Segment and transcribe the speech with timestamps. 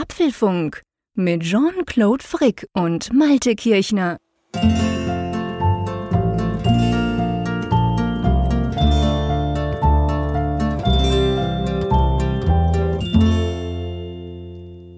[0.00, 0.82] Apfelfunk
[1.16, 4.18] mit Jean-Claude Frick und Malte Kirchner.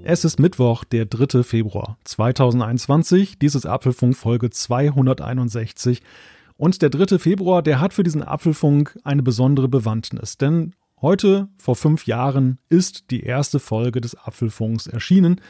[0.05, 1.45] Es ist Mittwoch, der 3.
[1.45, 3.39] Februar 2021.
[3.39, 6.03] Dies ist Apfelfunk Folge 261.
[6.59, 7.19] Und der 3.
[7.19, 10.37] Februar, der hat für diesen Apfelfunk eine besondere Bewandtnis.
[10.37, 15.41] Denn heute, vor fünf Jahren, ist die erste Folge des Apfelfunks erschienen.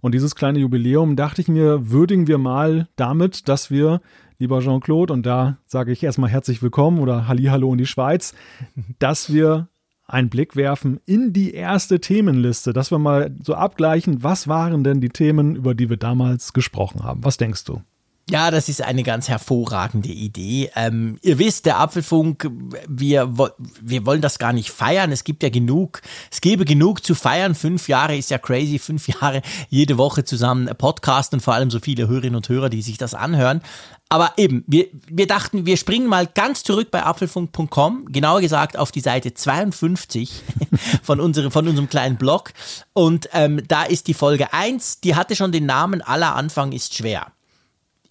[0.00, 4.00] Und dieses kleine Jubiläum, dachte ich mir, würdigen wir mal damit, dass wir,
[4.38, 8.34] lieber Jean-Claude, und da sage ich erstmal herzlich willkommen oder Hallihallo in die Schweiz,
[8.98, 9.68] dass wir
[10.06, 15.00] einen Blick werfen in die erste Themenliste, dass wir mal so abgleichen, was waren denn
[15.00, 17.24] die Themen, über die wir damals gesprochen haben.
[17.24, 17.82] Was denkst du?
[18.28, 20.70] Ja, das ist eine ganz hervorragende Idee.
[20.76, 22.48] Ähm, ihr wisst, der Apfelfunk,
[22.86, 23.36] wir,
[23.80, 25.10] wir wollen das gar nicht feiern.
[25.10, 27.56] Es gibt ja genug, es gäbe genug zu feiern.
[27.56, 31.80] Fünf Jahre ist ja crazy, fünf Jahre jede Woche zusammen Podcast und vor allem so
[31.80, 33.62] viele Hörerinnen und Hörer, die sich das anhören.
[34.08, 38.92] Aber eben, wir, wir dachten, wir springen mal ganz zurück bei apfelfunk.com, genauer gesagt auf
[38.92, 40.42] die Seite 52
[41.02, 42.52] von, unsere, von unserem kleinen Blog.
[42.92, 46.94] Und ähm, da ist die Folge 1, die hatte schon den Namen Aller Anfang ist
[46.94, 47.32] schwer.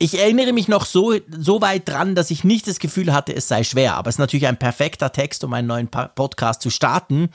[0.02, 3.50] Ich erinnere mich noch so, so weit dran, dass ich nicht das Gefühl hatte, es
[3.50, 3.96] sei schwer.
[3.96, 7.28] Aber es ist natürlich ein perfekter Text, um einen neuen Podcast zu starten.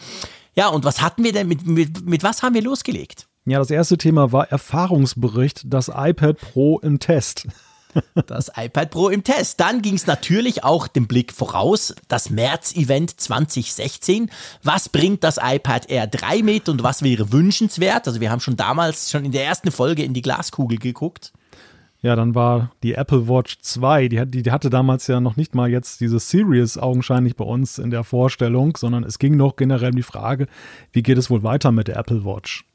[0.54, 1.46] Ja, und was hatten wir denn?
[1.46, 3.26] Mit, mit, mit was haben wir losgelegt?
[3.44, 7.46] Ja, das erste Thema war Erfahrungsbericht, das iPad Pro im Test.
[8.26, 9.60] Das iPad Pro im Test.
[9.60, 14.32] Dann ging es natürlich auch dem Blick voraus, das März-Event 2016.
[14.64, 18.08] Was bringt das iPad Air 3 mit und was wäre wünschenswert?
[18.08, 21.32] Also wir haben schon damals, schon in der ersten Folge in die Glaskugel geguckt.
[22.04, 25.54] Ja, dann war die Apple Watch 2, die, die, die, hatte damals ja noch nicht
[25.54, 29.88] mal jetzt diese Series augenscheinlich bei uns in der Vorstellung, sondern es ging noch generell
[29.88, 30.46] um die Frage,
[30.92, 32.66] wie geht es wohl weiter mit der Apple Watch?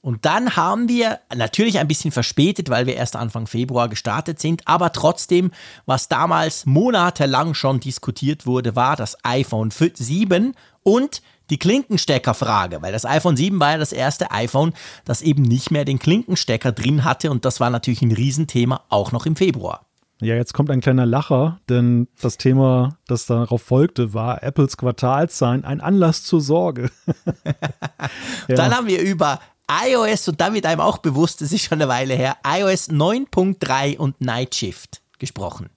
[0.00, 4.66] Und dann haben wir natürlich ein bisschen verspätet, weil wir erst Anfang Februar gestartet sind,
[4.66, 5.52] aber trotzdem,
[5.86, 10.52] was damals monatelang schon diskutiert wurde, war das iPhone 7
[10.82, 14.72] und die Klinkensteckerfrage, weil das iPhone 7 war ja das erste iPhone,
[15.04, 19.12] das eben nicht mehr den Klinkenstecker drin hatte und das war natürlich ein Riesenthema auch
[19.12, 19.86] noch im Februar.
[20.20, 25.64] Ja, jetzt kommt ein kleiner Lacher, denn das Thema, das darauf folgte, war Apples Quartalszahlen,
[25.64, 26.90] ein Anlass zur Sorge.
[28.48, 28.56] ja.
[28.56, 29.38] Dann haben wir über
[29.70, 34.20] iOS und damit einem auch bewusst, das ist schon eine Weile her, iOS 9.3 und
[34.20, 35.70] Night Shift gesprochen.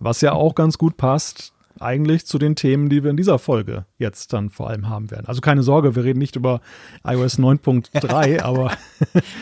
[0.00, 3.86] Was ja auch ganz gut passt, eigentlich zu den Themen, die wir in dieser Folge
[3.98, 5.26] jetzt dann vor allem haben werden.
[5.26, 6.60] Also keine Sorge, wir reden nicht über
[7.04, 8.72] iOS 9.3, aber.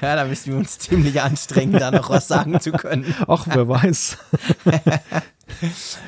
[0.00, 3.14] ja, da müssen wir uns ziemlich anstrengen, da noch was sagen zu können.
[3.26, 4.19] Ach, wer weiß.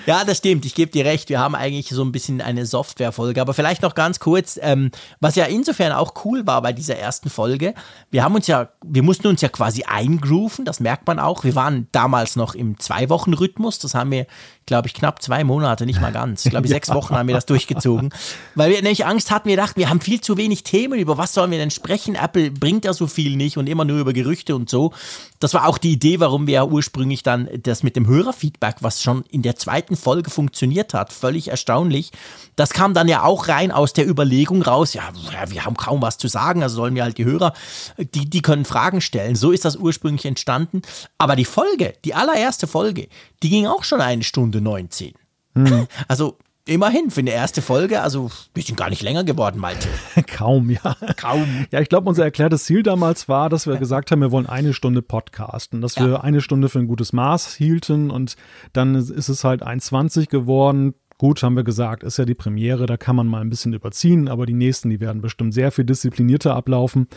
[0.06, 0.64] Ja, das stimmt.
[0.64, 1.28] Ich gebe dir recht.
[1.28, 3.40] Wir haben eigentlich so ein bisschen eine Software-Folge.
[3.40, 4.90] Aber vielleicht noch ganz kurz, ähm,
[5.20, 7.74] was ja insofern auch cool war bei dieser ersten Folge.
[8.10, 10.64] Wir haben uns ja, wir mussten uns ja quasi eingrooven.
[10.64, 11.44] Das merkt man auch.
[11.44, 13.78] Wir waren damals noch im Zwei-Wochen-Rhythmus.
[13.78, 14.26] Das haben wir,
[14.66, 16.44] glaube ich, knapp zwei Monate, nicht mal ganz.
[16.44, 16.74] Ich glaube, ja.
[16.74, 18.10] sechs Wochen haben wir das durchgezogen.
[18.54, 19.48] Weil wir nämlich Angst hatten.
[19.48, 20.98] Wir dachten, wir haben viel zu wenig Themen.
[20.98, 22.16] Über was sollen wir denn sprechen?
[22.16, 24.92] Apple bringt ja so viel nicht und immer nur über Gerüchte und so.
[25.40, 29.02] Das war auch die Idee, warum wir ja ursprünglich dann das mit dem Hörerfeedback, was
[29.02, 31.12] schon in der zweiten Folge funktioniert hat.
[31.12, 32.10] Völlig erstaunlich.
[32.56, 35.10] Das kam dann ja auch rein aus der Überlegung raus, ja,
[35.48, 37.52] wir haben kaum was zu sagen, also sollen wir halt die Hörer,
[37.98, 39.36] die, die können Fragen stellen.
[39.36, 40.82] So ist das ursprünglich entstanden.
[41.18, 43.08] Aber die Folge, die allererste Folge,
[43.42, 45.14] die ging auch schon eine Stunde 19.
[45.54, 45.86] Hm.
[46.08, 46.36] Also
[46.68, 49.88] Immerhin für eine erste Folge, also wir sind gar nicht länger geworden, Malte.
[50.26, 50.96] Kaum, ja.
[51.16, 51.64] Kaum.
[51.70, 54.74] Ja, ich glaube, unser erklärtes Ziel damals war, dass wir gesagt haben, wir wollen eine
[54.74, 56.06] Stunde podcasten, dass ja.
[56.06, 58.36] wir eine Stunde für ein gutes Maß hielten und
[58.74, 60.92] dann ist es halt 1,20 geworden.
[61.16, 64.28] Gut, haben wir gesagt, ist ja die Premiere, da kann man mal ein bisschen überziehen,
[64.28, 67.08] aber die nächsten, die werden bestimmt sehr viel disziplinierter ablaufen.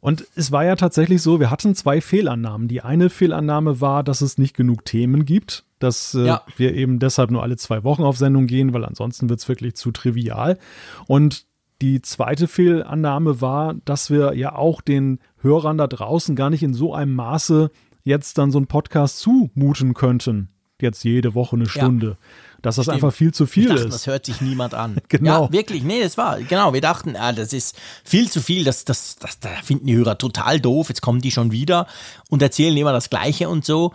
[0.00, 2.68] Und es war ja tatsächlich so, wir hatten zwei Fehlannahmen.
[2.68, 6.42] Die eine Fehlannahme war, dass es nicht genug Themen gibt, dass äh, ja.
[6.56, 9.74] wir eben deshalb nur alle zwei Wochen auf Sendung gehen, weil ansonsten wird es wirklich
[9.74, 10.58] zu trivial.
[11.06, 11.44] Und
[11.82, 16.74] die zweite Fehlannahme war, dass wir ja auch den Hörern da draußen gar nicht in
[16.74, 17.70] so einem Maße
[18.02, 20.48] jetzt dann so einen Podcast zumuten könnten.
[20.80, 22.06] Jetzt jede Woche eine Stunde.
[22.06, 22.16] Ja
[22.62, 22.96] dass das Stimmt.
[22.96, 23.94] einfach viel zu viel dachten, ist.
[23.94, 24.96] Das hört sich niemand an.
[25.08, 25.44] genau.
[25.44, 28.84] Ja, wirklich, nee, das war, genau, wir dachten, ah, das ist viel zu viel, das,
[28.84, 31.86] das, das, das finden die Hörer total doof, jetzt kommen die schon wieder
[32.28, 33.92] und erzählen immer das Gleiche und so.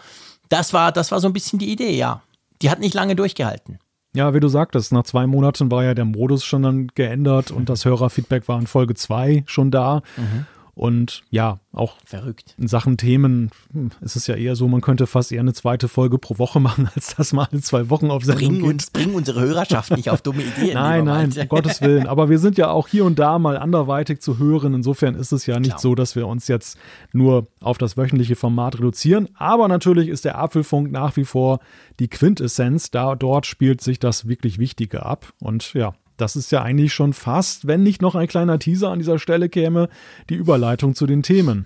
[0.50, 2.22] Das war, das war so ein bisschen die Idee, ja.
[2.62, 3.80] Die hat nicht lange durchgehalten.
[4.16, 7.68] Ja, wie du sagtest, nach zwei Monaten war ja der Modus schon dann geändert und
[7.68, 10.04] das Hörerfeedback war in Folge zwei schon da.
[10.16, 10.46] Mhm.
[10.76, 12.54] Und ja, auch Verrückt.
[12.58, 15.88] in Sachen Themen hm, ist es ja eher so, man könnte fast eher eine zweite
[15.88, 18.70] Folge pro Woche machen, als das mal alle zwei Wochen auf Sendung Bring, geht.
[18.70, 20.74] uns, bring unsere Hörerschaft nicht auf dumme Ideen.
[20.74, 22.08] Nein, nein, um Gottes Willen.
[22.08, 24.74] Aber wir sind ja auch hier und da mal anderweitig zu hören.
[24.74, 25.80] Insofern ist es ja nicht Klar.
[25.80, 26.78] so, dass wir uns jetzt
[27.14, 29.30] nur auf das wöchentliche Format reduzieren.
[29.36, 31.60] Aber natürlich ist der Apfelfunk nach wie vor
[32.00, 32.92] die Quintessenz.
[32.92, 35.32] Da, dort spielt sich das wirklich Wichtige ab.
[35.40, 39.00] Und ja, das ist ja eigentlich schon fast, wenn nicht noch ein kleiner Teaser an
[39.00, 39.90] dieser Stelle käme,
[40.30, 41.66] die Überleitung zu den Themen.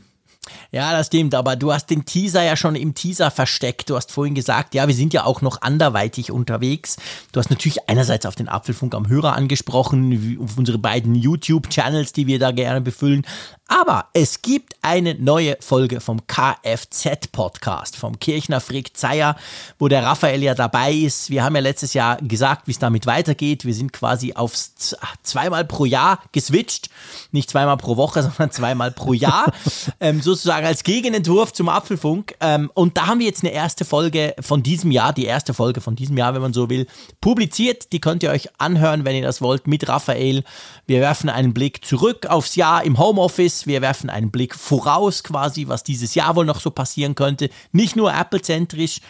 [0.71, 3.89] Ja, das stimmt, aber du hast den Teaser ja schon im Teaser versteckt.
[3.89, 6.97] Du hast vorhin gesagt, ja, wir sind ja auch noch anderweitig unterwegs.
[7.31, 12.27] Du hast natürlich einerseits auf den Apfelfunk am Hörer angesprochen, auf unsere beiden YouTube-Channels, die
[12.27, 13.25] wir da gerne befüllen.
[13.71, 19.35] Aber es gibt eine neue Folge vom Kfz-Podcast, vom Kirchner Frick Zeyer,
[19.77, 21.29] wo der Raphael ja dabei ist.
[21.29, 23.65] Wir haben ja letztes Jahr gesagt, wie es damit weitergeht.
[23.65, 24.73] Wir sind quasi aufs
[25.21, 26.89] zweimal pro Jahr geswitcht.
[27.31, 29.53] Nicht zweimal pro Woche, sondern zweimal pro Jahr.
[29.99, 32.35] ähm, sozusagen als Gegenentwurf zum Apfelfunk.
[32.39, 35.81] Ähm, und da haben wir jetzt eine erste Folge von diesem Jahr, die erste Folge
[35.81, 36.87] von diesem Jahr, wenn man so will,
[37.21, 37.91] publiziert.
[37.91, 40.43] Die könnt ihr euch anhören, wenn ihr das wollt, mit Raphael.
[40.87, 43.67] Wir werfen einen Blick zurück aufs Jahr im Homeoffice.
[43.67, 47.49] Wir werfen einen Blick voraus quasi, was dieses Jahr wohl noch so passieren könnte.
[47.71, 49.01] Nicht nur Apple-zentrisch.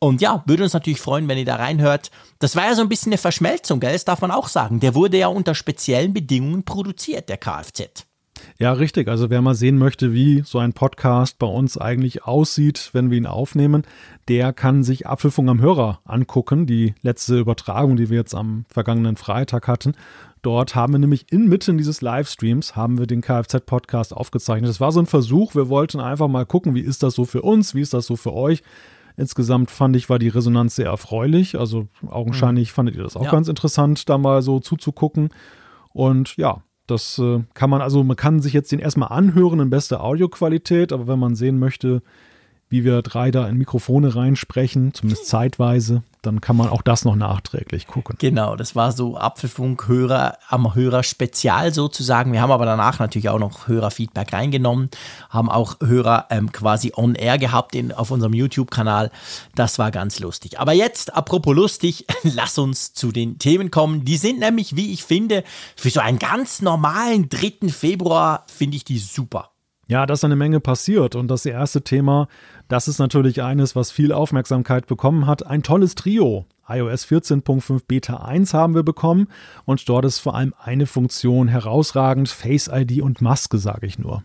[0.00, 2.10] Und ja, würde uns natürlich freuen, wenn ihr da reinhört.
[2.38, 3.92] Das war ja so ein bisschen eine Verschmelzung, gell?
[3.92, 4.80] Das darf man auch sagen.
[4.80, 8.07] Der wurde ja unter speziellen Bedingungen produziert, der Kfz.
[8.60, 9.06] Ja, richtig.
[9.06, 13.16] Also wer mal sehen möchte, wie so ein Podcast bei uns eigentlich aussieht, wenn wir
[13.16, 13.84] ihn aufnehmen,
[14.26, 16.66] der kann sich Apfelfunk am Hörer angucken.
[16.66, 19.94] Die letzte Übertragung, die wir jetzt am vergangenen Freitag hatten.
[20.42, 24.68] Dort haben wir nämlich inmitten dieses Livestreams haben wir den Kfz-Podcast aufgezeichnet.
[24.68, 25.54] Das war so ein Versuch.
[25.54, 28.16] Wir wollten einfach mal gucken, wie ist das so für uns, wie ist das so
[28.16, 28.64] für euch.
[29.16, 31.56] Insgesamt fand ich, war die Resonanz sehr erfreulich.
[31.58, 33.30] Also augenscheinlich fandet ihr das auch Ja.
[33.30, 35.28] ganz interessant, da mal so zuzugucken.
[35.92, 39.70] Und ja, das äh, kann man, also man kann sich jetzt den erstmal anhören in
[39.70, 42.02] bester Audioqualität, aber wenn man sehen möchte,
[42.70, 47.16] wie wir drei da in Mikrofone reinsprechen, zumindest zeitweise, dann kann man auch das noch
[47.16, 48.16] nachträglich gucken.
[48.18, 52.32] Genau, das war so Apfelfunk-Hörer am Hörer Spezial sozusagen.
[52.32, 54.90] Wir haben aber danach natürlich auch noch Hörerfeedback reingenommen,
[55.30, 59.10] haben auch Hörer ähm, quasi on air gehabt in, auf unserem YouTube-Kanal.
[59.54, 60.60] Das war ganz lustig.
[60.60, 64.04] Aber jetzt, apropos lustig, lass uns zu den Themen kommen.
[64.04, 65.44] Die sind nämlich, wie ich finde,
[65.76, 67.70] für so einen ganz normalen 3.
[67.70, 69.50] Februar finde ich die super.
[69.90, 72.28] Ja, da ist eine Menge passiert und das erste Thema,
[72.68, 75.46] das ist natürlich eines, was viel Aufmerksamkeit bekommen hat.
[75.46, 76.44] Ein tolles Trio.
[76.68, 79.28] iOS 14.5 Beta 1 haben wir bekommen
[79.64, 84.22] und dort ist vor allem eine Funktion herausragend, Face ID und Maske, sage ich nur.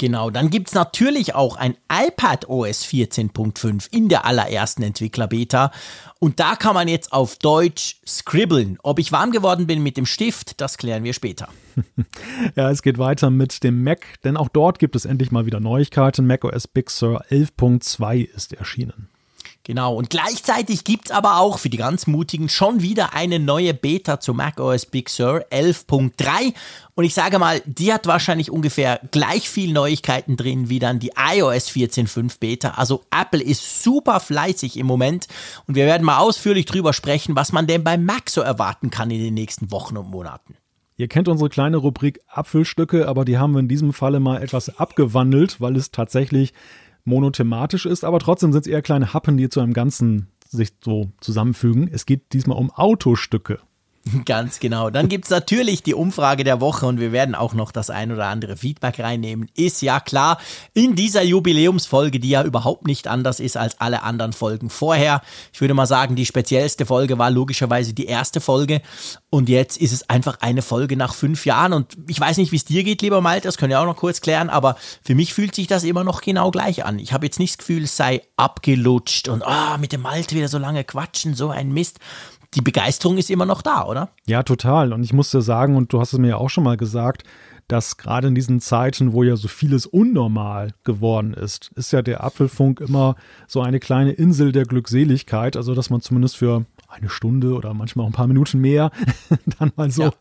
[0.00, 5.72] Genau, dann gibt es natürlich auch ein iPad OS 14.5 in der allerersten Entwickler-Beta.
[6.20, 8.78] Und da kann man jetzt auf Deutsch scribbeln.
[8.84, 11.48] Ob ich warm geworden bin mit dem Stift, das klären wir später.
[12.54, 15.60] Ja, es geht weiter mit dem Mac, denn auch dort gibt es endlich mal wieder
[15.60, 16.26] Neuigkeiten.
[16.26, 19.08] macOS Big Sur 11.2 ist erschienen.
[19.68, 23.74] Genau, und gleichzeitig gibt es aber auch für die ganz Mutigen schon wieder eine neue
[23.74, 26.54] Beta zu macOS Big Sur 11.3.
[26.94, 31.12] Und ich sage mal, die hat wahrscheinlich ungefähr gleich viel Neuigkeiten drin wie dann die
[31.18, 32.70] iOS 14.5 Beta.
[32.76, 35.26] Also Apple ist super fleißig im Moment
[35.66, 39.10] und wir werden mal ausführlich drüber sprechen, was man denn beim Mac so erwarten kann
[39.10, 40.56] in den nächsten Wochen und Monaten.
[40.96, 44.78] Ihr kennt unsere kleine Rubrik Apfelstücke, aber die haben wir in diesem Falle mal etwas
[44.78, 46.54] abgewandelt, weil es tatsächlich
[47.04, 51.12] monothematisch ist, aber trotzdem sind es eher kleine Happen, die zu einem Ganzen sich so
[51.20, 51.88] zusammenfügen.
[51.92, 53.60] Es geht diesmal um Autostücke.
[54.24, 54.90] Ganz genau.
[54.90, 58.12] Dann gibt es natürlich die Umfrage der Woche und wir werden auch noch das ein
[58.12, 59.50] oder andere Feedback reinnehmen.
[59.54, 60.38] Ist ja klar,
[60.74, 65.22] in dieser Jubiläumsfolge, die ja überhaupt nicht anders ist als alle anderen Folgen vorher.
[65.52, 68.80] Ich würde mal sagen, die speziellste Folge war logischerweise die erste Folge
[69.30, 72.56] und jetzt ist es einfach eine Folge nach fünf Jahren und ich weiß nicht, wie
[72.56, 75.34] es dir geht, lieber Malte, das können wir auch noch kurz klären, aber für mich
[75.34, 76.98] fühlt sich das immer noch genau gleich an.
[76.98, 80.48] Ich habe jetzt nicht das Gefühl, es sei abgelutscht und ah, mit dem Malte wieder
[80.48, 81.98] so lange quatschen, so ein Mist
[82.54, 84.10] die Begeisterung ist immer noch da, oder?
[84.26, 84.92] Ja, total.
[84.92, 87.22] Und ich muss dir sagen, und du hast es mir ja auch schon mal gesagt,
[87.68, 92.24] dass gerade in diesen Zeiten, wo ja so vieles unnormal geworden ist, ist ja der
[92.24, 93.14] Apfelfunk immer
[93.46, 95.54] so eine kleine Insel der Glückseligkeit.
[95.54, 98.90] Also, dass man zumindest für eine Stunde oder manchmal auch ein paar Minuten mehr
[99.58, 100.12] dann mal so Ja.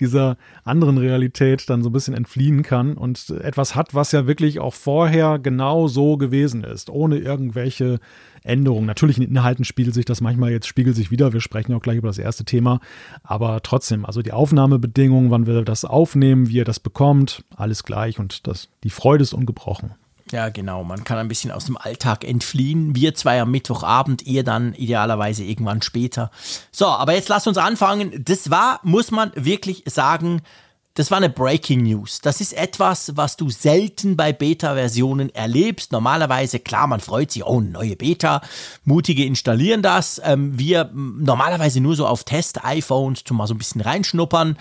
[0.00, 4.58] dieser anderen Realität dann so ein bisschen entfliehen kann und etwas hat, was ja wirklich
[4.58, 8.00] auch vorher genau so gewesen ist, ohne irgendwelche
[8.46, 8.86] Änderungen.
[8.86, 11.32] Natürlich in den Inhalten spiegelt sich das manchmal jetzt spiegelt sich wieder.
[11.32, 12.80] Wir sprechen auch gleich über das erste Thema,
[13.22, 18.18] aber trotzdem, also die Aufnahmebedingungen, wann wir das aufnehmen, wie ihr das bekommt, alles gleich
[18.18, 19.94] und das, die Freude ist ungebrochen.
[20.32, 20.82] Ja, genau.
[20.82, 22.96] Man kann ein bisschen aus dem Alltag entfliehen.
[22.96, 26.32] Wir zwei am Mittwochabend, ihr dann idealerweise irgendwann später.
[26.72, 28.24] So, aber jetzt lasst uns anfangen.
[28.24, 30.42] Das war, muss man wirklich sagen,
[30.96, 32.22] das war eine Breaking News.
[32.22, 35.92] Das ist etwas, was du selten bei Beta-Versionen erlebst.
[35.92, 38.40] Normalerweise, klar, man freut sich, oh, neue Beta.
[38.84, 40.20] Mutige installieren das.
[40.24, 44.56] Ähm, wir normalerweise nur so auf Test-iPhones, zum mal so ein bisschen reinschnuppern.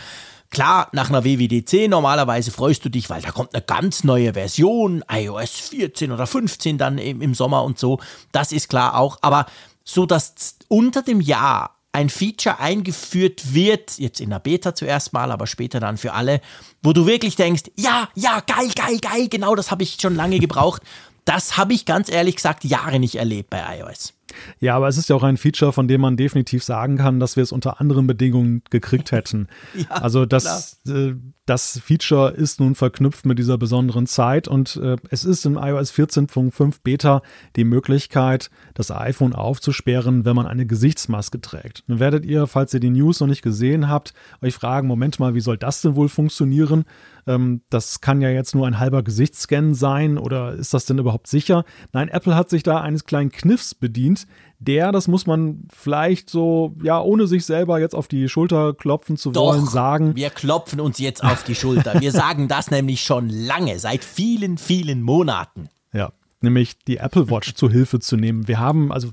[0.51, 5.06] Klar, nach einer WWDC normalerweise freust du dich, weil da kommt eine ganz neue Version,
[5.10, 8.00] iOS 14 oder 15 dann im, im Sommer und so.
[8.34, 9.20] Das ist klar auch.
[9.22, 9.46] Aber
[9.86, 15.32] so, dass unter dem Jahr ein Feature eingeführt wird, jetzt in der Beta zuerst mal,
[15.32, 16.42] aber später dann für alle,
[16.84, 20.40] wo du wirklich denkst, ja, ja, geil, geil, geil, genau das habe ich schon lange
[20.40, 20.82] gebraucht.
[21.24, 24.14] Das habe ich ganz ehrlich gesagt Jahre nicht erlebt bei iOS.
[24.60, 27.36] Ja, aber es ist ja auch ein Feature, von dem man definitiv sagen kann, dass
[27.36, 29.48] wir es unter anderen Bedingungen gekriegt hätten.
[29.75, 31.13] ja, also das, äh,
[31.46, 35.94] das Feature ist nun verknüpft mit dieser besonderen Zeit und äh, es ist in iOS
[35.94, 37.22] 14.5 Beta
[37.55, 41.84] die Möglichkeit, das iPhone aufzusperren, wenn man eine Gesichtsmaske trägt.
[41.88, 45.36] Dann werdet ihr, falls ihr die News noch nicht gesehen habt, euch fragen, Moment mal,
[45.36, 46.86] wie soll das denn wohl funktionieren?
[47.27, 51.27] Ähm, das kann ja jetzt nur ein halber Gesichtsscan sein oder ist das denn überhaupt
[51.27, 51.63] sicher?
[51.94, 54.14] Nein, Apple hat sich da eines kleinen Kniffs bedient.
[54.60, 59.17] Der, das muss man vielleicht so, ja, ohne sich selber jetzt auf die Schulter klopfen
[59.17, 60.15] zu Doch, wollen, sagen.
[60.15, 62.00] Wir klopfen uns jetzt auf die Schulter.
[62.00, 65.69] Wir sagen das nämlich schon lange, seit vielen, vielen Monaten.
[65.93, 68.48] Ja, nämlich die Apple Watch zu Hilfe zu nehmen.
[68.48, 69.10] Wir haben also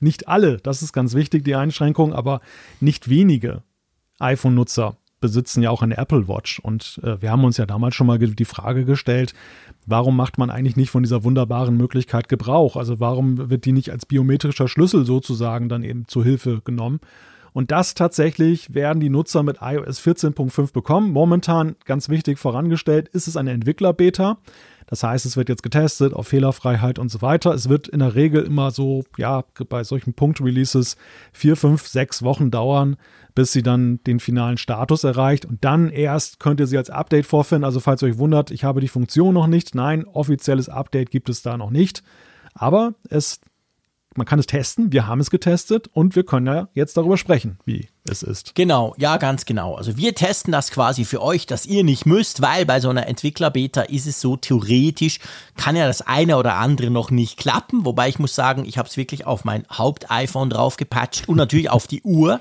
[0.00, 2.40] nicht alle, das ist ganz wichtig, die Einschränkung, aber
[2.80, 3.62] nicht wenige
[4.18, 6.58] iPhone-Nutzer besitzen ja auch eine Apple Watch.
[6.58, 9.32] Und äh, wir haben uns ja damals schon mal die Frage gestellt,
[9.86, 12.76] warum macht man eigentlich nicht von dieser wunderbaren Möglichkeit Gebrauch?
[12.76, 17.00] Also warum wird die nicht als biometrischer Schlüssel sozusagen dann eben zur Hilfe genommen?
[17.54, 21.12] Und das tatsächlich werden die Nutzer mit iOS 14.5 bekommen.
[21.12, 24.38] Momentan, ganz wichtig vorangestellt, ist es eine Entwickler-Beta.
[24.86, 27.52] Das heißt, es wird jetzt getestet auf Fehlerfreiheit und so weiter.
[27.54, 30.96] Es wird in der Regel immer so, ja, bei solchen Punkt-Releases
[31.32, 32.96] vier, fünf, sechs Wochen dauern,
[33.34, 35.44] bis sie dann den finalen Status erreicht.
[35.44, 37.64] Und dann erst könnt ihr sie als Update vorfinden.
[37.64, 39.74] Also falls ihr euch wundert, ich habe die Funktion noch nicht.
[39.74, 42.02] Nein, offizielles Update gibt es da noch nicht.
[42.54, 43.40] Aber es
[44.16, 47.58] man kann es testen, wir haben es getestet und wir können ja jetzt darüber sprechen,
[47.64, 48.54] wie es ist.
[48.54, 49.74] Genau, ja, ganz genau.
[49.74, 53.06] Also wir testen das quasi für euch, dass ihr nicht müsst, weil bei so einer
[53.06, 55.18] Entwickler-Beta ist es so theoretisch,
[55.56, 57.84] kann ja das eine oder andere noch nicht klappen.
[57.84, 61.70] Wobei ich muss sagen, ich habe es wirklich auf mein Haupt-iPhone drauf gepatcht und natürlich
[61.70, 62.40] auf die Uhr,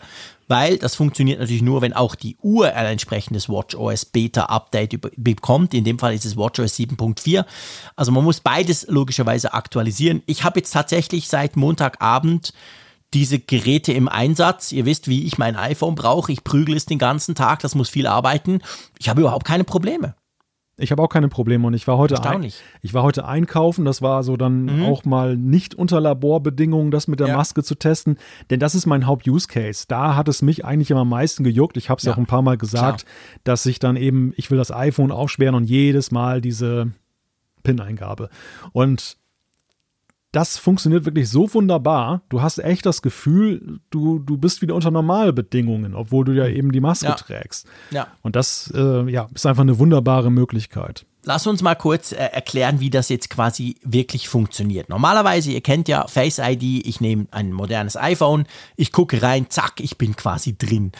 [0.51, 5.73] weil das funktioniert natürlich nur, wenn auch die Uhr ein entsprechendes WatchOS Beta Update bekommt.
[5.73, 7.45] In dem Fall ist es WatchOS 7.4.
[7.95, 10.21] Also man muss beides logischerweise aktualisieren.
[10.25, 12.53] Ich habe jetzt tatsächlich seit Montagabend
[13.13, 14.73] diese Geräte im Einsatz.
[14.73, 16.33] Ihr wisst, wie ich mein iPhone brauche.
[16.33, 18.59] Ich prügel es den ganzen Tag, das muss viel arbeiten.
[18.99, 20.15] Ich habe überhaupt keine Probleme.
[20.81, 22.43] Ich habe auch keine Probleme und ich war heute ein,
[22.81, 24.85] ich war heute einkaufen, das war so dann mhm.
[24.85, 27.37] auch mal nicht unter Laborbedingungen, das mit der ja.
[27.37, 28.17] Maske zu testen,
[28.49, 29.85] denn das ist mein Haupt-Use-Case.
[29.87, 31.77] Da hat es mich eigentlich immer am meisten gejuckt.
[31.77, 32.13] Ich habe es ja.
[32.13, 33.41] auch ein paar Mal gesagt, Klar.
[33.43, 36.91] dass ich dann eben, ich will das iPhone aufsperren und jedes Mal diese
[37.63, 38.29] PIN-Eingabe.
[38.73, 39.17] Und
[40.31, 42.21] das funktioniert wirklich so wunderbar.
[42.29, 46.55] Du hast echt das Gefühl, du, du bist wieder unter Normalbedingungen, obwohl du ja mhm.
[46.55, 47.15] eben die Maske ja.
[47.15, 47.67] trägst.
[47.91, 48.07] Ja.
[48.21, 51.05] Und das äh, ja, ist einfach eine wunderbare Möglichkeit.
[51.23, 54.89] Lass uns mal kurz äh, erklären, wie das jetzt quasi wirklich funktioniert.
[54.89, 58.45] Normalerweise, ihr kennt ja Face ID, ich nehme ein modernes iPhone,
[58.75, 60.93] ich gucke rein, zack, ich bin quasi drin.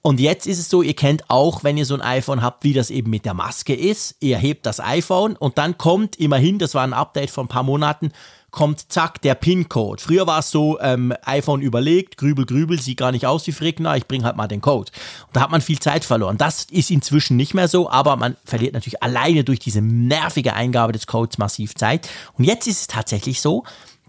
[0.00, 2.72] Und jetzt ist es so, ihr kennt auch, wenn ihr so ein iPhone habt, wie
[2.72, 4.16] das eben mit der Maske ist.
[4.20, 7.64] Ihr hebt das iPhone und dann kommt immerhin, das war ein Update von ein paar
[7.64, 8.12] Monaten,
[8.50, 10.02] kommt zack der PIN-Code.
[10.02, 13.80] Früher war es so, ähm, iPhone überlegt, grübel, grübel, sieht gar nicht aus wie Frick,
[13.80, 14.90] na, ich bring halt mal den Code.
[15.26, 16.38] Und da hat man viel Zeit verloren.
[16.38, 20.92] Das ist inzwischen nicht mehr so, aber man verliert natürlich alleine durch diese nervige Eingabe
[20.92, 22.08] des Codes massiv Zeit.
[22.34, 23.64] Und jetzt ist es tatsächlich so,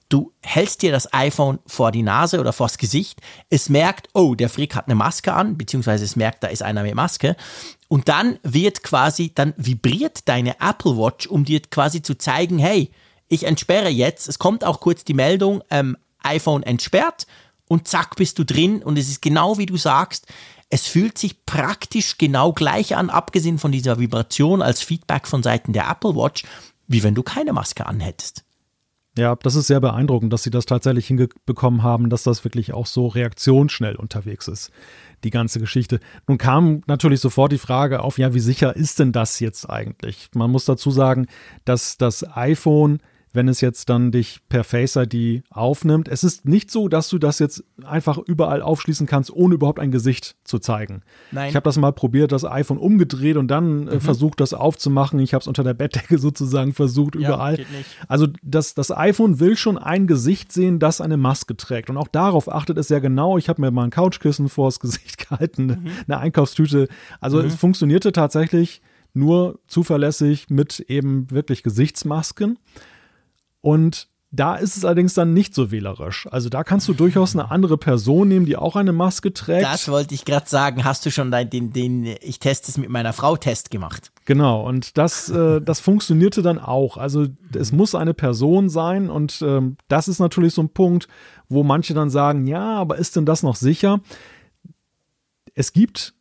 [0.09, 4.49] du hältst dir das iPhone vor die Nase oder vors Gesicht, es merkt, oh, der
[4.49, 7.35] Frick hat eine Maske an, beziehungsweise es merkt, da ist einer mit Maske.
[7.87, 12.91] Und dann wird quasi, dann vibriert deine Apple Watch, um dir quasi zu zeigen, hey,
[13.29, 17.27] ich entsperre jetzt, es kommt auch kurz die Meldung, ähm, iPhone entsperrt
[17.67, 20.27] und zack bist du drin und es ist genau wie du sagst,
[20.69, 25.73] es fühlt sich praktisch genau gleich an, abgesehen von dieser Vibration als Feedback von Seiten
[25.73, 26.43] der Apple Watch,
[26.87, 28.43] wie wenn du keine Maske anhättest.
[29.17, 32.85] Ja, das ist sehr beeindruckend, dass sie das tatsächlich hinbekommen haben, dass das wirklich auch
[32.85, 34.71] so reaktionsschnell unterwegs ist,
[35.23, 35.99] die ganze Geschichte.
[36.27, 40.29] Nun kam natürlich sofort die Frage auf, ja, wie sicher ist denn das jetzt eigentlich?
[40.35, 41.27] Man muss dazu sagen,
[41.65, 42.99] dass das iPhone
[43.31, 46.07] wenn es jetzt dann dich per Face ID aufnimmt.
[46.07, 49.91] Es ist nicht so, dass du das jetzt einfach überall aufschließen kannst, ohne überhaupt ein
[49.91, 51.01] Gesicht zu zeigen.
[51.31, 51.49] Nein.
[51.49, 54.01] Ich habe das mal probiert, das iPhone umgedreht und dann äh, mhm.
[54.01, 55.19] versucht, das aufzumachen.
[55.19, 57.65] Ich habe es unter der Bettdecke sozusagen versucht, ja, überall.
[58.07, 61.89] Also das, das iPhone will schon ein Gesicht sehen, das eine Maske trägt.
[61.89, 63.37] Und auch darauf achtet es sehr genau.
[63.37, 65.91] Ich habe mir mal ein Couchkissen vors Gesicht gehalten, mhm.
[66.07, 66.87] eine Einkaufstüte.
[67.19, 67.45] Also mhm.
[67.45, 68.81] es funktionierte tatsächlich
[69.13, 72.57] nur zuverlässig mit eben wirklich Gesichtsmasken.
[73.61, 76.27] Und da ist es allerdings dann nicht so wählerisch.
[76.31, 79.65] Also da kannst du durchaus eine andere Person nehmen, die auch eine Maske trägt.
[79.65, 80.83] Das wollte ich gerade sagen.
[80.83, 84.11] Hast du schon den, den, den ich teste es mit meiner Frau Test gemacht?
[84.25, 86.97] Genau, und das, äh, das funktionierte dann auch.
[86.97, 87.25] Also
[87.55, 91.07] es muss eine Person sein und ähm, das ist natürlich so ein Punkt,
[91.47, 93.99] wo manche dann sagen, ja, aber ist denn das noch sicher?
[95.55, 96.13] Es gibt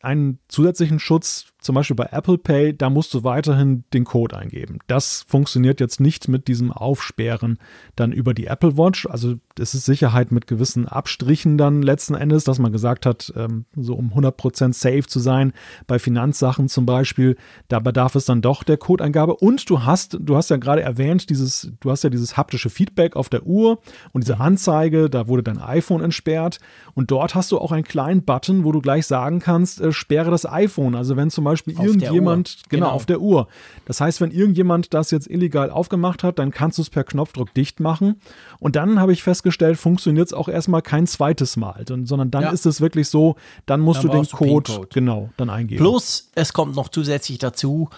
[0.00, 4.80] einen zusätzlichen Schutz zum Beispiel bei Apple Pay, da musst du weiterhin den Code eingeben.
[4.88, 7.58] Das funktioniert jetzt nicht mit diesem Aufsperren
[7.96, 9.06] dann über die Apple Watch.
[9.06, 13.64] Also es ist Sicherheit mit gewissen Abstrichen dann letzten Endes, dass man gesagt hat, ähm,
[13.76, 15.52] so um 100% safe zu sein
[15.86, 17.36] bei Finanzsachen zum Beispiel,
[17.68, 19.36] da bedarf es dann doch der Codeingabe.
[19.36, 23.14] Und du hast, du hast ja gerade erwähnt, dieses, du hast ja dieses haptische Feedback
[23.14, 23.78] auf der Uhr
[24.12, 26.58] und diese Anzeige, da wurde dein iPhone entsperrt
[26.94, 30.30] und dort hast du auch einen kleinen Button, wo du gleich sagen kannst, äh, sperre
[30.30, 30.94] das iPhone.
[30.96, 33.48] Also wenn zum Beispiel auf irgendjemand, genau, genau, auf der Uhr.
[33.84, 37.52] Das heißt, wenn irgendjemand das jetzt illegal aufgemacht hat, dann kannst du es per Knopfdruck
[37.54, 38.20] dicht machen.
[38.58, 42.50] Und dann habe ich festgestellt, funktioniert es auch erstmal kein zweites Mal, sondern dann ja.
[42.50, 45.80] ist es wirklich so, dann musst dann du den Code, Code, genau, dann eingeben.
[45.82, 47.88] Plus, es kommt noch zusätzlich dazu,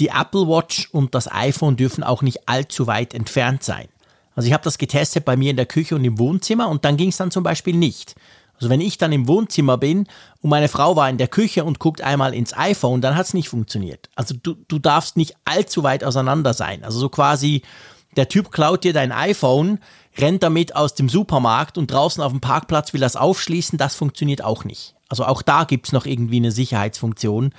[0.00, 3.88] die Apple Watch und das iPhone dürfen auch nicht allzu weit entfernt sein.
[4.34, 6.98] Also ich habe das getestet bei mir in der Küche und im Wohnzimmer und dann
[6.98, 8.14] ging es dann zum Beispiel nicht.
[8.56, 10.06] Also wenn ich dann im Wohnzimmer bin
[10.40, 13.34] und meine Frau war in der Küche und guckt einmal ins iPhone, dann hat es
[13.34, 14.08] nicht funktioniert.
[14.14, 16.84] Also du, du darfst nicht allzu weit auseinander sein.
[16.84, 17.62] Also so quasi,
[18.16, 19.78] der Typ klaut dir dein iPhone,
[20.18, 24.42] rennt damit aus dem Supermarkt und draußen auf dem Parkplatz will das aufschließen, das funktioniert
[24.42, 24.94] auch nicht.
[25.08, 27.52] Also auch da gibt's noch irgendwie eine Sicherheitsfunktion.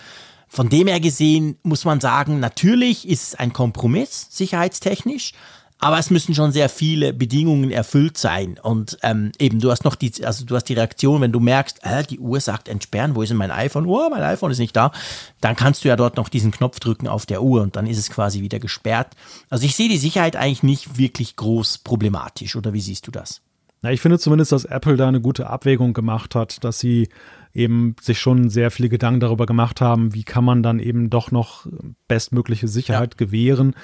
[0.48, 5.34] Von dem her gesehen muss man sagen, natürlich ist es ein Kompromiss, sicherheitstechnisch,
[5.80, 8.58] aber es müssen schon sehr viele Bedingungen erfüllt sein.
[8.62, 11.80] Und ähm, eben, du hast noch die, also du hast die Reaktion, wenn du merkst,
[11.84, 13.86] äh, die Uhr sagt entsperren, wo ist denn mein iPhone?
[13.86, 14.92] Oh, mein iPhone ist nicht da.
[15.40, 18.00] Dann kannst du ja dort noch diesen Knopf drücken auf der Uhr und dann ist
[18.00, 19.16] es quasi wieder gesperrt.
[19.50, 23.42] Also ich sehe die Sicherheit eigentlich nicht wirklich groß problematisch, oder wie siehst du das?
[23.84, 27.10] Na, ich finde zumindest, dass Apple da eine gute Abwägung gemacht hat, dass sie
[27.54, 31.30] eben sich schon sehr viele Gedanken darüber gemacht haben, wie kann man dann eben doch
[31.30, 31.68] noch
[32.08, 33.26] bestmögliche Sicherheit ja.
[33.26, 33.76] gewähren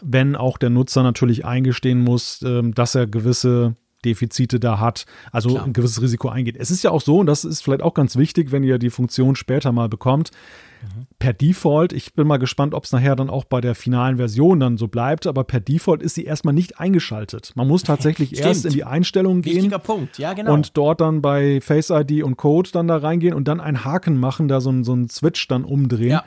[0.00, 5.50] wenn auch der Nutzer natürlich eingestehen muss, ähm, dass er gewisse Defizite da hat, also
[5.50, 5.64] Klar.
[5.64, 6.56] ein gewisses Risiko eingeht.
[6.58, 8.90] Es ist ja auch so, und das ist vielleicht auch ganz wichtig, wenn ihr die
[8.90, 10.32] Funktion später mal bekommt,
[10.82, 11.06] mhm.
[11.20, 14.58] per Default, ich bin mal gespannt, ob es nachher dann auch bei der finalen Version
[14.58, 17.52] dann so bleibt, aber per Default ist sie erstmal nicht eingeschaltet.
[17.54, 20.18] Man muss tatsächlich erst in die Einstellungen gehen Punkt.
[20.18, 20.52] Ja, genau.
[20.52, 24.18] und dort dann bei Face ID und Code dann da reingehen und dann einen Haken
[24.18, 26.10] machen, da so, so einen Switch dann umdrehen.
[26.10, 26.24] Ja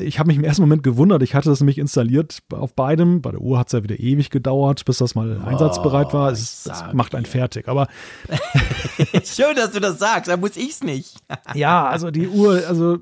[0.00, 1.22] ich habe mich im ersten Moment gewundert.
[1.22, 3.22] Ich hatte das nämlich installiert auf beidem.
[3.22, 6.30] Bei der Uhr hat es ja wieder ewig gedauert, bis das mal oh, einsatzbereit war.
[6.30, 7.68] Es, es macht einen fertig.
[7.68, 7.88] Aber
[9.24, 10.28] schön, dass du das sagst.
[10.28, 11.16] Da muss ich es nicht.
[11.54, 12.98] ja, also die Uhr, also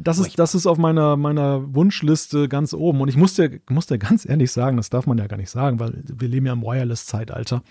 [0.00, 3.00] das ist, das ist auf meiner, meiner Wunschliste ganz oben.
[3.00, 5.50] Und ich muss dir, muss dir ganz ehrlich sagen, das darf man ja gar nicht
[5.50, 7.62] sagen, weil wir leben ja im Wireless-Zeitalter.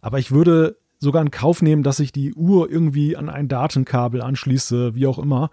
[0.00, 4.22] Aber ich würde sogar in Kauf nehmen, dass ich die Uhr irgendwie an ein Datenkabel
[4.22, 5.50] anschließe, wie auch immer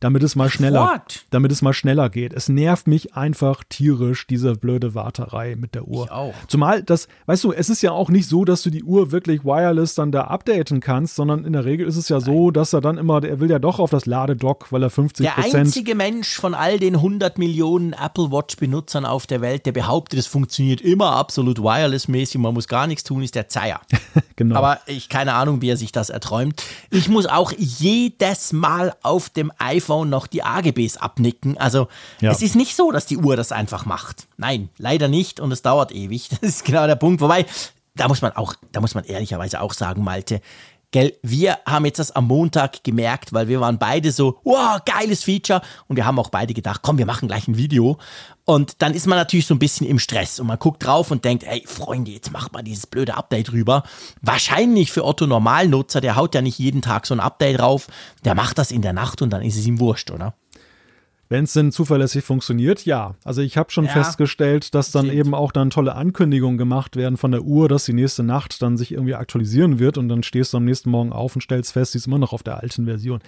[0.00, 1.24] damit es mal schneller, What?
[1.30, 2.32] damit es mal schneller geht.
[2.34, 6.04] Es nervt mich einfach tierisch, diese blöde Warterei mit der Uhr.
[6.04, 6.34] Ich auch.
[6.48, 9.44] Zumal das, weißt du, es ist ja auch nicht so, dass du die Uhr wirklich
[9.44, 12.26] wireless dann da updaten kannst, sondern in der Regel ist es ja Nein.
[12.26, 15.24] so, dass er dann immer, er will ja doch auf das Ladedock, weil er 50
[15.24, 19.72] Der einzige Mensch von all den 100 Millionen Apple Watch Benutzern auf der Welt, der
[19.72, 23.80] behauptet, es funktioniert immer absolut wireless-mäßig, man muss gar nichts tun, ist der Zeier.
[24.36, 24.56] genau.
[24.56, 26.62] Aber ich keine Ahnung, wie er sich das erträumt.
[26.90, 31.56] Ich muss auch jedes Mal auf dem iPhone iPhone noch die AGBs abnicken.
[31.58, 31.88] Also
[32.20, 32.30] ja.
[32.30, 34.26] es ist nicht so, dass die Uhr das einfach macht.
[34.36, 36.28] Nein, leider nicht und es dauert ewig.
[36.40, 37.20] Das ist genau der Punkt.
[37.20, 37.46] Wobei,
[37.94, 40.40] da muss man auch, da muss man ehrlicherweise auch sagen, Malte,
[40.92, 45.24] Gell, wir haben jetzt das am Montag gemerkt, weil wir waren beide so, wow, geiles
[45.24, 45.60] Feature.
[45.88, 47.98] Und wir haben auch beide gedacht, komm, wir machen gleich ein Video.
[48.44, 51.24] Und dann ist man natürlich so ein bisschen im Stress und man guckt drauf und
[51.24, 53.82] denkt, ey, Freunde, jetzt macht mal dieses blöde Update rüber.
[54.22, 57.88] Wahrscheinlich für Otto Normalnutzer, der haut ja nicht jeden Tag so ein Update drauf,
[58.24, 60.34] der macht das in der Nacht und dann ist es ihm wurscht, oder?
[61.28, 63.16] Wenn es denn zuverlässig funktioniert, ja.
[63.24, 67.16] Also ich habe schon ja, festgestellt, dass dann eben auch dann tolle Ankündigungen gemacht werden
[67.16, 70.52] von der Uhr, dass die nächste Nacht dann sich irgendwie aktualisieren wird und dann stehst
[70.52, 72.84] du am nächsten Morgen auf und stellst fest, sie ist immer noch auf der alten
[72.84, 73.20] Version.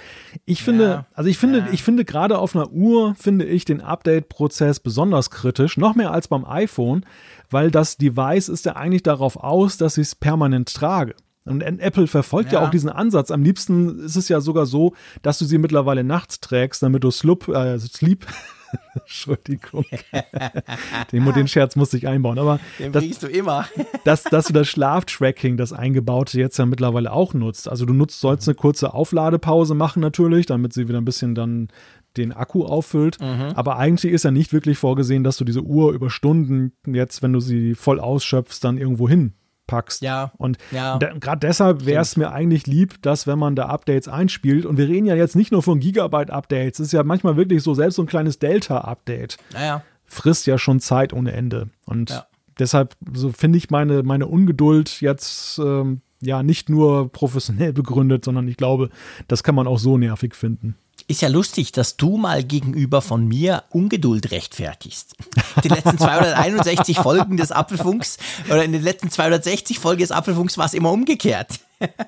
[0.45, 1.69] Ich finde, ja, also ich finde, ja.
[1.73, 6.29] ich finde gerade auf einer Uhr finde ich den Update-Prozess besonders kritisch, noch mehr als
[6.29, 7.05] beim iPhone,
[7.51, 11.15] weil das Device ist ja eigentlich darauf aus, dass ich es permanent trage.
[11.49, 12.61] Und Apple verfolgt ja.
[12.61, 12.67] ja.
[12.67, 13.31] auch diesen Ansatz.
[13.31, 17.11] Am liebsten ist es ja sogar so, dass du sie mittlerweile nachts trägst, damit du
[17.11, 18.27] Slup, äh, Sleep,
[18.95, 19.85] Entschuldigung.
[21.13, 22.39] den, den Scherz musste ich einbauen.
[22.39, 23.67] Aber den das, du immer.
[24.05, 27.69] dass, dass du das Schlaftracking, das eingebaute, jetzt ja mittlerweile auch nutzt.
[27.69, 31.69] Also du nutzt, sollst eine kurze Aufladepause machen natürlich, damit sie wieder ein bisschen dann
[32.17, 33.21] den Akku auffüllt.
[33.21, 33.53] Mhm.
[33.55, 37.33] Aber eigentlich ist ja nicht wirklich vorgesehen, dass du diese Uhr über Stunden jetzt, wenn
[37.33, 39.35] du sie voll ausschöpfst, dann irgendwo hin
[39.69, 40.03] packst.
[40.03, 40.33] Ja.
[40.37, 40.99] Und ja.
[40.99, 44.89] gerade deshalb wäre es mir eigentlich lieb, dass wenn man da Updates einspielt, und wir
[44.89, 48.03] reden ja jetzt nicht nur von Gigabyte-Updates, es ist ja manchmal wirklich so, selbst so
[48.03, 49.83] ein kleines Delta-Update naja.
[50.07, 51.69] frisst ja schon Zeit ohne Ende.
[51.87, 52.27] Und ja.
[52.59, 58.49] deshalb so finde ich meine, meine Ungeduld jetzt ähm, ja nicht nur professionell begründet, sondern
[58.49, 58.91] ich glaube,
[59.29, 60.75] das kann man auch so nervig finden.
[61.11, 65.17] Ist ja lustig, dass du mal gegenüber von mir Ungeduld rechtfertigst.
[65.65, 68.19] Die letzten 261 Folgen des Apfelfunks
[68.51, 71.61] oder in den letzten 260 Folgen des Apfelfunks war es immer umgekehrt.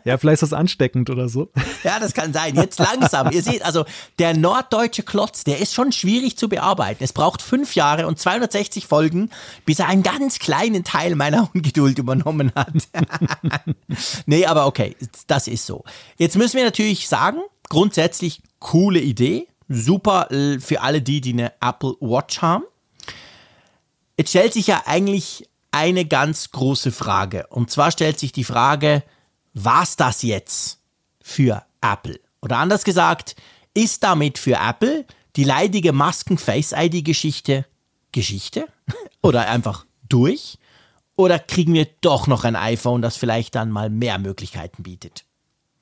[0.04, 1.48] Ja, vielleicht ist das ansteckend oder so.
[1.82, 2.56] Ja, das kann sein.
[2.56, 3.30] Jetzt langsam.
[3.30, 3.86] Ihr seht, also
[4.18, 7.02] der norddeutsche Klotz, der ist schon schwierig zu bearbeiten.
[7.02, 9.30] Es braucht fünf Jahre und 260 Folgen,
[9.64, 12.74] bis er einen ganz kleinen Teil meiner Ungeduld übernommen hat.
[14.26, 15.84] nee, aber okay, das ist so.
[16.18, 19.48] Jetzt müssen wir natürlich sagen, grundsätzlich coole Idee.
[19.68, 22.64] Super äh, für alle die, die eine Apple Watch haben.
[24.16, 27.46] Jetzt stellt sich ja eigentlich eine ganz große Frage.
[27.48, 29.02] Und zwar stellt sich die Frage,
[29.54, 30.78] was das jetzt
[31.22, 32.20] für Apple?
[32.42, 33.36] Oder anders gesagt,
[33.74, 37.66] ist damit für Apple die leidige Masken-Face-ID-Geschichte
[38.12, 38.66] Geschichte?
[39.22, 40.58] Oder einfach durch?
[41.16, 45.24] Oder kriegen wir doch noch ein iPhone, das vielleicht dann mal mehr Möglichkeiten bietet?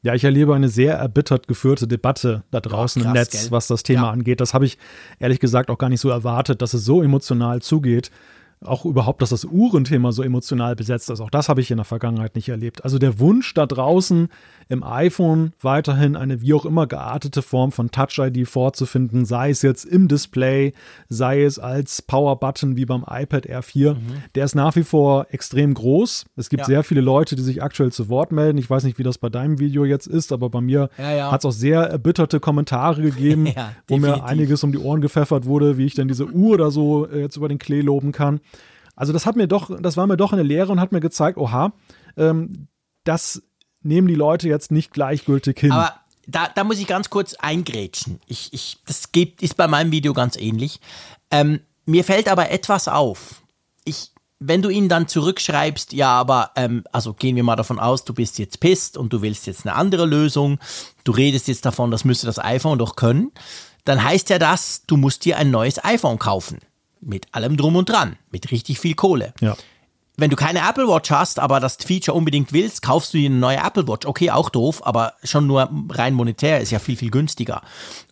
[0.03, 3.51] Ja, ich erlebe eine sehr erbittert geführte Debatte da draußen krass, im Netz, gell?
[3.51, 4.11] was das Thema ja.
[4.11, 4.41] angeht.
[4.41, 4.79] Das habe ich
[5.19, 8.11] ehrlich gesagt auch gar nicht so erwartet, dass es so emotional zugeht
[8.65, 11.21] auch überhaupt, dass das Uhrenthema so emotional besetzt ist.
[11.21, 12.85] Auch das habe ich in der Vergangenheit nicht erlebt.
[12.85, 14.29] Also der Wunsch da draußen
[14.69, 19.85] im iPhone weiterhin eine wie auch immer geartete Form von Touch-ID vorzufinden, sei es jetzt
[19.85, 20.75] im Display,
[21.09, 23.99] sei es als Power-Button wie beim iPad Air 4, mhm.
[24.35, 26.27] der ist nach wie vor extrem groß.
[26.37, 26.67] Es gibt ja.
[26.67, 28.59] sehr viele Leute, die sich aktuell zu Wort melden.
[28.59, 31.33] Ich weiß nicht, wie das bei deinem Video jetzt ist, aber bei mir ja, ja.
[31.33, 33.49] hat es auch sehr erbitterte Kommentare gegeben,
[33.89, 37.07] wo mir einiges um die Ohren gepfeffert wurde, wie ich denn diese Uhr da so
[37.07, 38.41] äh, jetzt über den Klee loben kann.
[38.97, 41.39] Also das hat mir doch, das war mir doch eine Lehre und hat mir gezeigt,
[41.39, 41.73] oha,
[42.17, 42.67] ähm,
[43.05, 43.43] das
[43.89, 45.73] nehmen die Leute jetzt nicht gleichgültig hin.
[45.73, 45.95] Aber
[46.27, 48.21] da, da muss ich ganz kurz eingrätschen.
[48.27, 50.81] Ich, ich, das geht, ist bei meinem Video ganz ähnlich.
[51.31, 53.43] Ähm, mir fällt aber etwas auf.
[53.85, 58.05] Ich, wenn du ihnen dann zurückschreibst, ja, aber, ähm, also gehen wir mal davon aus,
[58.05, 60.59] du bist jetzt pisst und du willst jetzt eine andere Lösung,
[61.05, 63.33] du redest jetzt davon, das müsste das iPhone doch können,
[63.85, 66.59] dann heißt ja das, du musst dir ein neues iPhone kaufen.
[67.01, 69.33] Mit allem drum und dran, mit richtig viel Kohle.
[69.41, 69.57] Ja.
[70.21, 73.39] Wenn du keine Apple Watch hast, aber das Feature unbedingt willst, kaufst du dir eine
[73.39, 74.05] neue Apple Watch.
[74.05, 77.63] Okay, auch doof, aber schon nur rein monetär ist ja viel, viel günstiger.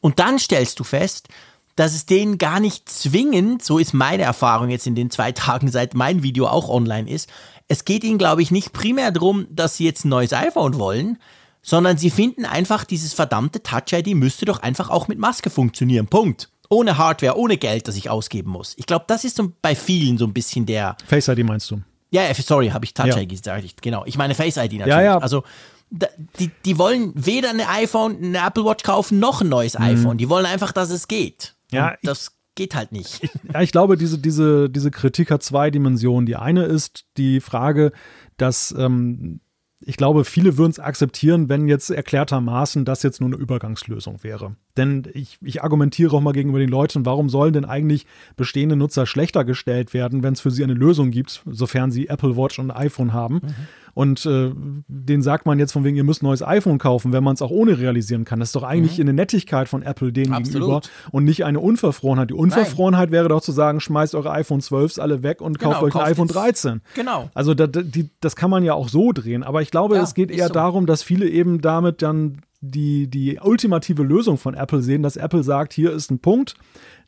[0.01, 1.29] Und dann stellst du fest,
[1.75, 5.69] dass es denen gar nicht zwingend, so ist meine Erfahrung jetzt in den zwei Tagen,
[5.69, 7.29] seit mein Video auch online ist,
[7.66, 11.19] es geht ihnen, glaube ich, nicht primär darum, dass sie jetzt ein neues iPhone wollen,
[11.61, 16.07] sondern sie finden einfach, dieses verdammte Touch-ID müsste doch einfach auch mit Maske funktionieren.
[16.07, 16.51] Punkt.
[16.69, 18.75] Ohne Hardware, ohne Geld, das ich ausgeben muss.
[18.77, 20.97] Ich glaube, das ist so bei vielen so ein bisschen der.
[21.07, 21.81] Face ID meinst du?
[22.11, 23.83] Ja, sorry, habe ich Touch ID gesagt.
[23.83, 24.05] Genau.
[24.07, 24.88] Ich meine Face ID natürlich.
[24.88, 25.19] Ja, ja.
[25.19, 25.42] Also
[25.90, 29.85] die, die wollen weder ein iPhone, eine Apple Watch kaufen, noch ein neues mhm.
[29.85, 30.19] iPhone.
[30.19, 31.55] Die wollen einfach, dass es geht.
[31.71, 33.29] Ja, Und das geht halt nicht.
[33.53, 36.27] Ja, ich glaube, diese, diese, diese Kritik hat zwei Dimensionen.
[36.27, 37.92] Die eine ist die Frage,
[38.37, 39.40] dass ähm,
[39.81, 44.57] ich glaube, viele würden es akzeptieren, wenn jetzt erklärtermaßen das jetzt nur eine Übergangslösung wäre.
[44.77, 49.07] Denn ich, ich argumentiere auch mal gegenüber den Leuten, warum sollen denn eigentlich bestehende Nutzer
[49.07, 52.71] schlechter gestellt werden, wenn es für sie eine Lösung gibt, sofern sie Apple Watch und
[52.71, 53.37] iPhone haben.
[53.37, 53.55] Mhm.
[53.97, 54.53] Und äh,
[54.89, 57.41] den sagt man jetzt von wegen, ihr müsst ein neues iPhone kaufen, wenn man es
[57.41, 58.41] auch ohne realisieren kann.
[58.41, 59.05] Das ist doch eigentlich mhm.
[59.05, 60.53] eine Nettigkeit von Apple denen Absolut.
[60.53, 60.81] gegenüber
[61.12, 62.29] und nicht eine Unverfrorenheit.
[62.29, 63.12] Die Unverfrorenheit Nein.
[63.12, 66.12] wäre doch zu sagen, schmeißt eure iPhone 12s alle weg und genau, kauft euch ein
[66.12, 66.83] iPhone 13.
[66.95, 67.31] Genau.
[67.33, 69.43] Also da, die, das kann man ja auch so drehen.
[69.43, 70.53] Aber ich glaube, ja, es geht eher so.
[70.53, 75.43] darum, dass viele eben damit dann die, die ultimative Lösung von Apple sehen, dass Apple
[75.43, 76.55] sagt, hier ist ein Punkt,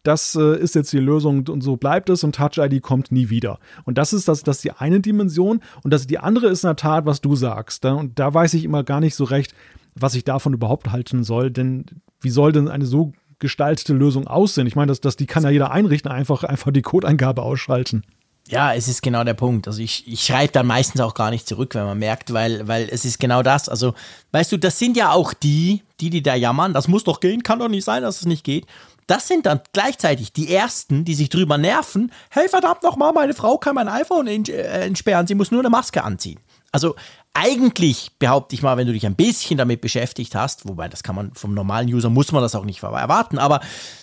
[0.02, 3.30] das äh, ist jetzt die Lösung und so bleibt es und Touch ID kommt nie
[3.30, 3.58] wieder.
[3.84, 6.68] Und das ist das, das ist die eine Dimension und das die andere ist in
[6.68, 7.84] der Tat, was du sagst.
[7.84, 9.54] Da, und da weiß ich immer gar nicht so recht,
[9.94, 11.86] was ich davon überhaupt halten soll, denn
[12.20, 14.66] wie soll denn eine so gestaltete Lösungen aussehen.
[14.66, 18.02] Ich meine, dass, dass die kann ja jeder einrichten, einfach, einfach die Codeingabe ausschalten.
[18.50, 19.66] Ja, es ist genau der Punkt.
[19.66, 22.88] Also ich, ich schreibe dann meistens auch gar nicht zurück, wenn man merkt, weil, weil
[22.90, 23.68] es ist genau das.
[23.68, 23.94] Also,
[24.32, 27.42] weißt du, das sind ja auch die, die, die da jammern, das muss doch gehen,
[27.42, 28.66] kann doch nicht sein, dass es nicht geht.
[29.06, 32.12] Das sind dann gleichzeitig die Ersten, die sich drüber nerven.
[32.30, 34.40] Hey, verdammt nochmal, meine Frau kann mein iPhone äh,
[34.86, 36.40] entsperren, sie muss nur eine Maske anziehen.
[36.72, 36.94] Also
[37.34, 41.14] eigentlich behaupte ich mal, wenn du dich ein bisschen damit beschäftigt hast, wobei das kann
[41.14, 43.60] man vom normalen User, muss man das auch nicht erwarten, aber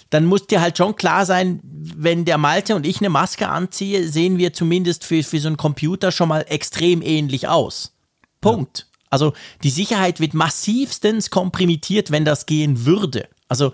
[0.10, 4.08] dann muss dir halt schon klar sein, wenn der Malte und ich eine Maske anziehe,
[4.08, 7.94] sehen wir zumindest für, für so einen Computer schon mal extrem ähnlich aus.
[8.42, 8.80] Punkt.
[8.80, 8.86] Ja.
[9.10, 13.28] Also die Sicherheit wird massivstens komprimiert, wenn das gehen würde.
[13.48, 13.72] Also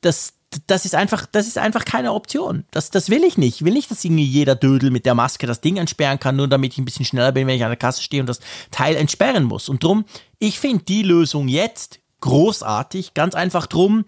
[0.00, 0.34] das,
[0.66, 2.64] das ist einfach, das ist einfach keine Option.
[2.70, 3.56] Das, das will ich nicht.
[3.56, 6.48] Ich will nicht, dass irgendwie jeder Dödel mit der Maske das Ding entsperren kann, nur
[6.48, 8.96] damit ich ein bisschen schneller bin, wenn ich an der Kasse stehe und das Teil
[8.96, 9.68] entsperren muss.
[9.68, 10.04] Und drum,
[10.38, 14.04] ich finde die Lösung jetzt großartig, ganz einfach drum.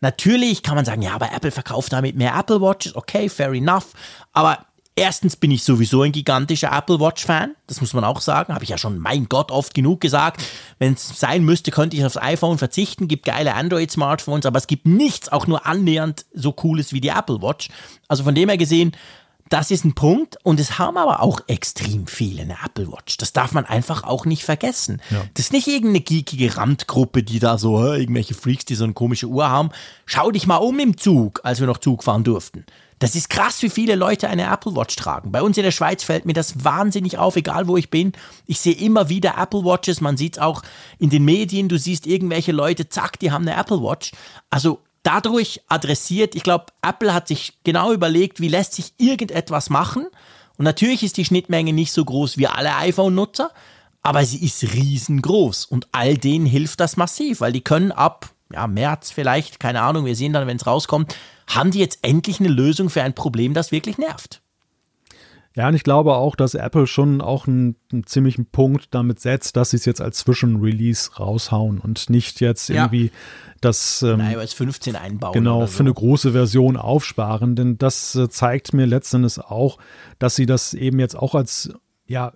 [0.00, 3.86] Natürlich kann man sagen, ja, aber Apple verkauft damit mehr Apple Watches, okay, fair enough.
[4.32, 4.66] Aber
[4.98, 7.54] Erstens bin ich sowieso ein gigantischer Apple Watch-Fan.
[7.68, 8.52] Das muss man auch sagen.
[8.52, 10.42] Habe ich ja schon, mein Gott, oft genug gesagt.
[10.80, 13.06] Wenn es sein müsste, könnte ich aufs iPhone verzichten.
[13.06, 17.40] Gibt geile Android-Smartphones, aber es gibt nichts auch nur annähernd so cooles wie die Apple
[17.40, 17.68] Watch.
[18.08, 18.90] Also von dem her gesehen,
[19.48, 20.36] das ist ein Punkt.
[20.42, 23.16] Und es haben aber auch extrem viele eine Apple Watch.
[23.16, 25.00] Das darf man einfach auch nicht vergessen.
[25.10, 25.24] Ja.
[25.34, 29.26] Das ist nicht irgendeine geekige Randgruppe, die da so, irgendwelche Freaks, die so eine komische
[29.26, 29.70] Uhr haben.
[30.06, 32.64] Schau dich mal um im Zug, als wir noch Zug fahren durften.
[32.98, 35.30] Das ist krass, wie viele Leute eine Apple Watch tragen.
[35.30, 38.12] Bei uns in der Schweiz fällt mir das wahnsinnig auf, egal wo ich bin.
[38.46, 40.00] Ich sehe immer wieder Apple Watches.
[40.00, 40.62] Man sieht es auch
[40.98, 41.68] in den Medien.
[41.68, 44.12] Du siehst irgendwelche Leute, zack, die haben eine Apple Watch.
[44.50, 50.06] Also dadurch adressiert, ich glaube, Apple hat sich genau überlegt, wie lässt sich irgendetwas machen.
[50.58, 53.50] Und natürlich ist die Schnittmenge nicht so groß wie alle iPhone-Nutzer,
[54.02, 55.64] aber sie ist riesengroß.
[55.64, 60.04] Und all denen hilft das massiv, weil die können ab ja, März vielleicht, keine Ahnung,
[60.04, 61.16] wir sehen dann, wenn es rauskommt,
[61.46, 64.42] haben die jetzt endlich eine Lösung für ein Problem, das wirklich nervt.
[65.58, 69.56] Ja, und ich glaube auch, dass Apple schon auch einen, einen ziemlichen Punkt damit setzt,
[69.56, 72.84] dass sie es jetzt als Zwischenrelease raushauen und nicht jetzt ja.
[72.84, 73.10] irgendwie
[73.60, 75.32] das ähm, iOS 15 einbauen.
[75.32, 75.66] Genau, so.
[75.66, 77.56] für eine große Version aufsparen.
[77.56, 79.78] Denn das äh, zeigt mir letztendlich auch,
[80.20, 81.72] dass sie das eben jetzt auch als
[82.06, 82.34] ja,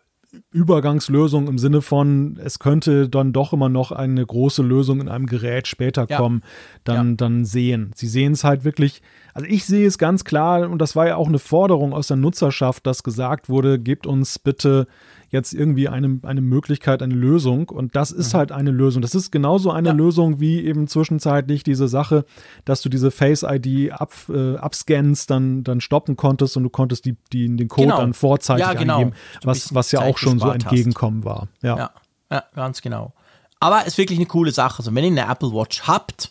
[0.51, 5.27] Übergangslösung im Sinne von, es könnte dann doch immer noch eine große Lösung in einem
[5.27, 6.17] Gerät später ja.
[6.17, 6.43] kommen,
[6.85, 7.17] dann, ja.
[7.17, 7.91] dann sehen.
[7.95, 9.03] Sie sehen es halt wirklich,
[9.35, 12.17] also ich sehe es ganz klar, und das war ja auch eine Forderung aus der
[12.17, 14.87] Nutzerschaft, dass gesagt wurde, gebt uns bitte
[15.33, 17.71] jetzt irgendwie eine, eine Möglichkeit, eine Lösung.
[17.71, 18.39] Und das ist mhm.
[18.39, 19.01] halt eine Lösung.
[19.01, 19.95] Das ist genauso eine ja.
[19.95, 22.27] Lösung wie eben zwischenzeitlich diese Sache,
[22.67, 27.17] dass du diese Face-ID ab, äh, abscannst, dann, dann stoppen konntest und du konntest die,
[27.33, 27.99] die, den Code genau.
[27.99, 28.99] dann vorzeitig ja, genau.
[28.99, 31.27] eingeben, was, was ja auch schon so entgegenkommen hast.
[31.27, 31.49] war.
[31.63, 31.77] Ja.
[31.79, 31.91] ja.
[32.31, 33.15] ja, ganz genau.
[33.59, 34.81] Aber es ist wirklich eine coole Sache.
[34.81, 36.31] Also wenn ihr eine Apple Watch habt,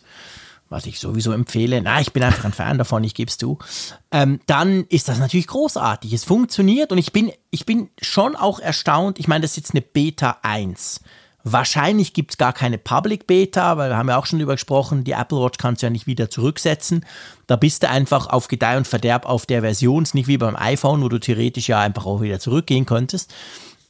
[0.72, 3.58] was ich sowieso empfehle, na, ich bin einfach ein Fan davon, ich gebe es zu,
[4.10, 6.12] ähm, dann ist das natürlich großartig.
[6.12, 9.20] Es funktioniert und ich bin, ich bin schon auch erstaunt.
[9.20, 11.00] Ich meine, das ist jetzt eine Beta 1.
[11.44, 15.04] Wahrscheinlich gibt es gar keine Public Beta, weil wir haben ja auch schon darüber gesprochen,
[15.04, 17.04] die Apple Watch kannst du ja nicht wieder zurücksetzen.
[17.48, 21.02] Da bist du einfach auf Gedeih und Verderb auf der Version, nicht wie beim iPhone,
[21.02, 23.34] wo du theoretisch ja einfach auch wieder zurückgehen könntest.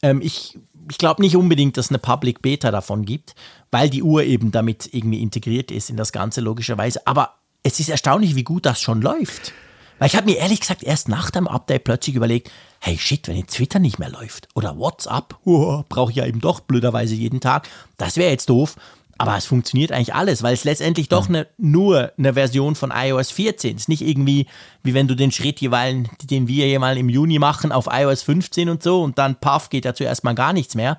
[0.03, 0.59] Ähm, ich
[0.91, 3.35] ich glaube nicht unbedingt, dass es eine Public Beta davon gibt,
[3.73, 7.05] weil die Uhr eben damit irgendwie integriert ist in das Ganze logischerweise.
[7.07, 9.53] Aber es ist erstaunlich, wie gut das schon läuft.
[9.99, 13.37] Weil ich habe mir ehrlich gesagt erst nach dem Update plötzlich überlegt, hey shit, wenn
[13.37, 17.41] jetzt Twitter nicht mehr läuft oder WhatsApp, oh, brauche ich ja eben doch blöderweise jeden
[17.41, 18.77] Tag, das wäre jetzt doof.
[19.19, 23.31] Aber es funktioniert eigentlich alles, weil es letztendlich doch ne, nur eine Version von iOS
[23.31, 23.89] 14 ist.
[23.89, 24.47] Nicht irgendwie,
[24.83, 28.69] wie wenn du den Schritt jeweils, den wir mal im Juni machen, auf iOS 15
[28.69, 30.99] und so und dann paff, geht dazu erstmal gar nichts mehr.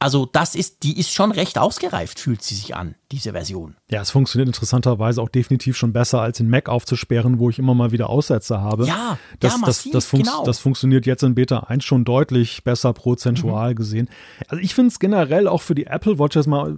[0.00, 3.74] Also das ist, die ist schon recht ausgereift, fühlt sie sich an, diese Version.
[3.90, 7.74] Ja, es funktioniert interessanterweise auch definitiv schon besser, als den Mac aufzusperren, wo ich immer
[7.74, 8.86] mal wieder Aussätze habe.
[8.86, 10.44] Ja, das, ja, massiv, das, das, fun genau.
[10.44, 13.74] das funktioniert jetzt in Beta 1 schon deutlich besser prozentual mhm.
[13.74, 14.08] gesehen.
[14.46, 16.76] Also ich finde es generell auch für die Apple Watches mal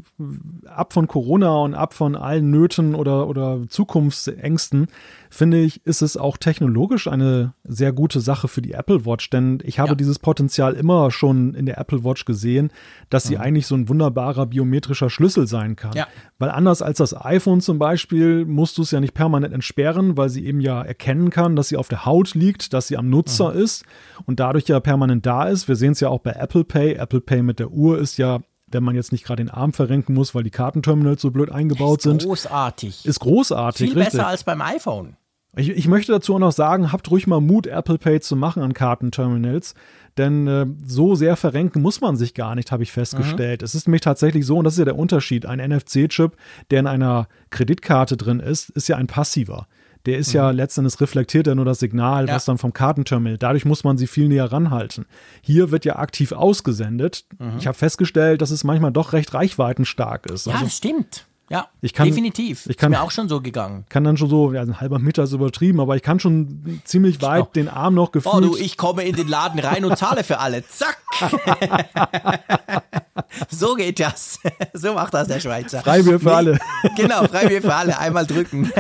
[0.66, 4.87] ab von Corona und ab von allen Nöten oder, oder Zukunftsängsten,
[5.29, 9.59] finde ich, ist es auch technologisch eine sehr gute Sache für die Apple Watch, denn
[9.64, 9.95] ich habe ja.
[9.97, 12.71] dieses Potenzial immer schon in der Apple Watch gesehen,
[13.11, 13.42] dass sie mhm.
[13.42, 15.92] eigentlich so ein wunderbarer biometrischer Schlüssel sein kann.
[15.95, 16.07] Ja.
[16.39, 20.29] Weil anders als das iPhone zum Beispiel musst du es ja nicht permanent entsperren, weil
[20.29, 23.53] sie eben ja erkennen kann, dass sie auf der Haut liegt, dass sie am Nutzer
[23.53, 23.61] mhm.
[23.61, 23.85] ist
[24.27, 25.69] und dadurch ja permanent da ist.
[25.69, 26.95] Wir sehen es ja auch bei Apple Pay.
[26.95, 28.41] Apple Pay mit der Uhr ist ja
[28.75, 31.99] wenn man jetzt nicht gerade den Arm verrenken muss, weil die Kartenterminals so blöd eingebaut
[31.99, 32.23] ist sind.
[32.25, 33.05] Großartig.
[33.05, 33.91] Ist großartig.
[33.91, 34.15] Viel richtig.
[34.15, 35.17] besser als beim iPhone.
[35.55, 38.63] Ich, ich möchte dazu auch noch sagen, habt ruhig mal Mut, Apple Pay zu machen
[38.63, 39.75] an Kartenterminals.
[40.18, 43.62] Denn äh, so sehr verrenken muss man sich gar nicht, habe ich festgestellt.
[43.62, 43.64] Mhm.
[43.64, 46.37] Es ist nämlich tatsächlich so, und das ist ja der Unterschied, ein NFC-Chip,
[46.70, 49.66] der in einer Kreditkarte drin ist, ist ja ein passiver.
[50.05, 50.37] Der ist mhm.
[50.37, 52.35] ja letztendlich reflektiert ja nur das Signal, ja.
[52.35, 53.38] was dann vom Kartenterminal.
[53.38, 55.07] Dadurch muss man sie viel näher ranhalten.
[55.40, 57.25] Hier wird ja aktiv ausgesendet.
[57.38, 57.59] Mhm.
[57.59, 60.46] Ich habe festgestellt, dass es manchmal doch recht reichweitenstark ist.
[60.46, 61.27] Ja, also, das stimmt.
[61.53, 62.67] Ja, ich kann, definitiv.
[62.67, 63.85] Ich kann, ist mir auch schon so gegangen.
[63.91, 67.21] Kann dann schon so, ja, ein halber Meter ist übertrieben, aber ich kann schon ziemlich
[67.21, 67.51] weit oh.
[67.55, 68.35] den Arm noch gefühlt.
[68.35, 70.65] Oh du, ich komme in den Laden rein und zahle für alle.
[70.67, 70.97] Zack.
[73.51, 74.38] so geht das.
[74.72, 75.83] so macht das der Schweizer.
[75.83, 76.59] Freibier für nee, alle.
[76.96, 77.98] genau, Freibier für alle.
[77.98, 78.70] Einmal drücken.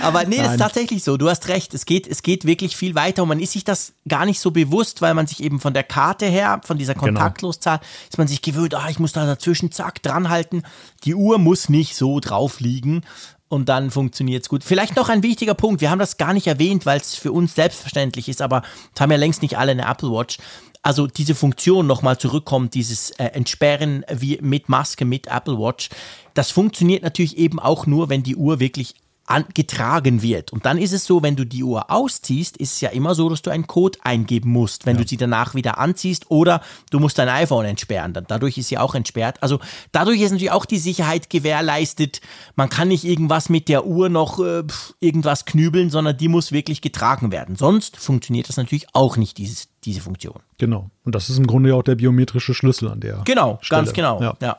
[0.00, 0.44] aber nee, Nein.
[0.44, 1.16] das ist tatsächlich so.
[1.16, 1.74] Du hast recht.
[1.74, 4.50] Es geht, es geht wirklich viel weiter und man ist sich das gar nicht so
[4.50, 7.06] bewusst, weil man sich eben von der Karte her, von dieser genau.
[7.06, 7.90] Kontaktloszahl, genau.
[8.10, 10.62] ist man sich gewöhnt, ah, ich muss da dazwischen, zack, dranhalten.
[11.04, 13.02] Die Uhr muss nicht so drauf liegen
[13.48, 14.62] und dann funktioniert es gut.
[14.62, 17.54] Vielleicht noch ein wichtiger Punkt, wir haben das gar nicht erwähnt, weil es für uns
[17.54, 18.62] selbstverständlich ist, aber
[18.98, 20.38] haben ja längst nicht alle eine Apple Watch.
[20.82, 25.90] Also diese Funktion nochmal zurückkommt, dieses äh, Entsperren wie mit Maske, mit Apple Watch,
[26.34, 28.94] das funktioniert natürlich eben auch nur, wenn die Uhr wirklich
[29.28, 30.52] an, getragen wird.
[30.52, 33.28] Und dann ist es so, wenn du die Uhr ausziehst, ist es ja immer so,
[33.28, 35.02] dass du einen Code eingeben musst, wenn ja.
[35.02, 38.14] du sie danach wieder anziehst oder du musst dein iPhone entsperren.
[38.14, 39.42] Dann, dadurch ist sie auch entsperrt.
[39.42, 39.60] Also
[39.92, 42.20] dadurch ist natürlich auch die Sicherheit gewährleistet.
[42.56, 44.64] Man kann nicht irgendwas mit der Uhr noch äh,
[45.00, 47.56] irgendwas knübeln, sondern die muss wirklich getragen werden.
[47.56, 50.40] Sonst funktioniert das natürlich auch nicht, dieses, diese Funktion.
[50.58, 50.90] Genau.
[51.04, 53.22] Und das ist im Grunde ja auch der biometrische Schlüssel an der.
[53.24, 53.82] Genau, Stelle.
[53.82, 54.20] ganz genau.
[54.20, 54.34] ja.
[54.40, 54.58] ja.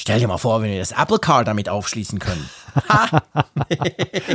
[0.00, 2.48] Stell dir mal vor, wenn wir das Apple Car damit aufschließen können.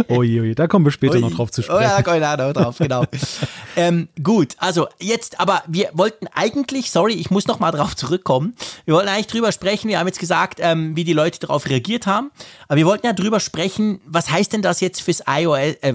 [0.09, 1.21] oje, oje, da kommen wir später Ui.
[1.21, 1.79] noch drauf zu sprechen.
[1.79, 3.05] Oh ja, da kommen wir noch drauf, genau.
[3.77, 8.55] ähm, gut, also jetzt, aber wir wollten eigentlich, sorry, ich muss noch mal drauf zurückkommen.
[8.83, 12.07] Wir wollten eigentlich drüber sprechen, wir haben jetzt gesagt, ähm, wie die Leute darauf reagiert
[12.07, 12.31] haben,
[12.67, 15.93] aber wir wollten ja drüber sprechen, was heißt denn das jetzt fürs iOS, äh,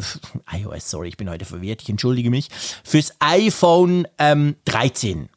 [0.50, 2.48] iOS, sorry, ich bin heute verwirrt, ich entschuldige mich,
[2.85, 5.28] fürs iPhone ähm, 13.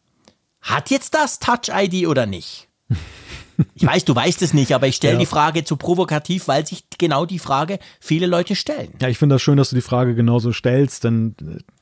[0.61, 2.69] Hat jetzt das Touch ID oder nicht?
[3.75, 5.19] Ich weiß, du weißt es nicht, aber ich stelle ja.
[5.19, 8.93] die Frage zu provokativ, weil sich genau die Frage viele Leute stellen.
[9.01, 11.35] Ja, ich finde das schön, dass du die Frage genauso stellst, denn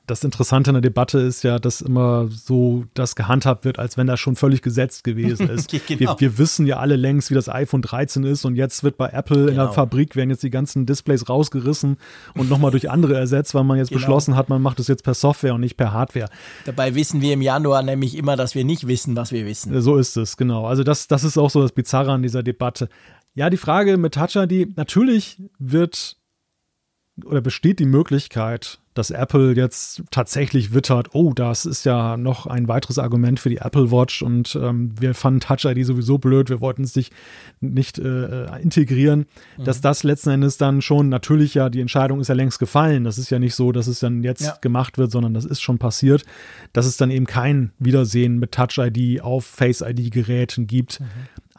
[0.09, 4.07] das Interessante in der Debatte ist ja, dass immer so das gehandhabt wird, als wenn
[4.07, 5.69] das schon völlig gesetzt gewesen ist.
[5.69, 5.99] genau.
[5.99, 9.09] wir, wir, wissen ja alle längst, wie das iPhone 13 ist und jetzt wird bei
[9.09, 9.49] Apple genau.
[9.49, 9.73] in der genau.
[9.73, 11.97] Fabrik werden jetzt die ganzen Displays rausgerissen
[12.35, 13.99] und nochmal durch andere ersetzt, weil man jetzt genau.
[13.99, 16.29] beschlossen hat, man macht es jetzt per Software und nicht per Hardware.
[16.65, 19.79] Dabei wissen wir im Januar nämlich immer, dass wir nicht wissen, was wir wissen.
[19.81, 20.65] So ist es, genau.
[20.65, 22.89] Also das, das ist auch so das Bizarre an dieser Debatte.
[23.35, 26.17] Ja, die Frage mit Touch ID, natürlich wird
[27.25, 32.67] oder besteht die Möglichkeit, dass Apple jetzt tatsächlich wittert, oh, das ist ja noch ein
[32.67, 36.59] weiteres Argument für die Apple Watch und ähm, wir fanden Touch ID sowieso blöd, wir
[36.59, 37.13] wollten es nicht,
[37.61, 39.25] nicht äh, integrieren,
[39.57, 39.63] mhm.
[39.63, 43.03] dass das letzten Endes dann schon natürlich ja, die Entscheidung ist ja längst gefallen.
[43.03, 44.57] Das ist ja nicht so, dass es dann jetzt ja.
[44.61, 46.25] gemacht wird, sondern das ist schon passiert,
[46.73, 50.99] dass es dann eben kein Wiedersehen mit Touch ID auf Face ID Geräten gibt.
[50.99, 51.05] Mhm.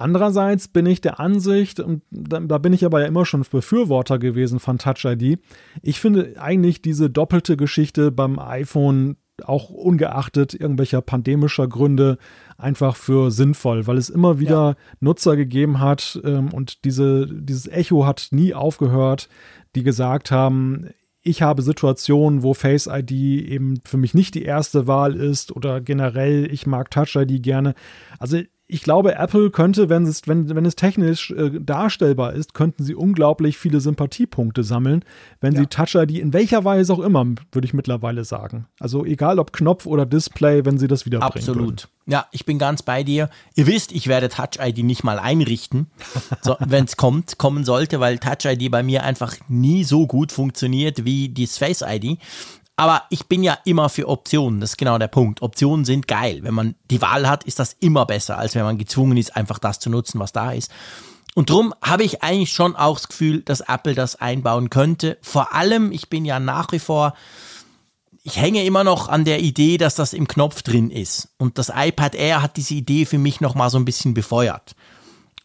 [0.01, 4.59] Andererseits bin ich der Ansicht, und da, bin ich aber ja immer schon Befürworter gewesen
[4.59, 5.39] von Touch ID,
[5.83, 12.19] ich finde eigentlich diese doppelte Geschichte beim iPhone auch ungeachtet irgendwelcher pandemischer Gründe
[12.57, 14.77] einfach für sinnvoll, weil es immer wieder ja.
[15.01, 19.29] Nutzer gegeben hat ähm, und diese, dieses Echo hat nie aufgehört,
[19.75, 20.89] die gesagt haben,
[21.23, 25.83] ich habe Situationen, wo Face ID eben für mich nicht die erste Wahl ist oder
[25.83, 27.75] generell, ich mag Touch ID gerne.
[28.19, 32.85] Also ich glaube, Apple könnte, wenn es, wenn, wenn es technisch äh, darstellbar ist, könnten
[32.85, 35.05] sie unglaublich viele Sympathiepunkte sammeln,
[35.41, 35.61] wenn ja.
[35.61, 38.67] sie Touch ID in welcher Weise auch immer, würde ich mittlerweile sagen.
[38.79, 41.61] Also egal ob Knopf oder Display, wenn sie das wieder Absolut.
[41.61, 41.81] Würden.
[42.07, 43.29] Ja, ich bin ganz bei dir.
[43.55, 45.91] Ihr wisst, ich werde Touch ID nicht mal einrichten,
[46.43, 50.33] so, wenn es kommt, kommen sollte, weil Touch ID bei mir einfach nie so gut
[50.33, 52.19] funktioniert wie die Face ID.
[52.81, 54.59] Aber ich bin ja immer für Optionen.
[54.59, 55.43] Das ist genau der Punkt.
[55.43, 56.39] Optionen sind geil.
[56.41, 59.59] Wenn man die Wahl hat, ist das immer besser, als wenn man gezwungen ist, einfach
[59.59, 60.73] das zu nutzen, was da ist.
[61.35, 65.19] Und darum habe ich eigentlich schon auch das Gefühl, dass Apple das einbauen könnte.
[65.21, 67.13] Vor allem, ich bin ja nach wie vor,
[68.23, 71.29] ich hänge immer noch an der Idee, dass das im Knopf drin ist.
[71.37, 74.75] Und das iPad Air hat diese Idee für mich noch mal so ein bisschen befeuert.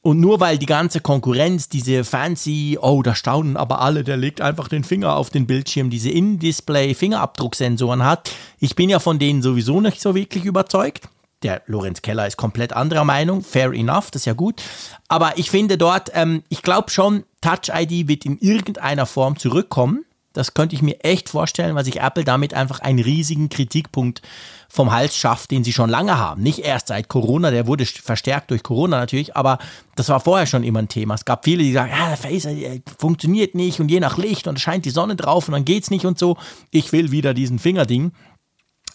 [0.06, 4.40] Und nur weil die ganze Konkurrenz diese fancy, oh, da staunen aber alle, der legt
[4.40, 8.32] einfach den Finger auf den Bildschirm, diese In-Display-Fingerabdrucksensoren hat.
[8.60, 11.10] Ich bin ja von denen sowieso nicht so wirklich überzeugt.
[11.42, 13.42] Der Lorenz Keller ist komplett anderer Meinung.
[13.42, 14.62] Fair enough, das ist ja gut.
[15.08, 20.06] Aber ich finde dort, ähm, ich glaube schon, Touch ID wird in irgendeiner Form zurückkommen.
[20.36, 24.22] Das könnte ich mir echt vorstellen, weil sich Apple damit einfach einen riesigen Kritikpunkt
[24.68, 26.44] vom Hals schafft, den sie schon lange haben.
[26.44, 29.58] Nicht erst seit Corona, der wurde verstärkt durch Corona natürlich, aber
[29.96, 31.14] das war vorher schon immer ein Thema.
[31.14, 34.48] Es gab viele, die sagen, ja, der Face äh, funktioniert nicht und je nach Licht
[34.48, 36.38] und scheint die Sonne drauf und dann geht's nicht und so.
[36.72, 38.12] Ich will wieder diesen Fingerding.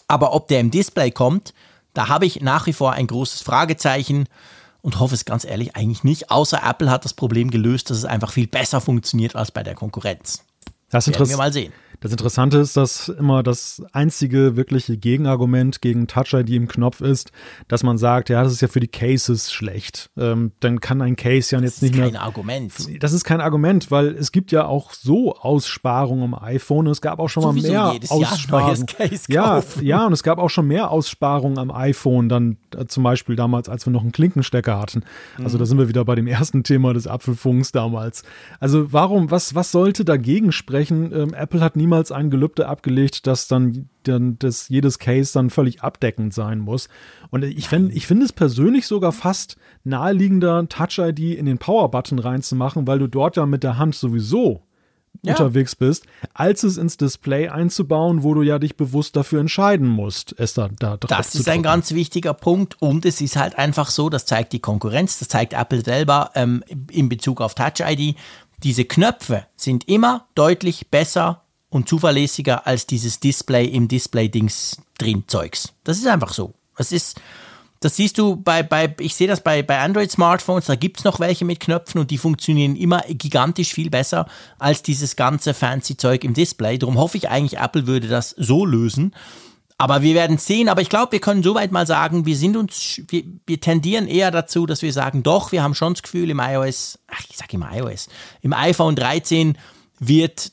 [0.07, 1.53] Aber ob der im Display kommt,
[1.93, 4.27] da habe ich nach wie vor ein großes Fragezeichen
[4.81, 6.29] und hoffe es ganz ehrlich eigentlich nicht.
[6.29, 9.75] Außer Apple hat das Problem gelöst, dass es einfach viel besser funktioniert als bei der
[9.75, 10.43] Konkurrenz.
[10.91, 11.73] Das Werden wir mal sehen.
[12.01, 17.31] Das Interessante ist, dass immer das einzige wirkliche Gegenargument gegen Touch ID im Knopf ist,
[17.67, 20.09] dass man sagt, ja, das ist ja für die Cases schlecht.
[20.17, 22.05] Ähm, dann kann ein Case ja jetzt nicht mehr.
[22.05, 23.03] Das ist kein Argument.
[23.03, 26.87] Das ist kein Argument, weil es gibt ja auch so Aussparungen am iPhone.
[26.87, 28.87] Es gab auch schon Sowieso mal mehr Aussparungen.
[29.27, 33.35] Ja, ja, und es gab auch schon mehr Aussparungen am iPhone, dann äh, zum Beispiel
[33.35, 35.03] damals, als wir noch einen Klinkenstecker hatten.
[35.37, 35.59] Also mhm.
[35.59, 38.23] da sind wir wieder bei dem ersten Thema des Apfelfunks damals.
[38.59, 41.11] Also warum, was, was sollte dagegen sprechen?
[41.13, 45.49] Ähm, Apple hat niemals niemals ein Gelübde abgelegt, dass dann, dann dass jedes Case dann
[45.49, 46.87] völlig abdeckend sein muss.
[47.31, 52.87] Und ich finde ich finde es persönlich sogar fast naheliegender, Touch-ID in den Power-Button reinzumachen,
[52.87, 54.63] weil du dort ja mit der Hand sowieso
[55.23, 55.33] ja.
[55.33, 60.33] unterwegs bist, als es ins Display einzubauen, wo du ja dich bewusst dafür entscheiden musst,
[60.37, 63.89] es da, da drauf Das ist ein ganz wichtiger Punkt und es ist halt einfach
[63.89, 68.15] so, das zeigt die Konkurrenz, das zeigt Apple selber ähm, in Bezug auf Touch ID.
[68.63, 75.73] Diese Knöpfe sind immer deutlich besser und zuverlässiger als dieses Display im Display-Dings drin Zeugs.
[75.83, 76.53] Das ist einfach so.
[76.77, 77.19] Das ist,
[77.79, 81.19] das siehst du bei, bei ich sehe das bei, bei Android-Smartphones, da gibt es noch
[81.19, 84.27] welche mit Knöpfen und die funktionieren immer gigantisch viel besser
[84.59, 86.77] als dieses ganze fancy Zeug im Display.
[86.77, 89.15] Darum hoffe ich eigentlich, Apple würde das so lösen.
[89.77, 90.69] Aber wir werden sehen.
[90.69, 94.29] Aber ich glaube, wir können soweit mal sagen, wir sind uns, wir, wir, tendieren eher
[94.29, 97.51] dazu, dass wir sagen, doch, wir haben schon das Gefühl, im iOS, ach, ich sag
[97.51, 98.07] immer iOS,
[98.41, 99.57] im iPhone 13
[99.99, 100.51] wird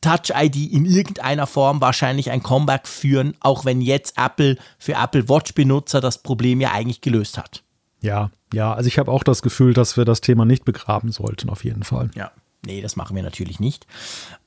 [0.00, 5.28] Touch ID in irgendeiner Form wahrscheinlich ein Comeback führen, auch wenn jetzt Apple für Apple
[5.28, 7.62] Watch Benutzer das Problem ja eigentlich gelöst hat.
[8.00, 11.50] Ja, ja, also ich habe auch das Gefühl, dass wir das Thema nicht begraben sollten,
[11.50, 12.10] auf jeden Fall.
[12.14, 12.30] Ja.
[12.66, 13.86] Nee, das machen wir natürlich nicht.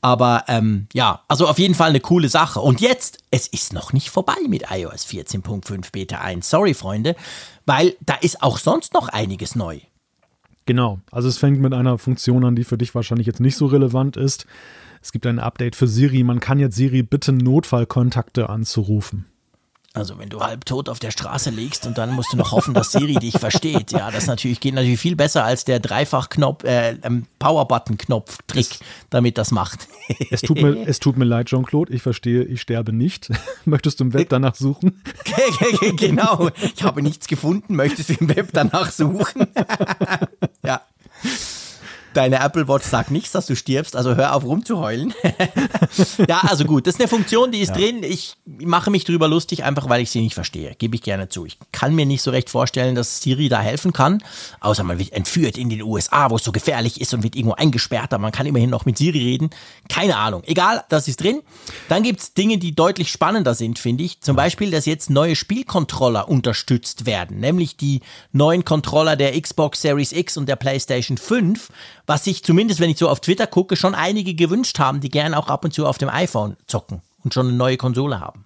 [0.01, 2.59] Aber ähm, ja, also auf jeden Fall eine coole Sache.
[2.59, 6.49] Und jetzt, es ist noch nicht vorbei mit iOS 14.5 Beta 1.
[6.49, 7.15] Sorry, Freunde,
[7.65, 9.79] weil da ist auch sonst noch einiges neu.
[10.65, 13.65] Genau, also es fängt mit einer Funktion an, die für dich wahrscheinlich jetzt nicht so
[13.65, 14.45] relevant ist.
[15.01, 16.23] Es gibt ein Update für Siri.
[16.23, 19.25] Man kann jetzt Siri bitten, Notfallkontakte anzurufen.
[19.93, 22.73] Also wenn du halb tot auf der Straße liegst und dann musst du noch hoffen,
[22.73, 23.91] dass Siri dich versteht.
[23.91, 28.79] Ja, das natürlich geht natürlich viel besser als der Dreifach-Knopf, äh, ähm, Power-Button-Knopf-Trick,
[29.09, 29.89] damit das macht.
[30.31, 33.31] es, tut mir, es tut mir leid, Jean-Claude, ich verstehe, ich sterbe nicht.
[33.65, 35.01] Möchtest du im Web danach suchen?
[35.97, 37.75] genau, ich habe nichts gefunden.
[37.75, 39.47] Möchtest du im Web danach suchen?
[40.63, 40.81] ja.
[42.13, 45.13] Deine Apple Watch sagt nichts, dass du stirbst, also hör auf rumzuheulen.
[46.27, 47.75] ja, also gut, das ist eine Funktion, die ist ja.
[47.75, 48.03] drin.
[48.03, 50.75] Ich mache mich drüber lustig, einfach weil ich sie nicht verstehe.
[50.77, 51.45] Gebe ich gerne zu.
[51.45, 54.21] Ich kann mir nicht so recht vorstellen, dass Siri da helfen kann.
[54.59, 57.55] Außer man wird entführt in den USA, wo es so gefährlich ist und wird irgendwo
[57.55, 59.49] eingesperrt, aber man kann immerhin noch mit Siri reden.
[59.87, 60.43] Keine Ahnung.
[60.45, 61.41] Egal, das ist drin.
[61.87, 64.19] Dann gibt es Dinge, die deutlich spannender sind, finde ich.
[64.19, 68.01] Zum Beispiel, dass jetzt neue Spielcontroller unterstützt werden, nämlich die
[68.33, 71.69] neuen Controller der Xbox Series X und der PlayStation 5
[72.11, 75.37] was sich zumindest, wenn ich so auf Twitter gucke, schon einige gewünscht haben, die gerne
[75.37, 78.43] auch ab und zu auf dem iPhone zocken und schon eine neue Konsole haben.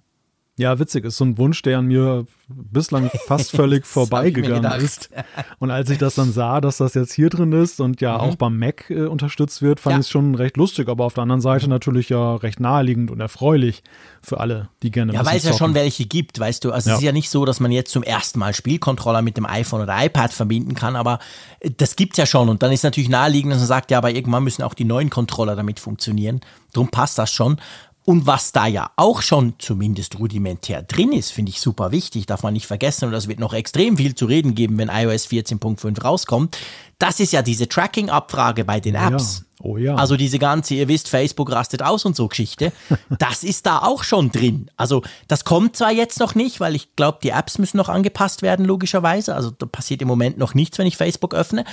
[0.58, 5.10] Ja, witzig, ist so ein Wunsch, der an mir bislang fast völlig vorbeigegangen ist.
[5.58, 8.20] Und als ich das dann sah, dass das jetzt hier drin ist und ja mhm.
[8.20, 10.00] auch beim Mac äh, unterstützt wird, fand ja.
[10.00, 13.20] ich es schon recht lustig, aber auf der anderen Seite natürlich ja recht naheliegend und
[13.20, 13.82] erfreulich
[14.22, 16.72] für alle, die gerne Ja, weil es ja schon welche gibt, weißt du.
[16.72, 16.94] Also ja.
[16.94, 19.82] es ist ja nicht so, dass man jetzt zum ersten Mal Spielcontroller mit dem iPhone
[19.82, 21.18] oder iPad verbinden kann, aber
[21.60, 23.98] äh, das gibt es ja schon und dann ist natürlich naheliegend, dass man sagt, ja,
[23.98, 26.40] aber irgendwann müssen auch die neuen Controller damit funktionieren.
[26.72, 27.58] Drum passt das schon.
[28.06, 32.44] Und was da ja auch schon zumindest rudimentär drin ist, finde ich super wichtig, darf
[32.44, 33.06] man nicht vergessen.
[33.06, 36.56] Und das wird noch extrem viel zu reden geben, wenn iOS 14.5 rauskommt.
[37.00, 39.38] Das ist ja diese Tracking-Abfrage bei den Apps.
[39.38, 39.46] Ja.
[39.62, 39.96] Oh ja.
[39.96, 42.72] Also diese ganze, ihr wisst, Facebook rastet aus und so Geschichte.
[43.18, 44.70] Das ist da auch schon drin.
[44.76, 48.42] Also das kommt zwar jetzt noch nicht, weil ich glaube, die Apps müssen noch angepasst
[48.42, 49.34] werden, logischerweise.
[49.34, 51.64] Also da passiert im Moment noch nichts, wenn ich Facebook öffne.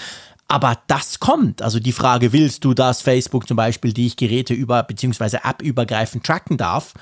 [0.47, 1.61] Aber das kommt.
[1.61, 6.57] Also die Frage, willst du, dass Facebook zum Beispiel dich Geräte über, beziehungsweise App-übergreifend tracken
[6.57, 6.93] darf?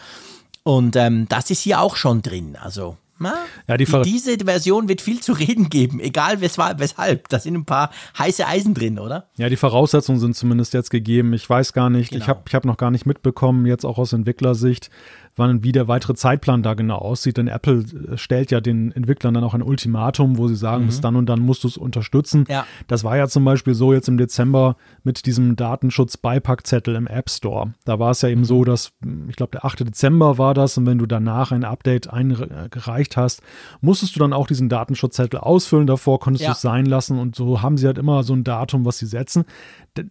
[0.63, 2.55] Und ähm, das ist hier auch schon drin.
[2.55, 3.35] Also na,
[3.67, 7.29] ja, die diese Version wird viel zu reden geben, egal weshalb.
[7.29, 9.29] Da sind ein paar heiße Eisen drin, oder?
[9.37, 11.33] Ja, die Voraussetzungen sind zumindest jetzt gegeben.
[11.33, 12.23] Ich weiß gar nicht, genau.
[12.23, 14.89] ich habe ich hab noch gar nicht mitbekommen, jetzt auch aus Entwicklersicht,
[15.35, 17.37] wann, wie der weitere Zeitplan da genau aussieht.
[17.37, 20.87] Denn Apple äh, stellt ja den Entwicklern dann auch ein Ultimatum, wo sie sagen, mhm.
[20.87, 22.45] bis dann und dann musst du es unterstützen.
[22.49, 22.65] Ja.
[22.87, 27.73] Das war ja zum Beispiel so jetzt im Dezember mit diesem Datenschutz-Beipackzettel im App Store.
[27.85, 28.45] Da war es ja eben mhm.
[28.45, 28.93] so, dass,
[29.29, 29.81] ich glaube, der 8.
[29.81, 33.41] Dezember war das und wenn du danach ein Update eingereicht hast,
[33.81, 35.87] musstest du dann auch diesen Datenschutzzettel ausfüllen.
[35.87, 36.49] Davor konntest ja.
[36.49, 39.05] du es sein lassen und so haben sie halt immer so ein Datum, was sie
[39.05, 39.45] setzen.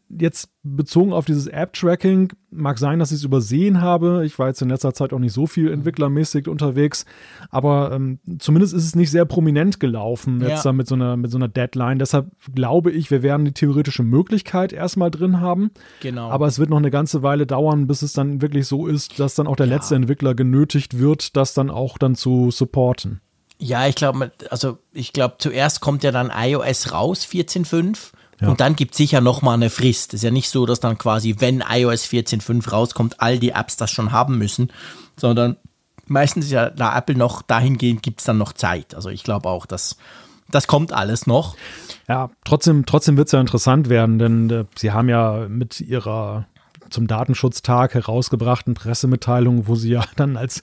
[0.08, 4.24] Jetzt bezogen auf dieses App-Tracking, mag sein, dass ich es übersehen habe.
[4.26, 7.06] Ich war jetzt in letzter Zeit auch nicht so viel entwicklermäßig unterwegs,
[7.48, 10.72] aber ähm, zumindest ist es nicht sehr prominent gelaufen, jetzt ja.
[10.72, 11.98] mit so, einer, mit so einer Deadline.
[11.98, 15.70] Deshalb glaube ich, wir werden die theoretische Möglichkeit erstmal drin haben.
[16.00, 16.30] Genau.
[16.30, 19.34] Aber es wird noch eine ganze Weile dauern, bis es dann wirklich so ist, dass
[19.34, 19.76] dann auch der ja.
[19.76, 23.20] letzte Entwickler genötigt wird, das dann auch dann zu supporten.
[23.58, 28.12] Ja, ich glaube, also ich glaube, zuerst kommt ja dann iOS raus, 14.5.
[28.40, 28.48] Ja.
[28.48, 30.14] Und dann gibt es sicher nochmal eine Frist.
[30.14, 33.76] Es ist ja nicht so, dass dann quasi, wenn iOS 14.5 rauskommt, all die Apps
[33.76, 34.72] das schon haben müssen,
[35.16, 35.56] sondern
[36.06, 38.94] meistens ist ja da Apple noch dahingehend, gibt es dann noch Zeit.
[38.94, 39.96] Also ich glaube auch, dass
[40.50, 41.56] das kommt alles noch.
[42.08, 46.46] Ja, trotzdem, trotzdem wird es ja interessant werden, denn äh, sie haben ja mit ihrer
[46.90, 50.62] zum Datenschutztag herausgebrachten Pressemitteilung, wo sie ja dann als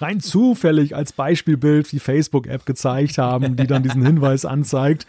[0.00, 5.06] rein zufällig als Beispielbild die Facebook-App gezeigt haben, die dann diesen Hinweis anzeigt,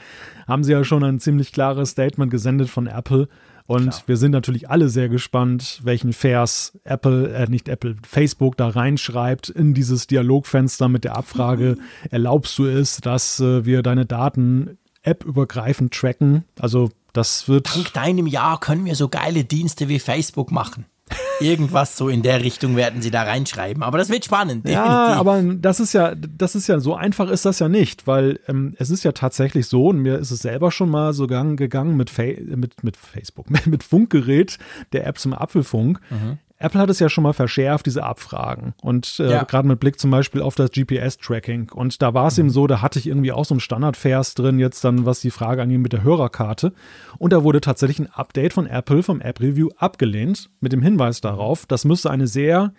[0.47, 3.27] haben sie ja schon ein ziemlich klares Statement gesendet von Apple.
[3.69, 4.03] Und Klar.
[4.07, 9.49] wir sind natürlich alle sehr gespannt, welchen Vers Apple, äh, nicht Apple, Facebook da reinschreibt
[9.49, 11.77] in dieses Dialogfenster mit der Abfrage,
[12.09, 16.45] erlaubst du es, dass äh, wir deine Daten app-übergreifend tracken?
[16.59, 17.75] Also das wird.
[17.75, 20.85] Dank deinem Jahr können wir so geile Dienste wie Facebook machen.
[21.39, 23.81] Irgendwas so in der Richtung werden sie da reinschreiben.
[23.83, 24.65] Aber das wird spannend.
[24.65, 24.85] Definitiv.
[24.85, 28.39] Ja, aber das ist ja, das ist ja, so einfach ist das ja nicht, weil
[28.47, 31.97] ähm, es ist ja tatsächlich so, und mir ist es selber schon mal so gegangen
[31.97, 34.57] mit, Fa mit, mit Facebook, mit Funkgerät,
[34.91, 35.99] der App zum Apfelfunk.
[36.09, 36.37] Mhm.
[36.59, 38.73] Apple hat es ja schon mal verschärft, diese Abfragen.
[38.81, 39.43] Und äh, ja.
[39.43, 41.71] gerade mit Blick zum Beispiel auf das GPS-Tracking.
[41.71, 42.41] Und da war es mhm.
[42.41, 45.31] eben so, da hatte ich irgendwie auch so einen Standardvers drin, jetzt dann, was die
[45.31, 46.73] Frage angeht mit der Hörerkarte.
[47.17, 51.21] Und da wurde tatsächlich ein Update von Apple vom App Review abgelehnt, mit dem Hinweis
[51.21, 52.73] darauf, das müsste eine sehr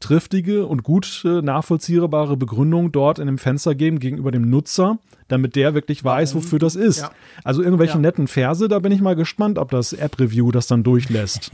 [0.00, 5.56] triftige und gut äh, nachvollziehbare Begründung dort in dem Fenster geben gegenüber dem Nutzer, damit
[5.56, 7.00] der wirklich weiß, wofür das ist.
[7.00, 7.10] Ja.
[7.44, 8.00] Also irgendwelche ja.
[8.00, 11.50] netten Verse, da bin ich mal gespannt, ob das App-Review das dann durchlässt.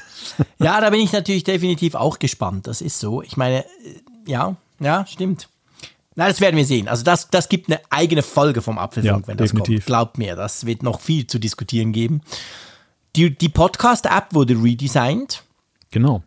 [0.58, 2.66] ja, da bin ich natürlich definitiv auch gespannt.
[2.66, 3.22] Das ist so.
[3.22, 3.66] Ich meine, äh,
[4.26, 5.48] ja, ja, stimmt.
[6.14, 6.88] Na, das werden wir sehen.
[6.88, 9.78] Also das, das gibt eine eigene Folge vom Apfelfunk, ja, wenn das definitiv.
[9.80, 9.86] kommt.
[9.86, 12.22] Glaubt mir, das wird noch viel zu diskutieren geben.
[13.16, 15.42] Die, die Podcast-App wurde redesigned.
[15.90, 16.22] Genau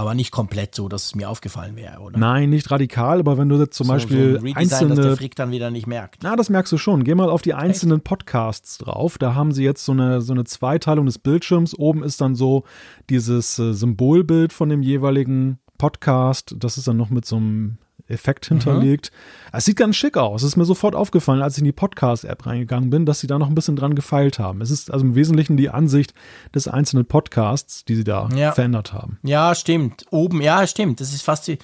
[0.00, 2.18] aber nicht komplett so, dass es mir aufgefallen wäre, oder?
[2.18, 5.16] Nein, nicht radikal, aber wenn du jetzt zum so, Beispiel so ein einzelne, dass der
[5.16, 6.22] Frick dann wieder nicht merkt.
[6.22, 7.04] Na, das merkst du schon.
[7.04, 8.04] Geh mal auf die einzelnen Echt?
[8.04, 9.18] Podcasts drauf.
[9.18, 11.78] Da haben sie jetzt so eine so eine Zweiteilung des Bildschirms.
[11.78, 12.64] Oben ist dann so
[13.10, 16.54] dieses äh, Symbolbild von dem jeweiligen Podcast.
[16.58, 17.76] Das ist dann noch mit so einem
[18.10, 19.12] Effekt hinterlegt.
[19.12, 19.56] Mhm.
[19.56, 20.42] Es sieht ganz schick aus.
[20.42, 23.38] Es ist mir sofort aufgefallen, als ich in die Podcast-App reingegangen bin, dass sie da
[23.38, 24.60] noch ein bisschen dran gefeilt haben.
[24.60, 26.14] Es ist also im Wesentlichen die Ansicht
[26.54, 28.52] des einzelnen Podcasts, die sie da ja.
[28.52, 29.18] verändert haben.
[29.22, 30.04] Ja, stimmt.
[30.10, 31.00] Oben, ja, stimmt.
[31.00, 31.58] Das ist fast, ja,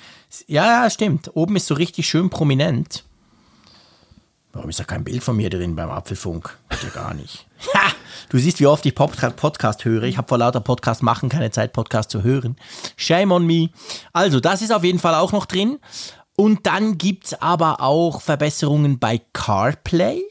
[0.47, 1.31] ja, stimmt.
[1.35, 3.05] Oben ist so richtig schön prominent.
[4.57, 6.57] Warum ist da kein Bild von mir drin beim Apfelfunk?
[6.83, 7.47] Ja gar nicht.
[7.75, 7.93] Ha!
[8.29, 10.03] Du siehst, wie oft ich Podcast höre.
[10.05, 12.57] Ich habe vor lauter Podcast machen keine Zeit, Podcast zu hören.
[12.97, 13.71] Shame on me.
[14.13, 15.79] Also, das ist auf jeden Fall auch noch drin.
[16.37, 20.23] Und dann gibt es aber auch Verbesserungen bei CarPlay.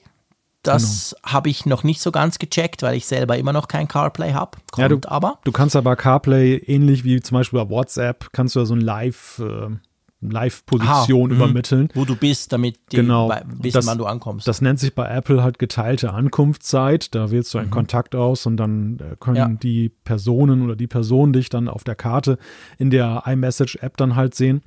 [0.62, 1.34] Das genau.
[1.34, 4.58] habe ich noch nicht so ganz gecheckt, weil ich selber immer noch kein CarPlay habe.
[4.78, 5.40] Ja, du, aber.
[5.44, 8.82] Du kannst aber CarPlay ähnlich wie zum Beispiel bei WhatsApp, kannst du ja so ein
[8.82, 9.76] Live, äh,
[10.22, 11.36] Live-Position mhm.
[11.36, 11.90] übermitteln.
[11.94, 14.48] Wo du bist, damit die genau, wissen, das, wann du ankommst.
[14.48, 17.14] Das nennt sich bei Apple halt geteilte Ankunftszeit.
[17.14, 17.74] Da wählst du einen mhm.
[17.74, 19.48] Kontakt aus und dann äh, können ja.
[19.48, 22.38] die Personen oder die Person dich dann auf der Karte
[22.78, 24.62] in der iMessage-App dann halt sehen.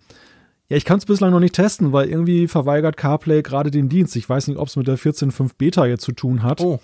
[0.69, 4.17] Ja, ich kann es bislang noch nicht testen, weil irgendwie verweigert CarPlay gerade den Dienst.
[4.17, 6.61] Ich weiß nicht, ob es mit der 14.5 Beta jetzt zu tun hat.
[6.61, 6.79] Oh.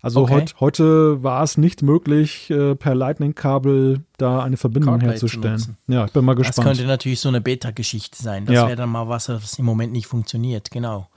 [0.00, 0.34] Also okay.
[0.34, 5.76] heut, heute war es nicht möglich, äh, per Lightning-Kabel da eine Verbindung CarPlay herzustellen.
[5.88, 6.58] Ja, ich bin mal gespannt.
[6.58, 8.46] Das könnte natürlich so eine Beta-Geschichte sein.
[8.46, 8.66] Das ja.
[8.66, 10.70] wäre dann mal was, was im Moment nicht funktioniert.
[10.70, 11.08] Genau.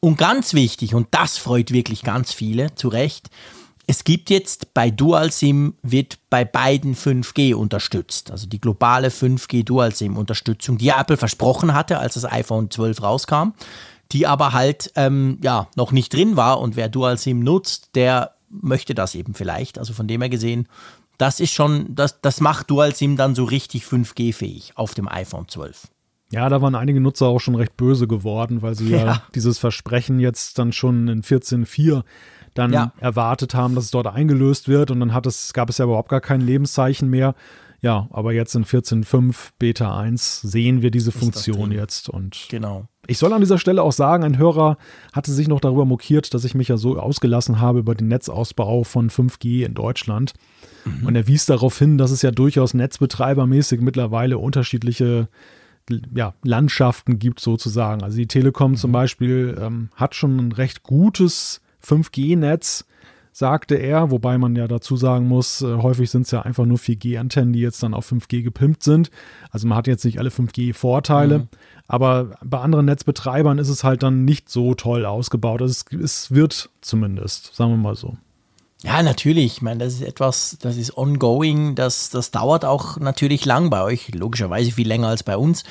[0.00, 3.30] Und ganz wichtig, und das freut wirklich ganz viele, zu Recht,
[3.86, 8.30] es gibt jetzt bei DualSIM wird bei beiden 5G unterstützt.
[8.30, 13.52] Also die globale 5G DualSIM-Unterstützung, die Apple versprochen hatte, als das iPhone 12 rauskam,
[14.12, 16.60] die aber halt ähm, ja, noch nicht drin war.
[16.60, 19.78] Und wer DualSIM nutzt, der möchte das eben vielleicht.
[19.78, 20.68] Also von dem her gesehen,
[21.18, 25.88] das ist schon, das, das macht DualSIM dann so richtig 5G-fähig auf dem iPhone 12.
[26.30, 29.58] Ja, da waren einige Nutzer auch schon recht böse geworden, weil sie ja, ja dieses
[29.58, 32.04] Versprechen jetzt dann schon in 14.4
[32.54, 32.92] dann ja.
[33.00, 36.08] erwartet haben, dass es dort eingelöst wird und dann hat es, gab es ja überhaupt
[36.08, 37.34] gar kein Lebenszeichen mehr.
[37.80, 42.86] Ja, aber jetzt in 14.5 Beta 1 sehen wir diese Funktion jetzt und genau.
[43.08, 44.76] Ich soll an dieser Stelle auch sagen, ein Hörer
[45.12, 48.84] hatte sich noch darüber mokiert, dass ich mich ja so ausgelassen habe über den Netzausbau
[48.84, 50.34] von 5G in Deutschland.
[50.84, 51.06] Mhm.
[51.08, 55.28] Und er wies darauf hin, dass es ja durchaus netzbetreibermäßig mittlerweile unterschiedliche
[56.14, 58.04] ja, Landschaften gibt sozusagen.
[58.04, 58.76] Also die Telekom mhm.
[58.76, 62.84] zum Beispiel ähm, hat schon ein recht gutes 5G-Netz,
[63.32, 66.78] sagte er, wobei man ja dazu sagen muss, äh, häufig sind es ja einfach nur
[66.78, 69.10] 4G-Antennen, die jetzt dann auf 5G gepimpt sind.
[69.50, 71.48] Also man hat jetzt nicht alle 5G-Vorteile, mhm.
[71.88, 75.62] aber bei anderen Netzbetreibern ist es halt dann nicht so toll ausgebaut.
[75.62, 78.16] Also es, es wird zumindest, sagen wir mal so.
[78.84, 79.54] Ja, natürlich.
[79.54, 81.76] Ich meine, das ist etwas, das ist ongoing.
[81.76, 84.12] Das, das dauert auch natürlich lang bei euch.
[84.12, 85.62] Logischerweise viel länger als bei uns.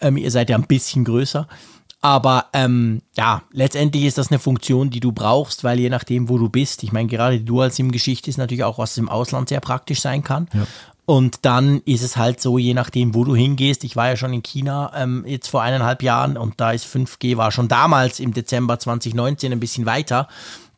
[0.00, 1.46] Ähm, ihr seid ja ein bisschen größer.
[2.06, 6.38] Aber ähm, ja, letztendlich ist das eine Funktion, die du brauchst, weil je nachdem, wo
[6.38, 10.02] du bist, ich meine, gerade die Dual-SIM-Geschichte ist natürlich auch, was im Ausland sehr praktisch
[10.02, 10.46] sein kann.
[10.54, 10.68] Ja.
[11.04, 13.82] Und dann ist es halt so, je nachdem, wo du hingehst.
[13.82, 17.38] Ich war ja schon in China ähm, jetzt vor eineinhalb Jahren und da ist 5G,
[17.38, 20.28] war schon damals im Dezember 2019 ein bisschen weiter.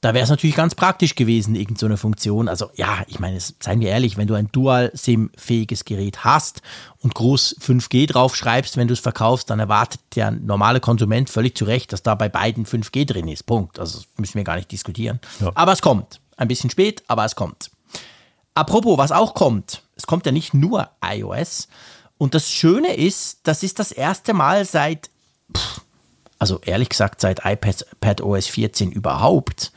[0.01, 2.49] Da wäre es natürlich ganz praktisch gewesen, irgendeine so Funktion.
[2.49, 6.63] Also ja, ich meine, seien wir ehrlich, wenn du ein Dual-SIM-fähiges Gerät hast
[7.01, 11.57] und groß 5G drauf schreibst, wenn du es verkaufst, dann erwartet der normale Konsument völlig
[11.57, 13.45] zu Recht, dass da bei beiden 5G drin ist.
[13.45, 13.81] Punkt.
[13.81, 15.19] Also müssen wir gar nicht diskutieren.
[15.41, 15.51] Ja.
[15.55, 16.21] Aber es kommt.
[16.37, 17.71] Ein bisschen spät, aber es kommt.
[18.55, 21.69] Apropos, was auch kommt, es kommt ja nicht nur iOS.
[22.19, 25.11] Und das Schöne ist, das ist das erste Mal seit
[25.57, 25.81] pff,
[26.39, 29.73] also ehrlich gesagt seit iPad OS 14 überhaupt,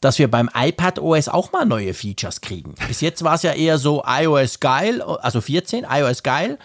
[0.00, 2.74] dass wir beim iPad OS auch mal neue Features kriegen.
[2.88, 6.58] Bis jetzt war es ja eher so iOS geil, also 14, iOS geil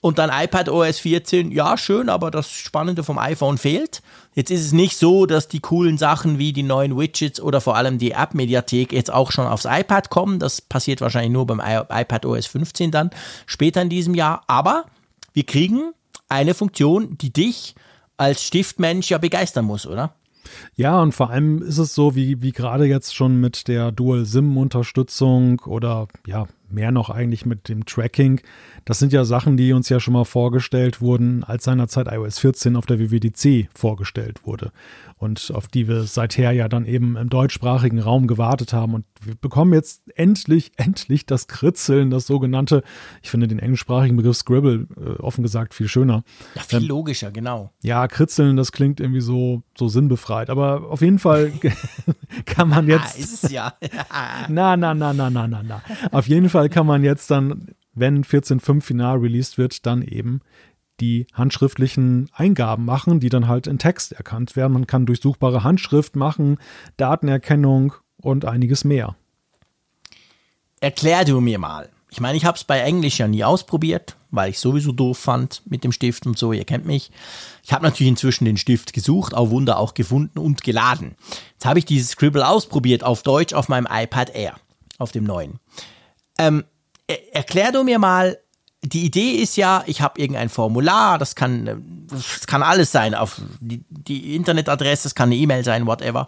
[0.00, 4.02] und dann iPad OS 14, ja schön, aber das Spannende vom iPhone fehlt.
[4.34, 7.76] Jetzt ist es nicht so, dass die coolen Sachen wie die neuen Widgets oder vor
[7.76, 10.38] allem die App-Mediathek jetzt auch schon aufs iPad kommen.
[10.38, 13.10] Das passiert wahrscheinlich nur beim iPad OS 15 dann
[13.46, 14.42] später in diesem Jahr.
[14.46, 14.84] Aber
[15.32, 15.92] wir kriegen
[16.28, 17.74] eine Funktion, die dich
[18.16, 20.14] als Stiftmensch ja begeistern muss, oder?
[20.74, 25.60] Ja, und vor allem ist es so, wie, wie gerade jetzt schon mit der Dual-SIM-Unterstützung
[25.60, 28.40] oder ja, mehr noch eigentlich mit dem Tracking.
[28.84, 32.76] Das sind ja Sachen, die uns ja schon mal vorgestellt wurden, als seinerzeit iOS 14
[32.76, 34.72] auf der WWDC vorgestellt wurde
[35.20, 38.94] und auf die wir seither ja dann eben im deutschsprachigen Raum gewartet haben.
[38.94, 42.82] Und wir bekommen jetzt endlich, endlich das Kritzeln, das sogenannte,
[43.22, 46.24] ich finde den englischsprachigen Begriff Scribble äh, offen gesagt viel schöner.
[46.54, 47.70] Ja, viel ähm, logischer, genau.
[47.82, 50.48] Ja, Kritzeln, das klingt irgendwie so, so sinnbefreit.
[50.48, 51.52] Aber auf jeden Fall
[52.46, 53.16] kann man jetzt.
[53.16, 53.74] Ah, ist es ja.
[54.48, 55.82] na, na, na, na, na, na, na.
[56.12, 60.40] Auf jeden Fall kann man jetzt dann, wenn 14.5 final released wird, dann eben
[61.00, 64.72] die handschriftlichen Eingaben machen, die dann halt in Text erkannt werden.
[64.72, 66.58] Man kann durchsuchbare Handschrift machen,
[66.96, 69.16] Datenerkennung und einiges mehr.
[70.80, 71.90] Erklär du mir mal.
[72.10, 75.62] Ich meine, ich habe es bei Englisch ja nie ausprobiert, weil ich sowieso doof fand
[75.66, 76.52] mit dem Stift und so.
[76.52, 77.12] Ihr kennt mich.
[77.62, 81.14] Ich habe natürlich inzwischen den Stift gesucht, auch Wunder auch gefunden und geladen.
[81.52, 84.56] Jetzt habe ich dieses Scribble ausprobiert auf Deutsch auf meinem iPad Air,
[84.98, 85.60] auf dem neuen.
[86.38, 86.64] Ähm,
[87.32, 88.38] erklär du mir mal,
[88.82, 93.40] die Idee ist ja, ich habe irgendein Formular, das kann, das kann alles sein, auf
[93.60, 96.26] die, die Internetadresse, das kann eine E-Mail sein, whatever.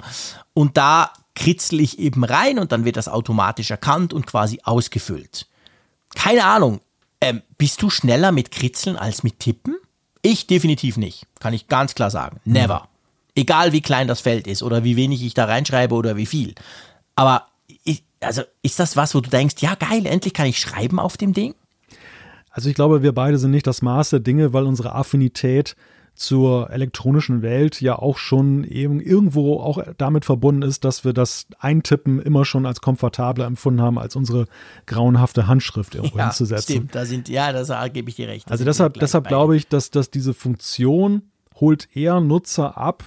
[0.52, 5.46] Und da kritzel ich eben rein und dann wird das automatisch erkannt und quasi ausgefüllt.
[6.14, 6.80] Keine Ahnung,
[7.22, 9.76] ähm, bist du schneller mit Kritzeln als mit Tippen?
[10.20, 12.40] Ich definitiv nicht, kann ich ganz klar sagen.
[12.44, 12.88] Never.
[13.34, 16.54] Egal wie klein das Feld ist oder wie wenig ich da reinschreibe oder wie viel.
[17.16, 17.46] Aber
[18.22, 21.32] also ist das was, wo du denkst, ja geil, endlich kann ich schreiben auf dem
[21.32, 21.54] Ding?
[22.50, 25.74] Also ich glaube, wir beide sind nicht das Maß der Dinge, weil unsere Affinität
[26.14, 31.46] zur elektronischen Welt ja auch schon eben irgendwo auch damit verbunden ist, dass wir das
[31.58, 34.46] Eintippen immer schon als komfortabler empfunden haben, als unsere
[34.84, 36.74] grauenhafte Handschrift irgendwo ja, hinzusetzen.
[36.74, 38.50] Stimmt, da sind, ja, da gebe ich dir recht.
[38.50, 41.22] Also deshalb, deshalb glaube ich, dass, dass diese Funktion
[41.54, 43.04] holt eher Nutzer ab,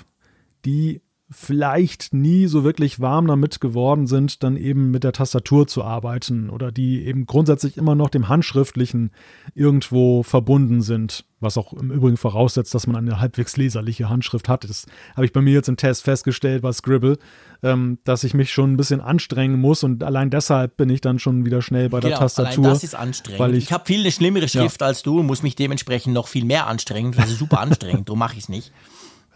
[0.65, 1.01] die
[1.31, 6.51] vielleicht nie so wirklich warm damit geworden sind, dann eben mit der Tastatur zu arbeiten
[6.51, 9.09] oder die eben grundsätzlich immer noch dem Handschriftlichen
[9.55, 14.65] irgendwo verbunden sind, was auch im Übrigen voraussetzt, dass man eine halbwegs leserliche Handschrift hat.
[14.65, 17.17] Das habe ich bei mir jetzt im Test festgestellt bei Scribble,
[17.63, 21.17] ähm, dass ich mich schon ein bisschen anstrengen muss und allein deshalb bin ich dann
[21.17, 22.65] schon wieder schnell bei der genau, Tastatur.
[22.65, 23.39] das ist anstrengend.
[23.39, 24.87] Weil ich, ich habe viel eine schlimmere Schrift ja.
[24.87, 27.13] als du und muss mich dementsprechend noch viel mehr anstrengen.
[27.13, 28.71] Das ist super anstrengend, darum mache ich es nicht.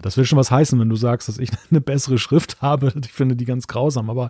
[0.02, 2.94] Das will schon was heißen, wenn du sagst, dass ich eine bessere Schrift habe.
[3.04, 4.10] Ich finde die ganz grausam.
[4.10, 4.30] Aber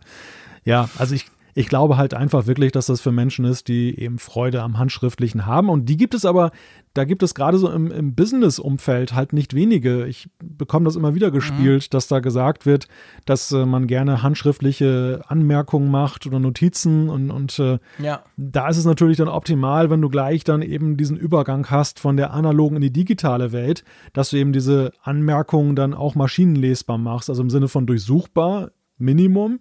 [0.66, 4.20] ja, also ich, ich glaube halt einfach wirklich, dass das für Menschen ist, die eben
[4.20, 5.70] Freude am Handschriftlichen haben.
[5.70, 6.52] Und die gibt es aber,
[6.94, 10.06] da gibt es gerade so im, im Business-Umfeld halt nicht wenige.
[10.06, 11.90] Ich bekomme das immer wieder gespielt, mhm.
[11.92, 12.88] dass da gesagt wird,
[13.26, 17.10] dass äh, man gerne handschriftliche Anmerkungen macht oder Notizen.
[17.10, 18.24] Und, und äh, ja.
[18.38, 22.18] da ist es natürlich dann optimal, wenn du gleich dann eben diesen Übergang hast von
[22.18, 23.84] der analogen in die digitale Welt,
[24.14, 27.30] dass du eben diese Anmerkungen dann auch maschinenlesbar machst.
[27.30, 29.60] Also im Sinne von durchsuchbar, Minimum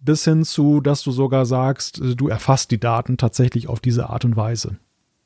[0.00, 4.10] bis hin zu, dass du sogar sagst, äh, du erfasst die Daten tatsächlich auf diese
[4.10, 4.76] Art und Weise.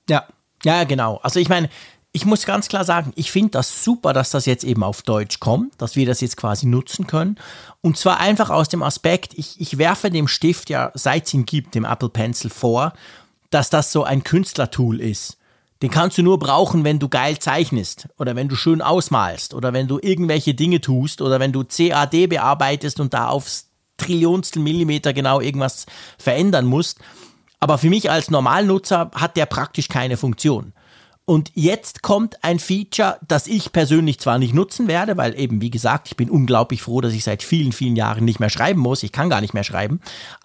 [0.08, 0.24] Ja,
[0.64, 1.20] ja, genau.
[1.22, 1.68] Also ich meine,
[2.12, 5.38] ich muss ganz klar sagen, ich finde das super, dass das jetzt eben auf Deutsch
[5.38, 7.36] kommt, dass wir das jetzt quasi nutzen können.
[7.82, 11.46] Und zwar einfach aus dem Aspekt, ich, ich werfe dem Stift ja, seit es ihn
[11.46, 12.94] gibt, dem Apple Pencil vor,
[13.50, 15.38] dass das so ein Künstlertool ist.
[15.82, 19.72] Den kannst du nur brauchen, wenn du geil zeichnest oder wenn du schön ausmalst oder
[19.72, 23.69] wenn du irgendwelche Dinge tust oder wenn du CAD bearbeitest und da aufs
[24.00, 25.86] Trillionstel Millimeter genau irgendwas
[26.18, 26.98] verändern musst.
[27.60, 30.72] Aber für mich als Normalnutzer hat der praktisch keine Funktion.
[31.26, 35.70] Und jetzt kommt ein Feature, das ich persönlich zwar nicht nutzen werde, weil eben, wie
[35.70, 39.04] gesagt, ich bin unglaublich froh, dass ich seit vielen, vielen Jahren nicht mehr schreiben muss.
[39.04, 40.00] Ich kann gar nicht mehr schreiben.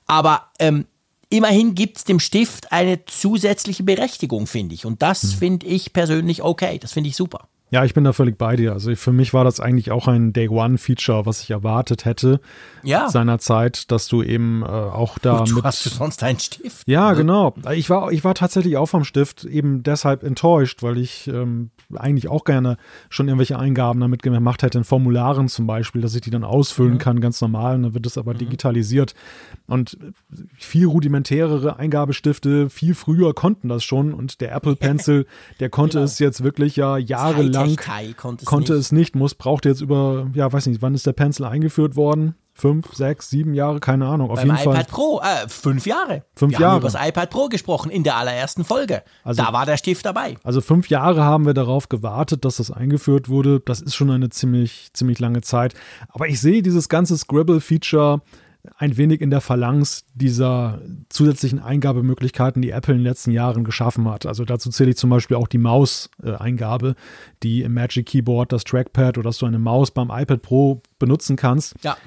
[0.06, 0.86] Aber ähm,
[1.30, 4.86] immerhin gibt es dem Stift eine zusätzliche Berechtigung, finde ich.
[4.86, 5.30] Und das hm.
[5.32, 6.78] finde ich persönlich okay.
[6.78, 7.48] Das finde ich super.
[7.76, 8.72] Ja, ich bin da völlig bei dir.
[8.72, 12.40] Also für mich war das eigentlich auch ein Day-One-Feature, was ich erwartet hätte
[12.84, 13.10] ja.
[13.10, 15.64] seinerzeit, dass du eben äh, auch da du mit.
[15.66, 16.88] Hast du sonst einen Stift?
[16.88, 17.18] Ja, ne?
[17.18, 17.54] genau.
[17.74, 22.30] Ich war, ich war tatsächlich auch vom Stift eben deshalb enttäuscht, weil ich ähm, eigentlich
[22.30, 22.78] auch gerne
[23.10, 26.94] schon irgendwelche Eingaben damit gemacht hätte, in Formularen zum Beispiel, dass ich die dann ausfüllen
[26.94, 27.00] mhm.
[27.00, 27.76] kann, ganz normal.
[27.76, 28.38] Und dann wird es aber mhm.
[28.38, 29.16] digitalisiert.
[29.68, 29.98] Und
[30.58, 34.14] viel rudimentärere Eingabestifte, viel früher konnten das schon.
[34.14, 35.26] Und der Apple Pencil,
[35.60, 36.06] der konnte genau.
[36.06, 37.65] es jetzt wirklich ja jahrelang,
[38.46, 41.96] konnte es nicht, muss, brauchte jetzt über, ja, weiß nicht, wann ist der Pencil eingeführt
[41.96, 42.36] worden?
[42.56, 44.32] fünf, sechs, sieben Jahre, keine Ahnung.
[44.32, 44.86] Auf Beim jeden iPad Fall.
[44.86, 46.24] Pro, äh, fünf Jahre.
[46.36, 46.72] Fünf wir Jahre.
[46.72, 49.04] haben über das iPad Pro gesprochen in der allerersten Folge.
[49.24, 50.38] Also, da war der Stift dabei.
[50.44, 53.60] Also fünf Jahre haben wir darauf gewartet, dass das eingeführt wurde.
[53.60, 55.74] Das ist schon eine ziemlich, ziemlich lange Zeit.
[56.08, 58.22] Aber ich sehe dieses ganze Scribble-Feature
[58.78, 64.10] ein wenig in der Phalanx dieser zusätzlichen Eingabemöglichkeiten, die Apple in den letzten Jahren geschaffen
[64.10, 64.26] hat.
[64.26, 66.96] Also dazu zähle ich zum Beispiel auch die Maus-Eingabe,
[67.44, 71.36] die im Magic Keyboard, das Trackpad oder dass du eine Maus beim iPad Pro benutzen
[71.36, 71.76] kannst.
[71.84, 71.98] Ja.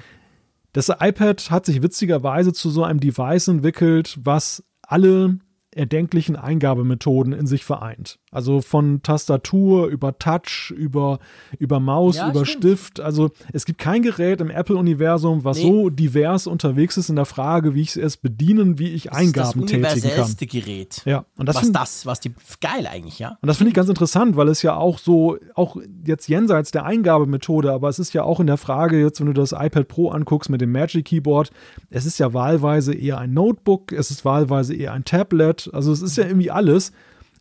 [0.73, 5.39] Das iPad hat sich witzigerweise zu so einem Device entwickelt, was alle
[5.71, 8.19] erdenklichen Eingabemethoden in sich vereint.
[8.31, 11.19] Also von Tastatur über Touch, über,
[11.57, 12.63] über Maus, ja, über stimmt.
[12.63, 12.99] Stift.
[12.99, 15.63] Also es gibt kein Gerät im Apple-Universum, was nee.
[15.63, 19.65] so divers unterwegs ist in der Frage, wie ich es bedienen, wie ich das Eingaben
[19.65, 19.95] tätigen kann.
[19.95, 21.01] Das universellste Gerät.
[21.05, 23.37] Ja, und das was find, das, was die geil eigentlich, ja.
[23.41, 26.85] Und das finde ich ganz interessant, weil es ja auch so, auch jetzt jenseits der
[26.85, 30.09] Eingabemethode, aber es ist ja auch in der Frage, jetzt wenn du das iPad Pro
[30.09, 31.51] anguckst mit dem Magic Keyboard,
[31.89, 36.01] es ist ja wahlweise eher ein Notebook, es ist wahlweise eher ein Tablet, also es
[36.01, 36.91] ist ja irgendwie alles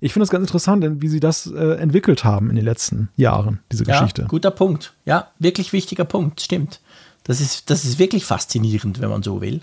[0.00, 3.60] ich finde es ganz interessant, wie sie das äh, entwickelt haben in den letzten Jahren,
[3.72, 4.26] diese ja, Geschichte.
[4.28, 4.92] Guter Punkt.
[5.04, 6.80] Ja, wirklich wichtiger Punkt, stimmt.
[7.24, 9.60] Das ist, das ist wirklich faszinierend, wenn man so will.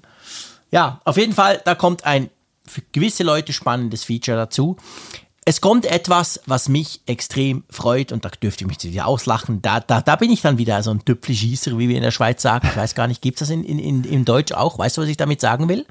[0.71, 2.29] Ja, auf jeden Fall, da kommt ein
[2.67, 4.75] für gewisse Leute spannendes Feature dazu.
[5.45, 9.61] Es kommt etwas, was mich extrem freut und da dürfte ich mich wieder auslachen.
[9.61, 12.41] Da, da, da bin ich dann wieder so ein Tüpfelschießer, wie wir in der Schweiz
[12.41, 12.67] sagen.
[12.67, 14.79] Ich weiß gar nicht, gibt es das in, in, in, in Deutsch auch?
[14.79, 15.85] Weißt du, was ich damit sagen will?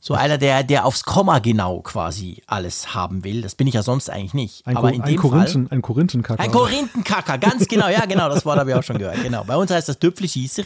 [0.00, 3.42] So einer, der, der aufs Komma genau quasi alles haben will.
[3.42, 4.66] Das bin ich ja sonst eigentlich nicht.
[4.66, 6.40] Ein, Aber in ein dem Korinthen, Fall, ein Korinthenkacker.
[6.40, 7.88] Ein Korinthenkacker, ganz genau.
[7.88, 9.20] Ja, genau, das Wort habe ich auch schon gehört.
[9.22, 9.42] Genau.
[9.44, 10.62] Bei uns heißt das Tüpfelschießer.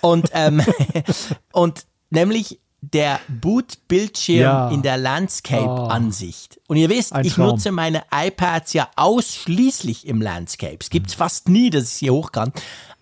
[0.00, 0.60] Und, ähm,
[1.52, 2.58] und nämlich
[2.92, 4.68] der Boot-Bildschirm ja.
[4.70, 6.56] in der Landscape-Ansicht.
[6.58, 6.72] Oh.
[6.72, 10.78] Und ihr wisst, ich nutze meine iPads ja ausschließlich im Landscape.
[10.80, 12.52] Es gibt es fast nie, dass ich sie hoch kann.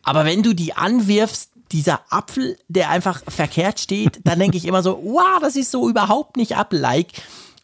[0.03, 4.83] Aber wenn du die anwirfst, dieser Apfel, der einfach verkehrt steht, dann denke ich immer
[4.83, 7.09] so, wow, das ist so überhaupt nicht Apple-like.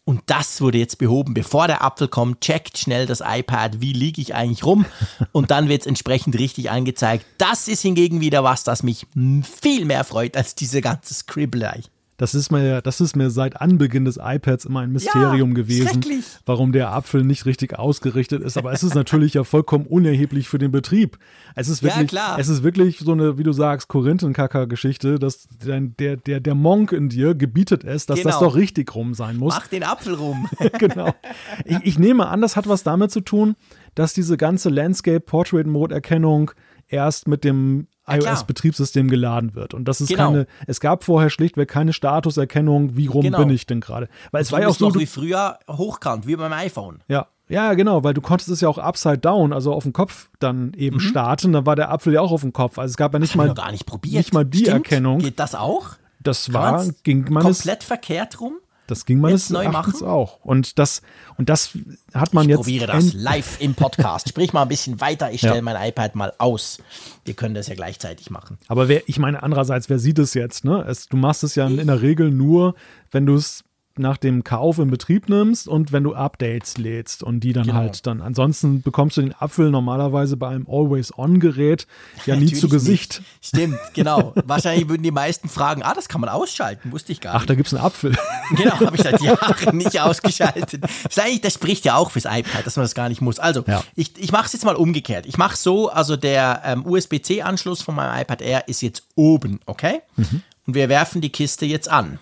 [0.05, 1.35] Und das wurde jetzt behoben.
[1.35, 4.85] Bevor der Apfel kommt, checkt schnell das iPad, wie liege ich eigentlich rum.
[5.33, 7.27] Und dann wird es entsprechend richtig angezeigt.
[7.37, 9.05] Das ist hingegen wieder was, das mich
[9.43, 11.81] viel mehr freut als diese ganze Scribblei.
[12.19, 16.03] Das ist mir, das ist mir seit Anbeginn des iPads immer ein Mysterium ja, gewesen,
[16.45, 18.57] warum der Apfel nicht richtig ausgerichtet ist.
[18.57, 21.17] Aber es ist natürlich ja vollkommen unerheblich für den Betrieb.
[21.55, 26.17] Es ist wirklich, ja, es ist wirklich so eine, wie du sagst, Korinthenkacker-Geschichte, dass der,
[26.17, 28.31] der, der Monk in dir gebietet es, dass genau.
[28.31, 29.55] das doch richtig rum sein muss.
[29.55, 30.49] Mach den Apfel rum.
[30.77, 31.15] genau.
[31.63, 33.55] Ich, ich nehme an, das hat was damit zu tun,
[33.95, 36.51] dass diese ganze Landscape Portrait Mode Erkennung
[36.89, 39.73] erst mit dem iOS-Betriebssystem geladen wird.
[39.73, 40.25] Und das ist genau.
[40.25, 43.39] keine, es gab vorher schlichtweg keine Statuserkennung, wie rum genau.
[43.39, 44.09] bin ich denn gerade.
[44.31, 44.93] Weil es war ja auch so.
[44.95, 47.01] wie früher hochkant, wie beim iPhone.
[47.07, 47.27] Ja.
[47.51, 50.71] Ja, genau, weil du konntest es ja auch upside down, also auf dem Kopf dann
[50.75, 51.01] eben mhm.
[51.01, 51.51] starten.
[51.51, 52.77] Dann war der Apfel ja auch auf dem Kopf.
[52.77, 54.17] Also es gab ja nicht mal, gar nicht, probiert.
[54.17, 54.85] nicht mal die Stimmt.
[54.85, 55.17] Erkennung.
[55.17, 55.93] Geht das auch?
[56.19, 58.57] Das war, ging meines, komplett verkehrt rum.
[58.89, 60.07] Das ging meines neu Erachtens machen?
[60.07, 60.39] auch.
[60.43, 61.01] Und das,
[61.37, 61.77] und das
[62.13, 62.67] hat man ich jetzt.
[62.67, 64.29] Ich probiere das live im Podcast.
[64.29, 65.31] Sprich mal ein bisschen weiter.
[65.31, 65.61] Ich stelle ja.
[65.61, 66.79] mein iPad mal aus.
[67.25, 68.57] Wir können das ja gleichzeitig machen.
[68.67, 70.65] Aber wer, ich meine, andererseits, wer sieht es jetzt?
[70.65, 70.83] Ne?
[70.87, 72.75] Es, du machst es ja in der Regel nur,
[73.11, 73.63] wenn du es
[73.99, 77.77] nach dem Kauf in Betrieb nimmst und wenn du Updates lädst und die dann genau.
[77.77, 78.21] halt dann.
[78.21, 81.85] Ansonsten bekommst du den Apfel normalerweise bei einem Always-On-Gerät
[82.25, 83.19] ja nie zu Gesicht.
[83.19, 83.45] Nicht.
[83.45, 84.33] Stimmt, genau.
[84.45, 87.41] Wahrscheinlich würden die meisten fragen, ah, das kann man ausschalten, wusste ich gar nicht.
[87.43, 88.15] Ach, da gibt es einen Apfel.
[88.55, 90.81] Genau, habe ich seit Jahren nicht ausgeschaltet.
[91.03, 93.37] Das, eigentlich, das spricht ja auch fürs iPad, dass man das gar nicht muss.
[93.37, 93.83] Also, ja.
[93.95, 95.27] ich, ich mache es jetzt mal umgekehrt.
[95.27, 100.01] Ich mache so, also der ähm, USB-C-Anschluss von meinem iPad Air ist jetzt oben, okay?
[100.15, 100.41] Mhm.
[100.65, 102.19] Und wir werfen die Kiste jetzt an.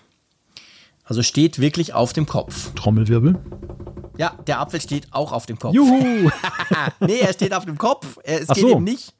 [1.08, 2.74] Also steht wirklich auf dem Kopf.
[2.74, 3.40] Trommelwirbel.
[4.18, 5.72] Ja, der Apfel steht auch auf dem Kopf.
[5.72, 6.28] Juhu!
[7.00, 8.18] nee, er steht auf dem Kopf.
[8.24, 8.70] Es Ach geht so.
[8.72, 9.14] eben nicht.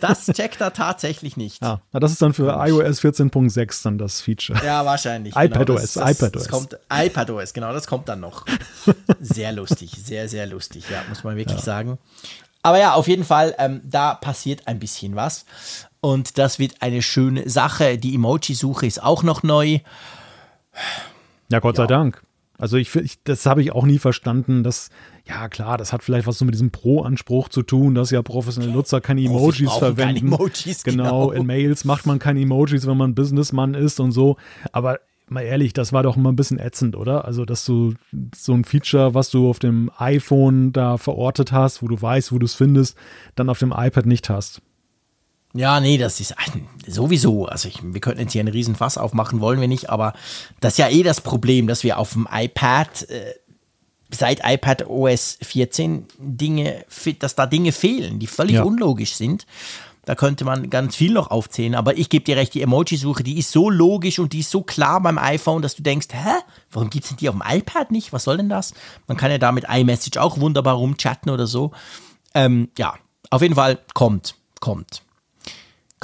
[0.00, 1.62] Das checkt er tatsächlich nicht.
[1.62, 4.60] Ja, das ist dann für iOS 14.6 dann das Feature.
[4.62, 5.34] Ja, wahrscheinlich.
[5.36, 6.42] iPadOS, genau, iPadOS.
[6.42, 8.44] Das kommt, iPadOS, genau, das kommt dann noch.
[9.20, 11.64] Sehr lustig, sehr, sehr lustig, ja, muss man wirklich ja.
[11.64, 11.98] sagen.
[12.62, 15.46] Aber ja, auf jeden Fall, ähm, da passiert ein bisschen was.
[16.00, 17.98] Und das wird eine schöne Sache.
[17.98, 19.78] Die Emoji-Suche ist auch noch neu.
[21.54, 21.84] Ja, Gott ja.
[21.84, 22.20] sei Dank.
[22.58, 24.90] Also ich, ich das habe ich auch nie verstanden, dass,
[25.24, 28.72] ja klar, das hat vielleicht was so mit diesem Pro-Anspruch zu tun, dass ja professionelle
[28.72, 30.30] Nutzer keine Emojis verwenden.
[30.30, 31.28] Keine Emojis, genau.
[31.28, 34.36] genau, in Mails macht man keine Emojis, wenn man Businessmann ist und so.
[34.72, 34.98] Aber
[35.28, 37.24] mal ehrlich, das war doch immer ein bisschen ätzend, oder?
[37.24, 37.94] Also, dass du
[38.34, 42.40] so ein Feature, was du auf dem iPhone da verortet hast, wo du weißt, wo
[42.40, 42.96] du es findest,
[43.36, 44.60] dann auf dem iPad nicht hast.
[45.54, 46.34] Ja, nee, das ist
[46.86, 47.46] sowieso.
[47.46, 50.12] Also ich, wir könnten jetzt hier einen riesen Fass aufmachen, wollen wir nicht, aber
[50.60, 53.34] das ist ja eh das Problem, dass wir auf dem iPad äh,
[54.10, 56.84] seit iPad OS 14 Dinge,
[57.20, 58.64] dass da Dinge fehlen, die völlig ja.
[58.64, 59.46] unlogisch sind.
[60.04, 63.38] Da könnte man ganz viel noch aufzählen, aber ich gebe dir recht, die Emoji-Suche, die
[63.38, 66.40] ist so logisch und die ist so klar beim iPhone, dass du denkst, hä,
[66.72, 68.12] warum gibt es denn die auf dem iPad nicht?
[68.12, 68.74] Was soll denn das?
[69.06, 71.70] Man kann ja da mit iMessage auch wunderbar rumchatten oder so.
[72.34, 72.94] Ähm, ja,
[73.30, 75.04] auf jeden Fall kommt, kommt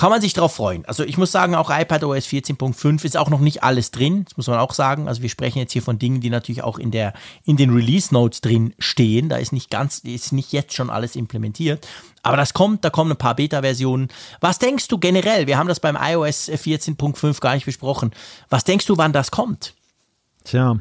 [0.01, 0.87] kann man sich darauf freuen.
[0.87, 4.47] Also ich muss sagen, auch iPadOS 14.5 ist auch noch nicht alles drin, das muss
[4.47, 5.09] man auch sagen.
[5.09, 7.13] Also wir sprechen jetzt hier von Dingen, die natürlich auch in, der,
[7.45, 9.29] in den Release Notes drin stehen.
[9.29, 11.87] Da ist nicht ganz, ist nicht jetzt schon alles implementiert.
[12.23, 14.09] Aber das kommt, da kommen ein paar Beta-Versionen.
[14.41, 15.47] Was denkst du generell?
[15.47, 18.13] Wir haben das beim iOS 14.5 gar nicht besprochen.
[18.49, 19.75] Was denkst du, wann das kommt?
[20.45, 20.79] Tja,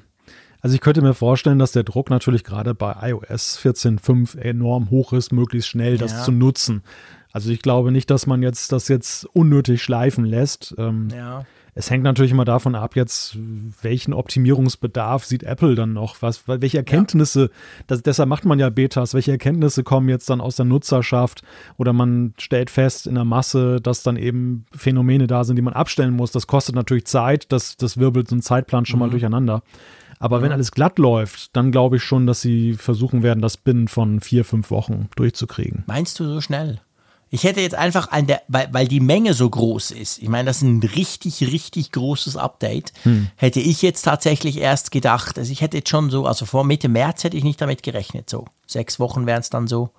[0.62, 5.12] also ich könnte mir vorstellen, dass der Druck natürlich gerade bei iOS 14.5 enorm hoch
[5.12, 6.24] ist, möglichst schnell das ja.
[6.24, 6.84] zu nutzen.
[7.32, 10.74] Also ich glaube nicht, dass man jetzt das jetzt unnötig schleifen lässt.
[10.78, 11.46] Ähm, ja.
[11.76, 13.38] Es hängt natürlich immer davon ab, jetzt
[13.82, 17.48] welchen Optimierungsbedarf sieht Apple dann noch, was, welche Erkenntnisse, ja.
[17.88, 21.44] das, deshalb macht man ja Betas, welche Erkenntnisse kommen jetzt dann aus der Nutzerschaft
[21.78, 25.74] oder man stellt fest in der Masse, dass dann eben Phänomene da sind, die man
[25.74, 26.32] abstellen muss.
[26.32, 29.06] Das kostet natürlich Zeit, das, das wirbelt so einen Zeitplan schon mhm.
[29.06, 29.64] mal durcheinander.
[30.20, 30.44] Aber mhm.
[30.44, 34.20] wenn alles glatt läuft, dann glaube ich schon, dass sie versuchen werden, das binnen von
[34.20, 35.84] vier, fünf Wochen durchzukriegen.
[35.88, 36.82] Meinst du so schnell?
[37.32, 40.46] Ich hätte jetzt einfach an der, weil, weil die Menge so groß ist, ich meine,
[40.46, 43.30] das ist ein richtig, richtig großes Update, hm.
[43.36, 46.90] hätte ich jetzt tatsächlich erst gedacht, also ich hätte jetzt schon so, also vor Mitte
[46.90, 48.46] März hätte ich nicht damit gerechnet, so.
[48.66, 49.90] Sechs Wochen wären es dann so.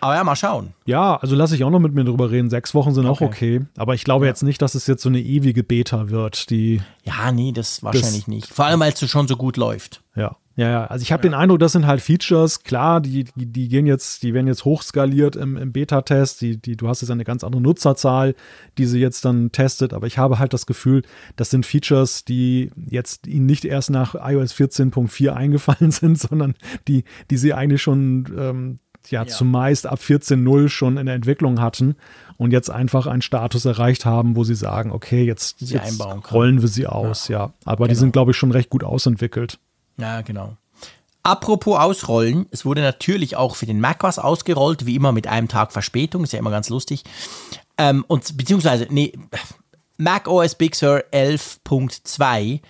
[0.00, 0.74] Aber ja, mal schauen.
[0.84, 2.50] Ja, also lasse ich auch noch mit mir drüber reden.
[2.50, 3.24] Sechs Wochen sind okay.
[3.24, 3.60] auch okay.
[3.76, 4.30] Aber ich glaube ja.
[4.30, 6.80] jetzt nicht, dass es jetzt so eine ewige Beta wird, die.
[7.04, 8.46] Ja, nee, das wahrscheinlich das, nicht.
[8.48, 10.02] Vor allem, weil es schon so gut läuft.
[10.14, 10.36] Ja.
[10.58, 11.30] Ja, ja, also ich habe ja.
[11.30, 14.64] den Eindruck, das sind halt Features, klar, die, die, die gehen jetzt, die werden jetzt
[14.64, 18.34] hochskaliert im, im Beta-Test, die, die, du hast jetzt eine ganz andere Nutzerzahl,
[18.76, 21.02] die sie jetzt dann testet, aber ich habe halt das Gefühl,
[21.36, 26.56] das sind Features, die jetzt ihnen nicht erst nach iOS 14.4 eingefallen sind, sondern
[26.88, 28.78] die, die sie eigentlich schon ähm,
[29.10, 31.96] ja, ja, zumeist ab 14.0 schon in der Entwicklung hatten
[32.36, 36.00] und jetzt einfach einen Status erreicht haben, wo sie sagen, okay, jetzt, jetzt
[36.32, 37.38] rollen wir sie aus, ja.
[37.38, 37.52] ja.
[37.64, 37.88] Aber genau.
[37.88, 39.58] die sind, glaube ich, schon recht gut ausentwickelt.
[39.98, 40.56] Ja, genau.
[41.24, 45.48] Apropos Ausrollen, es wurde natürlich auch für den Mac was ausgerollt, wie immer mit einem
[45.48, 47.04] Tag Verspätung, ist ja immer ganz lustig.
[47.76, 49.12] Ähm, und beziehungsweise, nee,
[49.98, 52.60] Mac OS Big Sur 11.2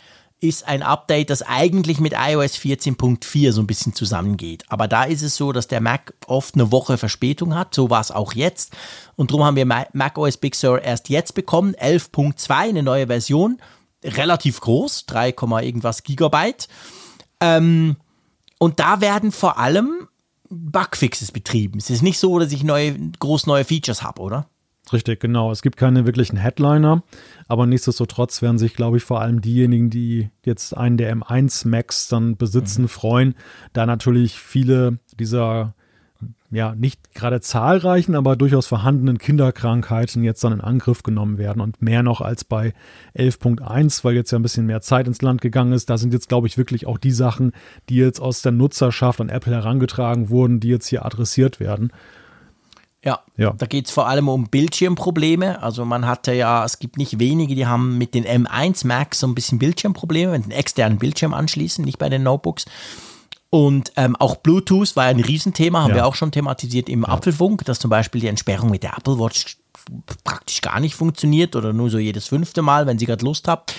[0.41, 4.65] ist ein Update, das eigentlich mit iOS 14.4 so ein bisschen zusammengeht.
[4.69, 7.75] Aber da ist es so, dass der Mac oft eine Woche Verspätung hat.
[7.75, 8.77] So war es auch jetzt.
[9.17, 11.75] Und darum haben wir Mac OS Big Sur erst jetzt bekommen.
[11.75, 13.59] 11.2, eine neue Version.
[14.05, 16.69] Relativ groß, 3, irgendwas Gigabyte.
[17.41, 17.97] Ähm,
[18.59, 20.09] und da werden vor allem
[20.51, 21.79] Bugfixes betrieben.
[21.79, 24.49] Es ist nicht so, dass ich neue, groß neue Features habe, oder?
[24.93, 25.51] Richtig, genau.
[25.51, 27.03] Es gibt keine wirklichen Headliner,
[27.47, 32.09] aber nichtsdestotrotz werden sich, glaube ich, vor allem diejenigen, die jetzt einen der M1 Max
[32.09, 32.89] dann besitzen, mhm.
[32.89, 33.35] freuen,
[33.73, 35.75] da natürlich viele dieser
[36.51, 41.83] ja nicht gerade zahlreichen, aber durchaus vorhandenen Kinderkrankheiten jetzt dann in Angriff genommen werden und
[41.83, 42.73] mehr noch als bei
[43.15, 45.91] 11.1, weil jetzt ja ein bisschen mehr Zeit ins Land gegangen ist.
[45.91, 47.53] Da sind jetzt, glaube ich, wirklich auch die Sachen,
[47.89, 51.93] die jetzt aus der Nutzerschaft an Apple herangetragen wurden, die jetzt hier adressiert werden.
[53.05, 53.53] Ja, ja.
[53.57, 55.63] da geht es vor allem um Bildschirmprobleme.
[55.63, 59.27] Also man hatte ja, es gibt nicht wenige, die haben mit den M1 Macs so
[59.27, 62.65] ein bisschen Bildschirmprobleme, wenn sie einen externen Bildschirm anschließen, nicht bei den Notebooks.
[63.51, 65.97] Und ähm, auch Bluetooth war ein Riesenthema, haben ja.
[65.97, 67.09] wir auch schon thematisiert im ja.
[67.09, 69.57] Apfelfunk, dass zum Beispiel die Entsperrung mit der Apple Watch
[70.25, 73.75] praktisch gar nicht funktioniert oder nur so jedes fünfte Mal, wenn sie gerade Lust habt.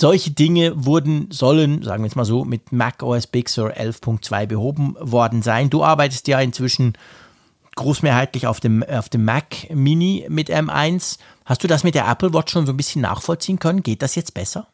[0.00, 4.46] Solche Dinge wurden, sollen, sagen wir jetzt mal so, mit Mac OS Big Sur 11.2
[4.46, 5.70] behoben worden sein.
[5.70, 6.94] Du arbeitest ja inzwischen
[7.74, 11.18] großmehrheitlich auf dem, auf dem Mac Mini mit M1.
[11.44, 13.82] Hast du das mit der Apple Watch schon so ein bisschen nachvollziehen können?
[13.82, 14.68] Geht das jetzt besser?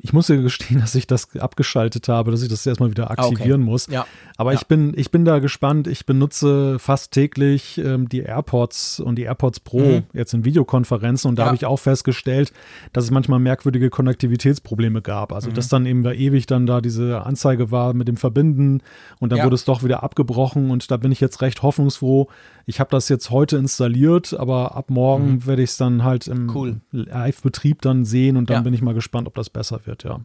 [0.00, 3.62] Ich muss dir gestehen, dass ich das abgeschaltet habe, dass ich das erstmal wieder aktivieren
[3.62, 3.70] okay.
[3.70, 3.86] muss.
[3.88, 4.06] Ja.
[4.36, 4.58] Aber ja.
[4.58, 5.86] ich, bin, ich bin da gespannt.
[5.86, 10.02] Ich benutze fast täglich ähm, die AirPods und die AirPods Pro mhm.
[10.12, 11.46] jetzt in Videokonferenzen und da ja.
[11.46, 12.52] habe ich auch festgestellt,
[12.92, 15.32] dass es manchmal merkwürdige Konnektivitätsprobleme gab.
[15.32, 15.54] Also, mhm.
[15.54, 18.82] dass dann eben ewig dann da diese Anzeige war mit dem Verbinden
[19.18, 22.28] und dann wurde es doch wieder abgebrochen und da bin ich jetzt recht hoffnungsfroh.
[22.68, 25.46] Ich habe das jetzt heute installiert, aber ab morgen mhm.
[25.46, 26.82] werde ich es dann halt im cool.
[26.92, 30.20] Live-Betrieb dann sehen und dann bin ich mal gespannt, ob das besser wird, ja.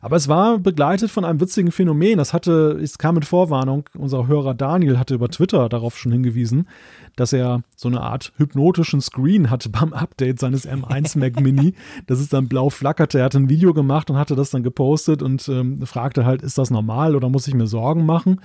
[0.00, 2.18] Aber es war begleitet von einem witzigen Phänomen.
[2.18, 3.88] Das hatte, es kam mit Vorwarnung.
[3.96, 6.66] Unser Hörer Daniel hatte über Twitter darauf schon hingewiesen,
[7.14, 11.74] dass er so eine Art hypnotischen Screen hatte beim Update seines M1 Mac Mini.
[12.08, 13.20] Das ist dann blau flackerte.
[13.20, 16.58] Er hatte ein Video gemacht und hatte das dann gepostet und ähm, fragte halt, ist
[16.58, 18.40] das normal oder muss ich mir Sorgen machen?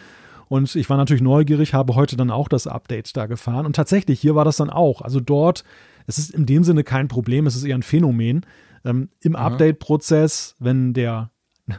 [0.49, 3.67] Und ich war natürlich neugierig, habe heute dann auch das Update da gefahren.
[3.67, 5.01] Und tatsächlich, hier war das dann auch.
[5.01, 5.63] Also dort,
[6.07, 8.45] es ist in dem Sinne kein Problem, es ist eher ein Phänomen.
[8.83, 11.29] Ähm, Im Update-Prozess, wenn der,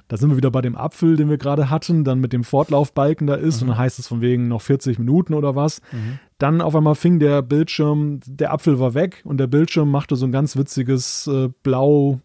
[0.07, 3.27] da sind wir wieder bei dem Apfel, den wir gerade hatten, dann mit dem Fortlaufbalken
[3.27, 3.63] da ist mhm.
[3.63, 5.81] und dann heißt es von wegen noch 40 Minuten oder was.
[5.91, 6.21] Mhm.
[6.39, 10.27] Dann auf einmal fing der Bildschirm, der Apfel war weg und der Bildschirm machte so
[10.27, 12.21] ein ganz witziges äh, blau,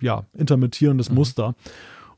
[0.00, 1.16] ja, intermittierendes mhm.
[1.16, 1.56] Muster.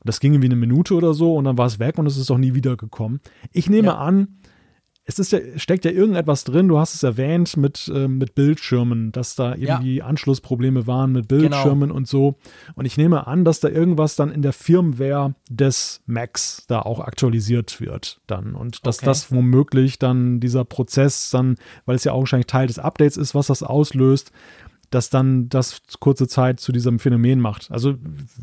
[0.07, 2.31] Das ging irgendwie eine Minute oder so und dann war es weg und es ist
[2.31, 3.21] auch nie wiedergekommen.
[3.51, 3.97] Ich nehme ja.
[3.97, 4.39] an,
[5.09, 9.13] es ist ja, steckt ja irgendetwas drin, du hast es erwähnt, mit, äh, mit Bildschirmen,
[9.13, 10.05] dass da irgendwie ja.
[10.05, 11.29] Anschlussprobleme waren mit.
[11.29, 11.95] Bildschirmen genau.
[11.95, 12.35] und so.
[12.75, 16.99] Und ich nehme an, dass da irgendwas dann in der Firmware des Macs da auch
[16.99, 18.53] aktualisiert wird dann.
[18.53, 19.05] Und dass okay.
[19.05, 21.55] das womöglich dann dieser Prozess dann,
[21.85, 24.33] weil es ja augenscheinlich Teil des Updates ist, was das auslöst,
[24.89, 27.71] dass dann das kurze Zeit zu diesem Phänomen macht.
[27.71, 27.95] Also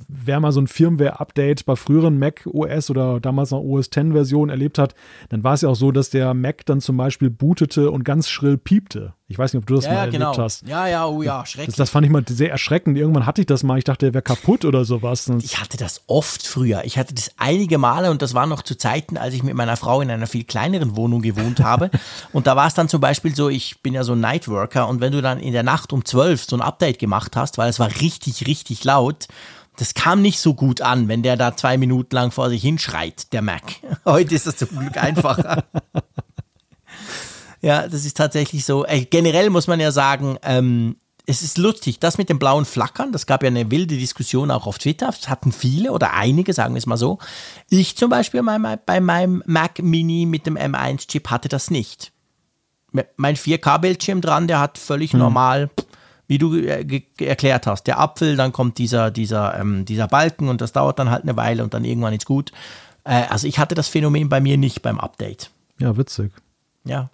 [0.08, 4.78] wer mal so ein Firmware-Update bei früheren Mac OS oder damals noch OS X-Version erlebt
[4.78, 4.94] hat,
[5.30, 8.28] dann war es ja auch so, dass der Mac dann zum Beispiel bootete und ganz
[8.28, 9.14] schrill piepte.
[9.26, 10.32] Ich weiß nicht, ob du das ja, mal genau.
[10.32, 10.66] erlebt hast.
[10.66, 11.68] Ja, ja, oh ja, schrecklich.
[11.68, 12.98] Das, das, fand ich mal sehr erschreckend.
[12.98, 13.78] Irgendwann hatte ich das mal.
[13.78, 15.30] Ich dachte, der wäre kaputt oder sowas.
[15.42, 16.84] Ich hatte das oft früher.
[16.84, 19.78] Ich hatte das einige Male und das war noch zu Zeiten, als ich mit meiner
[19.78, 21.90] Frau in einer viel kleineren Wohnung gewohnt habe.
[22.32, 25.00] und da war es dann zum Beispiel so, ich bin ja so ein Nightworker und
[25.00, 27.80] wenn du dann in der Nacht um zwölf so ein Update gemacht hast, weil es
[27.80, 29.28] war richtig, richtig laut,
[29.76, 33.32] das kam nicht so gut an, wenn der da zwei Minuten lang vor sich hinschreit,
[33.32, 33.62] der Mac.
[34.04, 35.64] Heute ist das zum Glück einfacher.
[37.64, 38.84] Ja, das ist tatsächlich so.
[38.84, 43.10] Äh, generell muss man ja sagen, ähm, es ist lustig, das mit dem blauen Flackern,
[43.10, 46.74] das gab ja eine wilde Diskussion auch auf Twitter, das hatten viele oder einige, sagen
[46.74, 47.18] wir es mal so.
[47.70, 52.12] Ich zum Beispiel bei, meinem Mac Mini mit dem M1-Chip hatte das nicht.
[53.16, 55.20] Mein 4K-Bildschirm dran, der hat völlig hm.
[55.20, 55.70] normal,
[56.26, 60.60] wie du äh, erklärt hast, der Apfel, dann kommt dieser, dieser, ähm, dieser Balken und
[60.60, 62.52] das dauert dann halt eine Weile und dann irgendwann ist gut.
[63.04, 65.50] Äh, also ich hatte das Phänomen bei mir nicht beim Update.
[65.78, 66.30] Ja, witzig.
[66.84, 67.08] Ja,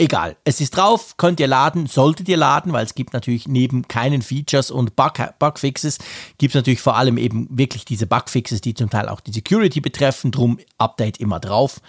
[0.00, 3.88] Egal, es ist drauf, könnt ihr laden, solltet ihr laden, weil es gibt natürlich neben
[3.88, 5.98] keinen Features und Bug, Bugfixes,
[6.38, 9.80] gibt es natürlich vor allem eben wirklich diese Bugfixes, die zum Teil auch die Security
[9.80, 11.80] betreffen, drum Update immer drauf.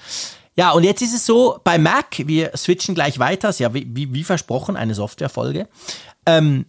[0.56, 3.88] Ja, und jetzt ist es so, bei Mac, wir switchen gleich weiter, ist ja wie,
[3.96, 5.70] wie, wie versprochen eine Softwarefolge.
[6.26, 6.66] Ähm,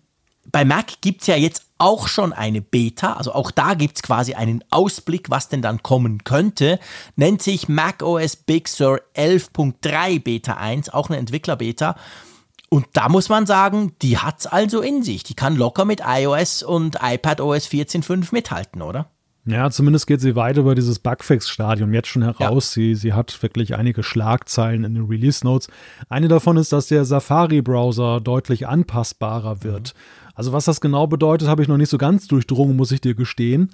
[0.53, 4.03] bei Mac gibt es ja jetzt auch schon eine Beta, also auch da gibt es
[4.03, 6.78] quasi einen Ausblick, was denn dann kommen könnte.
[7.16, 11.96] Nennt sich Mac OS Big Sur 11.3 Beta 1, auch eine Entwickler-Beta.
[12.68, 15.24] Und da muss man sagen, die hat es also in sich.
[15.24, 19.11] Die kann locker mit iOS und iPad OS 14.5 mithalten, oder?
[19.46, 22.74] Ja, zumindest geht sie weit über dieses Bugfix-Stadium jetzt schon heraus.
[22.76, 22.82] Ja.
[22.82, 25.68] Sie, sie hat wirklich einige Schlagzeilen in den Release-Notes.
[26.09, 29.94] Eine davon ist, dass der Safari-Browser deutlich anpassbarer wird.
[29.94, 30.19] Mhm.
[30.34, 33.14] Also was das genau bedeutet, habe ich noch nicht so ganz durchdrungen, muss ich dir
[33.14, 33.70] gestehen.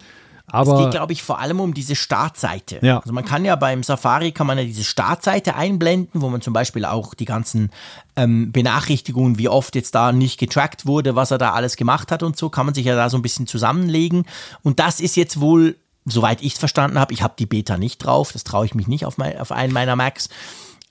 [0.48, 2.78] Aber es geht, glaube ich, vor allem um diese Startseite.
[2.82, 3.00] Ja.
[3.00, 6.52] Also man kann ja beim Safari kann man ja diese Startseite einblenden, wo man zum
[6.52, 7.70] Beispiel auch die ganzen
[8.14, 12.22] ähm, Benachrichtigungen, wie oft jetzt da nicht getrackt wurde, was er da alles gemacht hat
[12.22, 14.24] und so, kann man sich ja da so ein bisschen zusammenlegen.
[14.62, 17.98] Und das ist jetzt wohl, soweit ich es verstanden habe, ich habe die Beta nicht
[17.98, 20.28] drauf, das traue ich mich nicht auf, mein, auf einen meiner Macs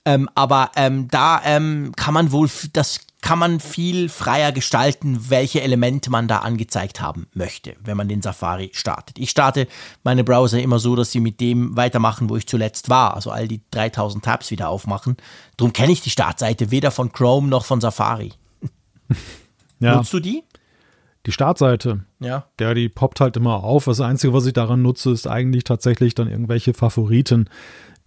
[0.04, 5.60] Ähm, aber ähm, da ähm, kann man wohl, das kann man viel freier gestalten, welche
[5.60, 9.18] Elemente man da angezeigt haben möchte, wenn man den Safari startet.
[9.18, 9.66] Ich starte
[10.04, 13.48] meine Browser immer so, dass sie mit dem weitermachen, wo ich zuletzt war, also all
[13.48, 15.16] die 3000 Tabs wieder aufmachen.
[15.56, 18.32] Darum kenne ich die Startseite weder von Chrome noch von Safari.
[19.78, 19.96] Ja.
[19.96, 20.42] Nutzt du die?
[21.26, 22.46] Die Startseite, Ja.
[22.58, 23.84] ja, die poppt halt immer auf.
[23.84, 27.50] Das Einzige, was ich daran nutze, ist eigentlich tatsächlich dann irgendwelche Favoriten,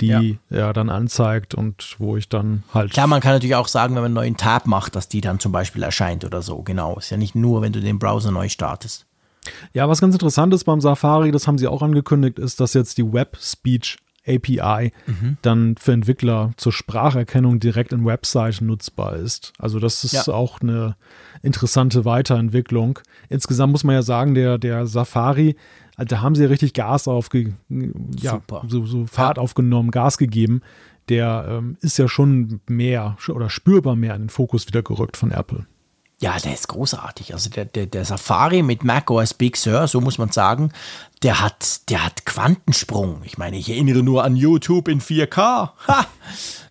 [0.01, 2.91] die er dann anzeigt und wo ich dann halt.
[2.91, 5.39] Klar, man kann natürlich auch sagen, wenn man einen neuen Tab macht, dass die dann
[5.39, 6.61] zum Beispiel erscheint oder so.
[6.63, 6.97] Genau.
[6.97, 9.05] Ist ja nicht nur, wenn du den Browser neu startest.
[9.73, 12.97] Ja, was ganz interessant ist beim Safari, das haben sie auch angekündigt, ist, dass jetzt
[12.97, 13.97] die Web Speech
[14.27, 14.91] API
[15.41, 19.53] dann für Entwickler zur Spracherkennung direkt in Webseiten nutzbar ist.
[19.57, 20.33] Also das ist Ja.
[20.33, 20.97] auch eine
[21.41, 22.99] interessante Weiterentwicklung.
[23.29, 25.55] Insgesamt muss man ja sagen, der, der Safari,
[25.99, 30.61] also da haben sie ja richtig Gas aufge, ja, so, so Fahrt aufgenommen, Gas gegeben.
[31.09, 35.31] Der ähm, ist ja schon mehr oder spürbar mehr in den Fokus wieder gerückt von
[35.31, 35.65] Apple.
[36.21, 37.33] Ja, der ist großartig.
[37.33, 40.71] Also der, der, der Safari mit macOS Big Sur, so muss man sagen,
[41.21, 43.21] der hat, der hat Quantensprung.
[43.25, 45.71] Ich meine, ich erinnere nur an YouTube in 4K.
[45.87, 46.05] Ha!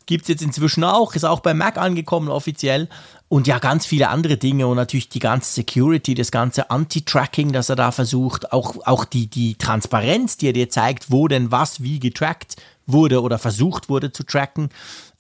[0.07, 2.89] Gibt's jetzt inzwischen auch, ist auch bei Mac angekommen offiziell.
[3.29, 7.69] Und ja, ganz viele andere Dinge und natürlich die ganze Security, das ganze Anti-Tracking, das
[7.69, 11.83] er da versucht, auch, auch die, die Transparenz, die er dir zeigt, wo denn was
[11.83, 12.57] wie getrackt
[12.87, 14.71] wurde oder versucht wurde zu tracken.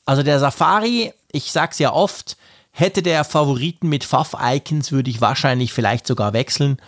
[0.07, 2.39] Also der Safari, ich sag's ja oft,
[2.71, 6.79] hätte der Favoriten mit Fav-Icons, würde ich wahrscheinlich vielleicht sogar wechseln.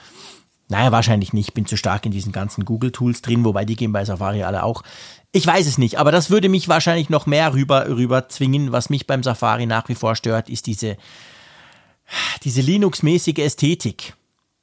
[0.70, 1.52] Naja, wahrscheinlich nicht.
[1.52, 4.84] Bin zu stark in diesen ganzen Google-Tools drin, wobei die gehen bei Safari alle auch.
[5.32, 8.72] Ich weiß es nicht, aber das würde mich wahrscheinlich noch mehr rüber, rüber zwingen.
[8.72, 10.96] Was mich beim Safari nach wie vor stört, ist diese,
[12.42, 14.14] diese Linux-mäßige Ästhetik.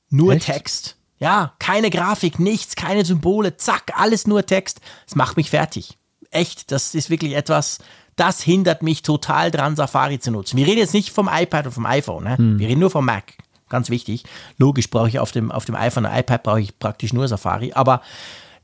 [0.10, 0.46] Nur Echt?
[0.46, 0.98] Text.
[1.20, 4.82] Ja, keine Grafik, nichts, keine Symbole, zack, alles nur Text.
[5.06, 5.98] Das macht mich fertig.
[6.30, 7.80] Echt, das ist wirklich etwas,
[8.16, 10.58] das hindert mich total dran, Safari zu nutzen.
[10.58, 12.36] Wir reden jetzt nicht vom iPad oder vom iPhone, ne?
[12.38, 13.34] wir reden nur vom Mac.
[13.70, 14.24] Ganz wichtig.
[14.58, 17.74] Logisch brauche ich auf dem, auf dem iPhone und iPad brauche ich praktisch nur Safari,
[17.74, 18.02] aber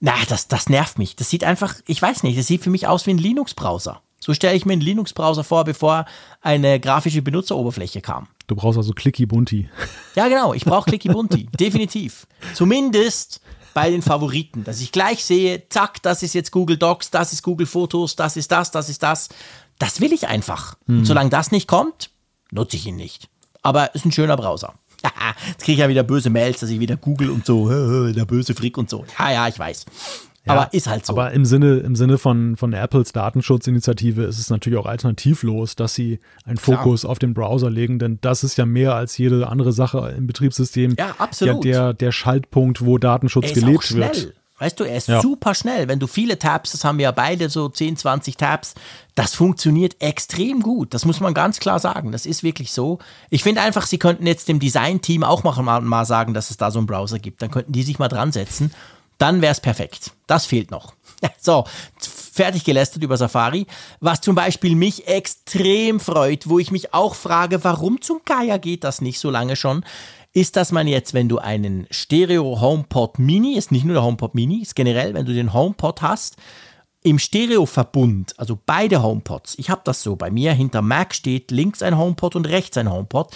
[0.05, 1.15] na, das, das nervt mich.
[1.15, 4.01] Das sieht einfach, ich weiß nicht, das sieht für mich aus wie ein Linux-Browser.
[4.19, 6.03] So stelle ich mir einen Linux-Browser vor, bevor
[6.41, 8.27] eine grafische Benutzeroberfläche kam.
[8.47, 9.69] Du brauchst also Clicky Bunti.
[10.15, 10.53] Ja, genau.
[10.53, 11.47] Ich brauche Clicky Bunti.
[11.57, 12.27] Definitiv.
[12.53, 13.39] Zumindest
[13.73, 17.41] bei den Favoriten, dass ich gleich sehe, zack, das ist jetzt Google Docs, das ist
[17.41, 19.29] Google Fotos, das ist das, das ist das.
[19.79, 20.75] Das will ich einfach.
[20.85, 22.09] Und solange das nicht kommt,
[22.51, 23.29] nutze ich ihn nicht.
[23.61, 24.73] Aber ist ein schöner Browser.
[25.47, 27.69] Jetzt kriege ich ja wieder böse Mails, dass ich wieder Google und so,
[28.13, 29.05] der böse Frick und so.
[29.19, 29.85] Ja, ja, ich weiß.
[30.45, 31.13] aber ist halt so.
[31.13, 35.93] Aber im Sinne, im Sinne von, von Apples Datenschutzinitiative ist es natürlich auch alternativlos, dass
[35.93, 39.73] sie einen Fokus auf den Browser legen, denn das ist ja mehr als jede andere
[39.73, 40.95] Sache im Betriebssystem.
[40.97, 41.63] Ja, absolut.
[41.63, 44.33] Der, der, der Schaltpunkt, wo Datenschutz gelebt wird.
[44.63, 45.21] Weißt du, er ist Ja.
[45.21, 45.89] super schnell.
[45.89, 48.75] Wenn du viele Tabs, das haben wir ja beide so 10, 20 Tabs,
[49.13, 50.93] das funktioniert extrem gut.
[50.93, 52.13] Das muss man ganz klar sagen.
[52.13, 52.99] Das ist wirklich so.
[53.29, 56.71] Ich finde einfach, sie könnten jetzt dem Design-Team auch mal, mal, sagen, dass es da
[56.71, 57.41] so einen Browser gibt.
[57.41, 58.73] Dann könnten die sich mal dran setzen.
[59.17, 60.11] Dann wäre es perfekt.
[60.27, 60.93] Das fehlt noch.
[61.39, 61.65] So,
[61.99, 63.67] fertig gelästert über Safari.
[63.99, 68.85] Was zum Beispiel mich extrem freut, wo ich mich auch frage, warum zum Geier geht
[68.85, 69.83] das nicht so lange schon,
[70.33, 74.33] ist, dass man jetzt, wenn du einen Stereo HomePod Mini, ist nicht nur der HomePod
[74.35, 76.37] Mini, ist generell, wenn du den HomePod hast,
[77.03, 81.83] im Stereoverbund, also beide HomePods, ich habe das so, bei mir hinter Mac steht links
[81.83, 83.31] ein HomePod und rechts ein HomePod,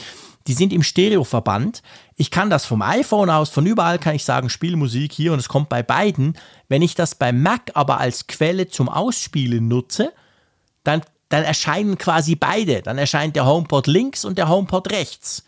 [0.47, 1.83] die sind im Stereoverband.
[2.15, 5.39] Ich kann das vom iPhone aus, von überall kann ich sagen, spiel Musik hier und
[5.39, 6.37] es kommt bei beiden.
[6.69, 10.13] Wenn ich das bei Mac aber als Quelle zum Ausspielen nutze,
[10.85, 12.81] dann, dann erscheinen quasi beide.
[12.81, 15.43] Dann erscheint der HomePod links und der HomePod rechts.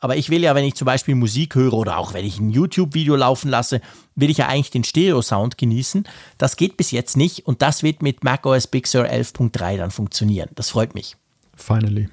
[0.00, 2.50] Aber ich will ja, wenn ich zum Beispiel Musik höre oder auch wenn ich ein
[2.50, 3.80] YouTube-Video laufen lasse,
[4.14, 6.04] will ich ja eigentlich den Stereo-Sound genießen.
[6.38, 10.50] Das geht bis jetzt nicht und das wird mit macOS Big Sur 11.3 dann funktionieren.
[10.54, 11.16] Das freut mich.
[11.56, 12.08] Finally.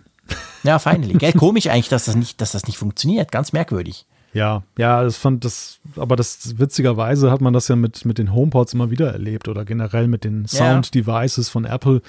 [0.64, 1.14] Ja, finally.
[1.14, 3.32] Gell, komisch eigentlich, dass das nicht, dass das nicht funktioniert.
[3.32, 4.06] Ganz merkwürdig.
[4.36, 8.34] Ja, ja, das fand das, aber das witzigerweise hat man das ja mit, mit den
[8.34, 10.46] HomePods immer wieder erlebt oder generell mit den.
[10.46, 12.02] Sound-Devices von Apple,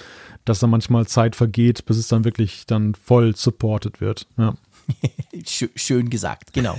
[0.44, 4.26] dass da manchmal Zeit vergeht, bis es dann wirklich dann voll supported wird.
[4.38, 4.54] Ja.
[5.44, 6.76] Schö- Schön gesagt, genau.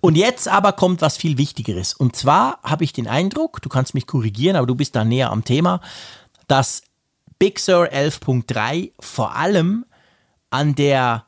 [0.00, 1.94] Und jetzt aber kommt was viel Wichtigeres.
[1.94, 5.30] Und zwar habe ich den Eindruck, du kannst mich korrigieren, aber du bist da näher
[5.30, 5.80] am Thema,
[6.48, 6.82] dass
[7.38, 9.84] Big Sur 11.3 vor allem
[10.50, 11.24] an der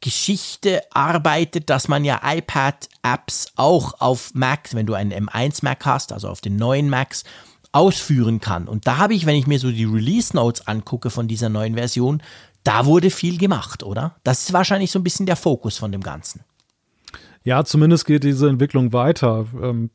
[0.00, 6.12] Geschichte arbeitet, dass man ja iPad-Apps auch auf Mac, wenn du einen M1 Mac hast,
[6.12, 7.24] also auf den neuen Macs,
[7.70, 8.68] ausführen kann.
[8.68, 11.74] Und da habe ich, wenn ich mir so die Release Notes angucke von dieser neuen
[11.74, 12.22] Version,
[12.64, 14.16] da wurde viel gemacht, oder?
[14.24, 16.42] Das ist wahrscheinlich so ein bisschen der Fokus von dem Ganzen.
[17.44, 19.46] Ja, zumindest geht diese Entwicklung weiter.
[19.60, 19.90] Ähm,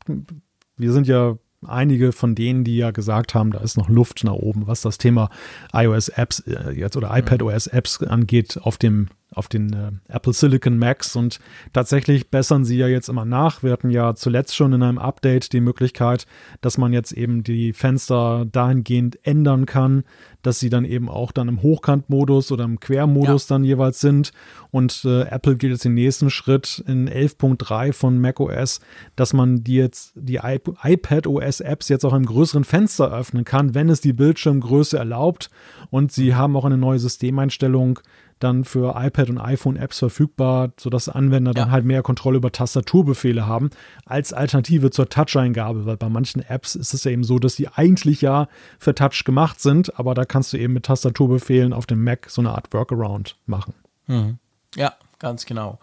[0.76, 4.32] wir sind ja einige von denen, die ja gesagt haben, da ist noch Luft nach
[4.32, 5.30] oben, was das Thema
[5.72, 11.38] iOS-Apps äh, jetzt oder iPadOS-Apps angeht auf dem auf den äh, Apple Silicon Macs und
[11.72, 13.62] tatsächlich bessern sie ja jetzt immer nach.
[13.62, 16.26] Wir hatten ja zuletzt schon in einem Update die Möglichkeit,
[16.60, 20.04] dass man jetzt eben die Fenster dahingehend ändern kann,
[20.42, 23.54] dass sie dann eben auch dann im Hochkantmodus oder im Quermodus ja.
[23.54, 24.32] dann jeweils sind.
[24.70, 28.80] Und äh, Apple geht jetzt den nächsten Schritt in 11.3 von macOS,
[29.14, 33.74] dass man die jetzt die iPad OS Apps jetzt auch im größeren Fenster öffnen kann,
[33.74, 35.50] wenn es die Bildschirmgröße erlaubt.
[35.90, 38.00] Und sie haben auch eine neue Systemeinstellung
[38.38, 41.54] dann für iPad und iPhone-Apps verfügbar, sodass Anwender ja.
[41.54, 43.70] dann halt mehr Kontrolle über Tastaturbefehle haben,
[44.06, 47.68] als Alternative zur Touch-Eingabe, weil bei manchen Apps ist es ja eben so, dass die
[47.68, 48.48] eigentlich ja
[48.78, 52.40] für Touch gemacht sind, aber da kannst du eben mit Tastaturbefehlen auf dem Mac so
[52.40, 53.74] eine Art Workaround machen.
[54.06, 54.38] Mhm.
[54.74, 55.78] Ja, ganz genau.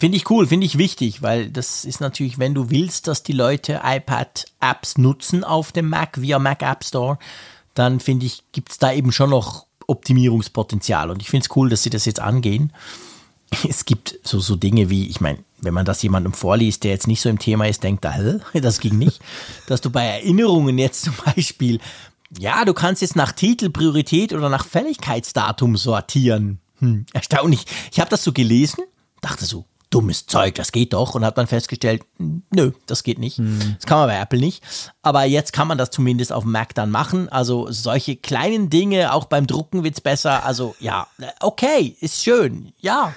[0.00, 3.32] Finde ich cool, finde ich wichtig, weil das ist natürlich, wenn du willst, dass die
[3.32, 7.18] Leute iPad-Apps nutzen auf dem Mac via Mac App Store,
[7.74, 11.10] dann finde ich, gibt es da eben schon noch Optimierungspotenzial.
[11.10, 12.72] Und ich finde es cool, dass sie das jetzt angehen.
[13.68, 17.06] Es gibt so, so Dinge wie, ich meine, wenn man das jemandem vorliest, der jetzt
[17.08, 19.20] nicht so im Thema ist, denkt hä, das ging nicht.
[19.66, 21.80] Dass du bei Erinnerungen jetzt zum Beispiel,
[22.38, 26.60] ja, du kannst jetzt nach Titel, Priorität oder nach Fälligkeitsdatum sortieren.
[26.80, 27.64] Hm, erstaunlich.
[27.90, 28.84] Ich habe das so gelesen,
[29.20, 31.14] dachte so, dummes Zeug, das geht doch.
[31.14, 33.38] Und hat dann festgestellt, nö, das geht nicht.
[33.38, 33.76] Hm.
[33.76, 34.62] Das kann man bei Apple nicht.
[35.02, 37.28] Aber jetzt kann man das zumindest auf dem Mac dann machen.
[37.28, 40.44] Also solche kleinen Dinge, auch beim Drucken wird es besser.
[40.44, 41.06] Also ja,
[41.40, 42.72] okay, ist schön.
[42.78, 43.12] Ja,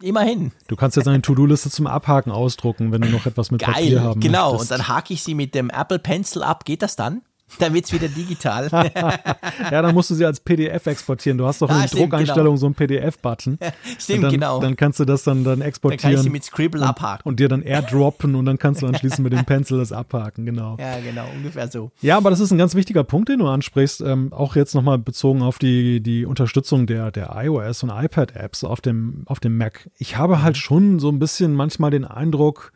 [0.00, 0.52] immerhin.
[0.68, 4.02] Du kannst jetzt eine To-Do-Liste zum Abhaken ausdrucken, wenn du noch etwas mit Geil, Papier
[4.02, 4.52] haben genau.
[4.52, 4.72] Möchtest.
[4.72, 6.64] Und dann hake ich sie mit dem Apple Pencil ab.
[6.64, 7.22] Geht das dann?
[7.58, 8.68] Dann wird es wieder digital.
[8.72, 11.38] ja, dann musst du sie als PDF exportieren.
[11.38, 12.56] Du hast doch ah, in den Druckeinstellungen genau.
[12.56, 13.58] so einen PDF-Button.
[13.98, 14.60] stimmt, dann, genau.
[14.60, 16.02] Dann kannst du das dann, dann exportieren.
[16.02, 17.22] Dann kann ich sie mit Scribble und, abhaken.
[17.26, 20.76] Und dir dann airdroppen und dann kannst du anschließend mit dem Pencil das abhaken, genau.
[20.78, 21.90] Ja, genau, ungefähr so.
[22.02, 24.00] Ja, aber das ist ein ganz wichtiger Punkt, den du ansprichst.
[24.02, 28.80] Ähm, auch jetzt nochmal bezogen auf die, die Unterstützung der, der iOS und iPad-Apps auf
[28.80, 29.88] dem, auf dem Mac.
[29.98, 32.72] Ich habe halt schon so ein bisschen manchmal den Eindruck,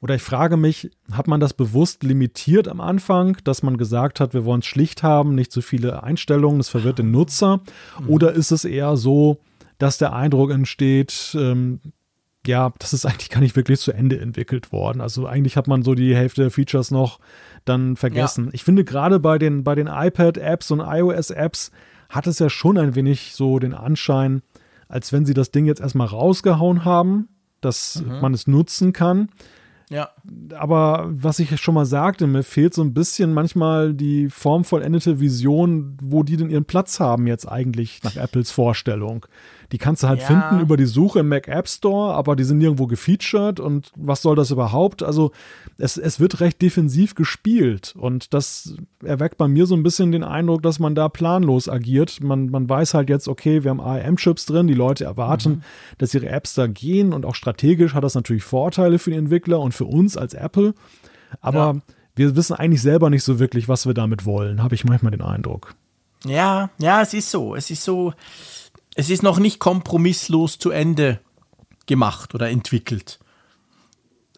[0.00, 4.32] oder ich frage mich, hat man das bewusst limitiert am Anfang, dass man gesagt hat,
[4.32, 7.60] wir wollen es schlicht haben, nicht zu viele Einstellungen, das verwirrt den Nutzer?
[8.00, 8.08] Mhm.
[8.08, 9.40] Oder ist es eher so,
[9.78, 11.80] dass der Eindruck entsteht, ähm,
[12.46, 15.00] ja, das ist eigentlich gar nicht wirklich zu Ende entwickelt worden.
[15.00, 17.18] Also eigentlich hat man so die Hälfte der Features noch
[17.64, 18.46] dann vergessen.
[18.46, 18.50] Ja.
[18.54, 21.72] Ich finde gerade bei den, bei den iPad-Apps und iOS-Apps
[22.08, 24.42] hat es ja schon ein wenig so den Anschein,
[24.88, 27.28] als wenn sie das Ding jetzt erstmal rausgehauen haben,
[27.60, 28.20] dass mhm.
[28.20, 29.28] man es nutzen kann.
[29.90, 30.10] Ja.
[30.54, 35.96] Aber was ich schon mal sagte, mir fehlt so ein bisschen manchmal die formvollendete Vision,
[36.02, 39.26] wo die denn ihren Platz haben jetzt eigentlich nach Apples Vorstellung.
[39.70, 40.26] Die kannst du halt ja.
[40.26, 44.22] finden über die Suche im Mac App Store, aber die sind nirgendwo gefeatured und was
[44.22, 45.02] soll das überhaupt?
[45.02, 45.30] Also
[45.76, 50.24] es, es wird recht defensiv gespielt und das erweckt bei mir so ein bisschen den
[50.24, 52.22] Eindruck, dass man da planlos agiert.
[52.22, 55.62] Man, man weiß halt jetzt, okay, wir haben ARM-Chips drin, die Leute erwarten, mhm.
[55.98, 59.60] dass ihre Apps da gehen und auch strategisch hat das natürlich Vorteile für die Entwickler
[59.60, 60.72] und für uns als Apple.
[61.42, 61.94] Aber ja.
[62.14, 65.22] wir wissen eigentlich selber nicht so wirklich, was wir damit wollen, habe ich manchmal den
[65.22, 65.74] Eindruck.
[66.24, 67.54] Ja, ja, es ist so.
[67.54, 68.12] Es ist so
[68.98, 71.20] es ist noch nicht kompromisslos zu Ende
[71.86, 73.20] gemacht oder entwickelt.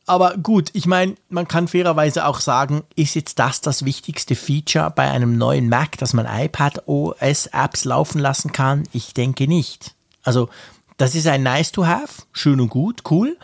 [0.05, 4.91] Aber gut, ich meine, man kann fairerweise auch sagen, ist jetzt das das wichtigste Feature
[4.91, 8.87] bei einem neuen Mac, dass man iPad OS Apps laufen lassen kann?
[8.93, 9.95] Ich denke nicht.
[10.25, 10.51] Also,
[10.99, 13.39] das ist ein nice to have, schön und gut, cool,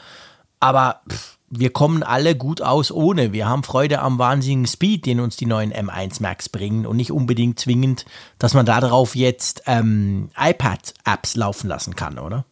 [0.61, 3.33] aber pff, wir kommen alle gut aus ohne.
[3.33, 7.13] Wir haben Freude am wahnsinnigen Speed, den uns die neuen M1 Max bringen und nicht
[7.13, 8.05] unbedingt zwingend,
[8.39, 12.45] dass man darauf jetzt ähm, iPad-Apps laufen lassen kann, oder?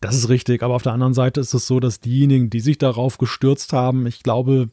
[0.00, 2.78] Das ist richtig, aber auf der anderen Seite ist es so, dass diejenigen, die sich
[2.78, 4.70] darauf gestürzt haben, ich glaube,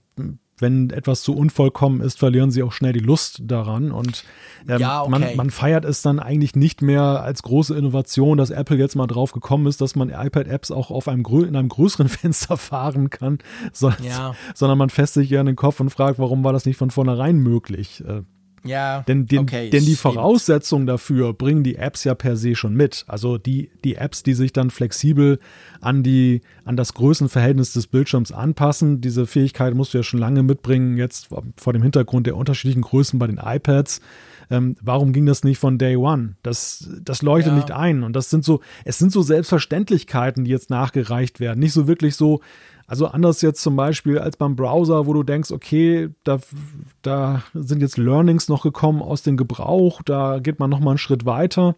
[0.59, 3.91] wenn etwas zu unvollkommen ist, verlieren sie auch schnell die Lust daran.
[3.91, 4.23] Und
[4.67, 5.11] ähm, ja, okay.
[5.11, 9.07] man, man, feiert es dann eigentlich nicht mehr als große Innovation, dass Apple jetzt mal
[9.07, 13.39] drauf gekommen ist, dass man iPad-Apps auch auf einem, in einem größeren Fenster fahren kann,
[13.71, 14.35] sondern, ja.
[14.53, 16.91] sondern man fässt sich ja in den Kopf und fragt, warum war das nicht von
[16.91, 18.03] vornherein möglich?
[18.07, 18.21] Äh,
[18.63, 22.73] ja, denn, den, okay, denn die Voraussetzungen dafür bringen die Apps ja per se schon
[22.75, 23.03] mit.
[23.07, 25.39] Also die, die Apps, die sich dann flexibel
[25.81, 30.43] an, die, an das Größenverhältnis des Bildschirms anpassen, diese Fähigkeit musst du ja schon lange
[30.43, 34.01] mitbringen, jetzt vor dem Hintergrund der unterschiedlichen Größen bei den iPads.
[34.49, 36.35] Ähm, warum ging das nicht von Day One?
[36.43, 37.57] Das, das leuchtet ja.
[37.57, 38.03] nicht ein.
[38.03, 41.59] Und das sind so, es sind so Selbstverständlichkeiten, die jetzt nachgereicht werden.
[41.59, 42.41] Nicht so wirklich so,
[42.87, 46.39] also anders jetzt zum Beispiel als beim Browser, wo du denkst, okay, da,
[47.01, 50.97] da sind jetzt Learnings noch gekommen aus dem Gebrauch, da geht man noch mal einen
[50.97, 51.75] Schritt weiter.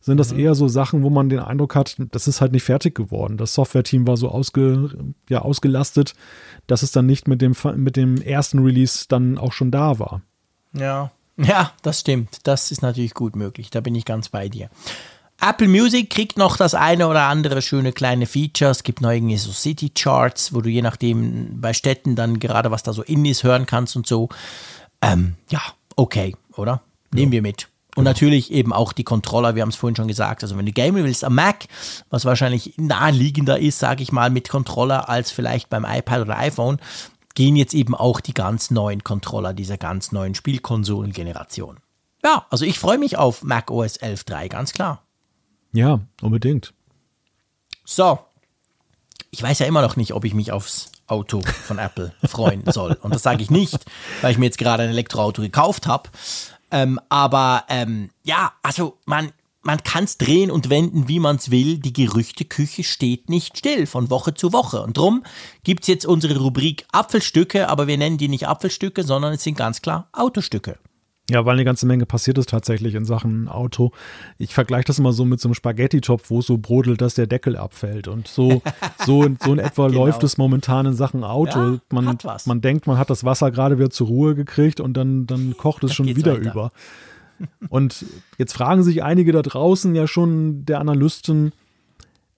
[0.00, 0.40] sind das mhm.
[0.40, 3.36] eher so Sachen, wo man den Eindruck hat, das ist halt nicht fertig geworden.
[3.36, 4.90] Das Software-Team war so ausge,
[5.28, 6.14] ja, ausgelastet,
[6.66, 10.22] dass es dann nicht mit dem, mit dem ersten Release dann auch schon da war.
[10.72, 12.40] Ja, ja, das stimmt.
[12.48, 13.70] Das ist natürlich gut möglich.
[13.70, 14.70] Da bin ich ganz bei dir.
[15.40, 18.72] Apple Music kriegt noch das eine oder andere schöne kleine Feature.
[18.72, 22.82] Es gibt neue so City Charts, wo du je nachdem bei Städten dann gerade was
[22.82, 24.28] da so in ist hören kannst und so.
[25.00, 25.60] Ähm, ja,
[25.94, 26.82] okay, oder?
[27.12, 27.36] Nehmen ja.
[27.36, 27.68] wir mit.
[27.94, 30.42] Und natürlich eben auch die Controller, wir haben es vorhin schon gesagt.
[30.42, 31.66] Also wenn du gamen willst am Mac,
[32.10, 36.78] was wahrscheinlich naheliegender ist, sage ich mal, mit Controller als vielleicht beim iPad oder iPhone,
[37.34, 41.78] gehen jetzt eben auch die ganz neuen Controller dieser ganz neuen Spielkonsolengeneration.
[42.24, 45.02] Ja, also ich freue mich auf Mac OS 11.3, ganz klar.
[45.72, 46.72] Ja, unbedingt.
[47.84, 48.18] So,
[49.30, 52.98] ich weiß ja immer noch nicht, ob ich mich aufs Auto von Apple freuen soll.
[53.02, 53.84] Und das sage ich nicht,
[54.20, 56.10] weil ich mir jetzt gerade ein Elektroauto gekauft habe.
[56.70, 59.32] Ähm, aber ähm, ja, also man,
[59.62, 61.78] man kann es drehen und wenden, wie man es will.
[61.78, 64.82] Die Gerüchteküche steht nicht still von Woche zu Woche.
[64.82, 65.24] Und drum
[65.64, 69.56] gibt es jetzt unsere Rubrik Apfelstücke, aber wir nennen die nicht Apfelstücke, sondern es sind
[69.56, 70.78] ganz klar Autostücke.
[71.30, 73.92] Ja, weil eine ganze Menge passiert ist tatsächlich in Sachen Auto.
[74.38, 77.26] Ich vergleiche das immer so mit so einem Spaghetti-Topf, wo es so brodelt, dass der
[77.26, 78.08] Deckel abfällt.
[78.08, 78.62] Und so,
[79.04, 80.06] so, in, so in etwa genau.
[80.06, 81.58] läuft es momentan in Sachen Auto.
[81.58, 85.26] Ja, man, man denkt, man hat das Wasser gerade wieder zur Ruhe gekriegt und dann,
[85.26, 86.50] dann kocht es schon wieder weiter.
[86.50, 86.72] über.
[87.68, 88.06] Und
[88.38, 91.52] jetzt fragen sich einige da draußen ja schon, der Analysten,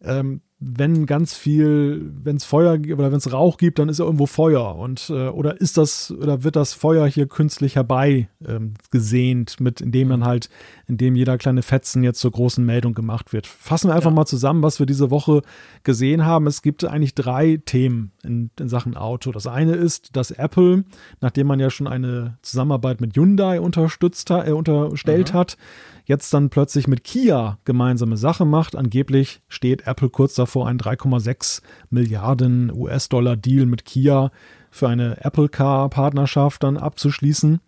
[0.03, 4.05] ähm, wenn ganz viel, wenn es Feuer oder wenn es Rauch gibt, dann ist ja
[4.05, 8.75] irgendwo Feuer und äh, oder ist das oder wird das Feuer hier künstlich herbei ähm,
[8.91, 10.51] gesehnt, mit indem dann halt,
[10.87, 13.47] indem jeder kleine Fetzen jetzt zur großen Meldung gemacht wird.
[13.47, 14.17] Fassen wir einfach ja.
[14.17, 15.41] mal zusammen, was wir diese Woche
[15.83, 16.47] gesehen haben.
[16.47, 19.33] Es gibt eigentlich drei Themen in, in Sachen Auto.
[19.33, 20.85] Das eine ist, dass Apple,
[21.21, 25.39] nachdem man ja schon eine Zusammenarbeit mit Hyundai unterstützt, äh, unterstellt mhm.
[25.39, 25.57] hat,
[26.05, 28.77] jetzt dann plötzlich mit Kia gemeinsame Sache macht.
[28.77, 34.31] Angeblich steht Apple kurz davor, einen 3,6 Milliarden US-Dollar Deal mit Kia
[34.71, 37.61] für eine Apple Car-Partnerschaft dann abzuschließen.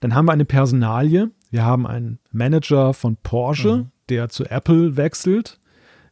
[0.00, 1.30] Dann haben wir eine Personalie.
[1.50, 3.90] Wir haben einen Manager von Porsche, mhm.
[4.08, 5.59] der zu Apple wechselt.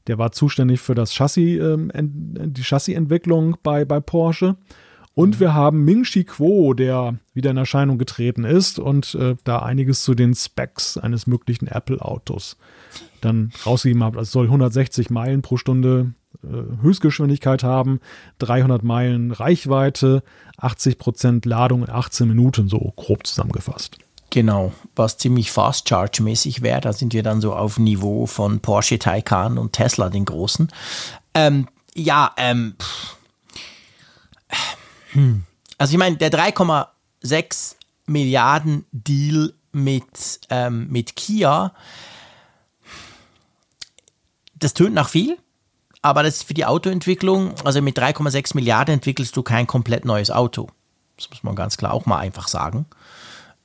[0.09, 4.57] Der war zuständig für das Chassis, ähm, die Chassisentwicklung bei, bei Porsche.
[5.15, 9.59] Und wir haben Ming Chi Kuo, der wieder in Erscheinung getreten ist und äh, da
[9.59, 12.57] einiges zu den Specs eines möglichen Apple-Autos
[13.21, 14.13] dann rausgegeben hat.
[14.13, 16.13] Also es soll 160 Meilen pro Stunde
[16.45, 17.99] äh, Höchstgeschwindigkeit haben,
[18.39, 20.23] 300 Meilen Reichweite,
[20.57, 23.99] 80 Prozent Ladung in 18 Minuten, so grob zusammengefasst.
[24.31, 26.81] Genau, was ziemlich Fast Charge mäßig wäre.
[26.83, 30.71] Da sind wir dann so auf Niveau von Porsche Taycan und Tesla, den großen.
[31.35, 32.77] Ähm, ja, ähm,
[35.13, 35.45] hm.
[35.79, 37.77] Also ich meine, der 3,6
[38.07, 41.73] Milliarden Deal mit, ähm, mit Kia,
[44.55, 45.39] das tönt nach viel,
[46.03, 50.31] aber das ist für die Autoentwicklung, also mit 3,6 Milliarden entwickelst du kein komplett neues
[50.31, 50.69] Auto.
[51.17, 52.87] Das muss man ganz klar auch mal einfach sagen.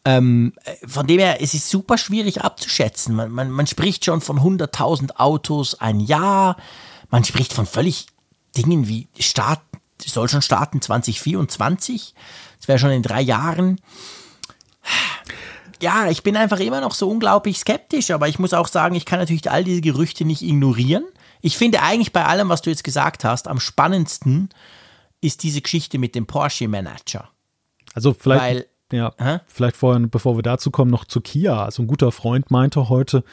[0.06, 0.54] Ähm,
[0.86, 3.16] von dem her, es ist super schwierig abzuschätzen.
[3.16, 6.58] Man, man, man spricht schon von 100.000 Autos ein Jahr.
[7.10, 8.08] Man spricht von völlig
[8.58, 9.62] Dingen wie Start,
[10.04, 12.14] soll schon starten 2024.
[12.60, 13.80] Das wäre schon in drei Jahren.
[15.82, 19.06] Ja, ich bin einfach immer noch so unglaublich skeptisch, aber ich muss auch sagen, ich
[19.06, 21.04] kann natürlich all diese Gerüchte nicht ignorieren.
[21.42, 24.50] Ich finde eigentlich bei allem, was du jetzt gesagt hast, am spannendsten
[25.20, 27.30] ist diese Geschichte mit dem Porsche Manager.
[27.94, 29.40] Also vielleicht, Weil, ja, hä?
[29.48, 31.64] vielleicht vorher, bevor wir dazu kommen, noch zu Kia.
[31.64, 33.24] Also ein guter Freund meinte heute,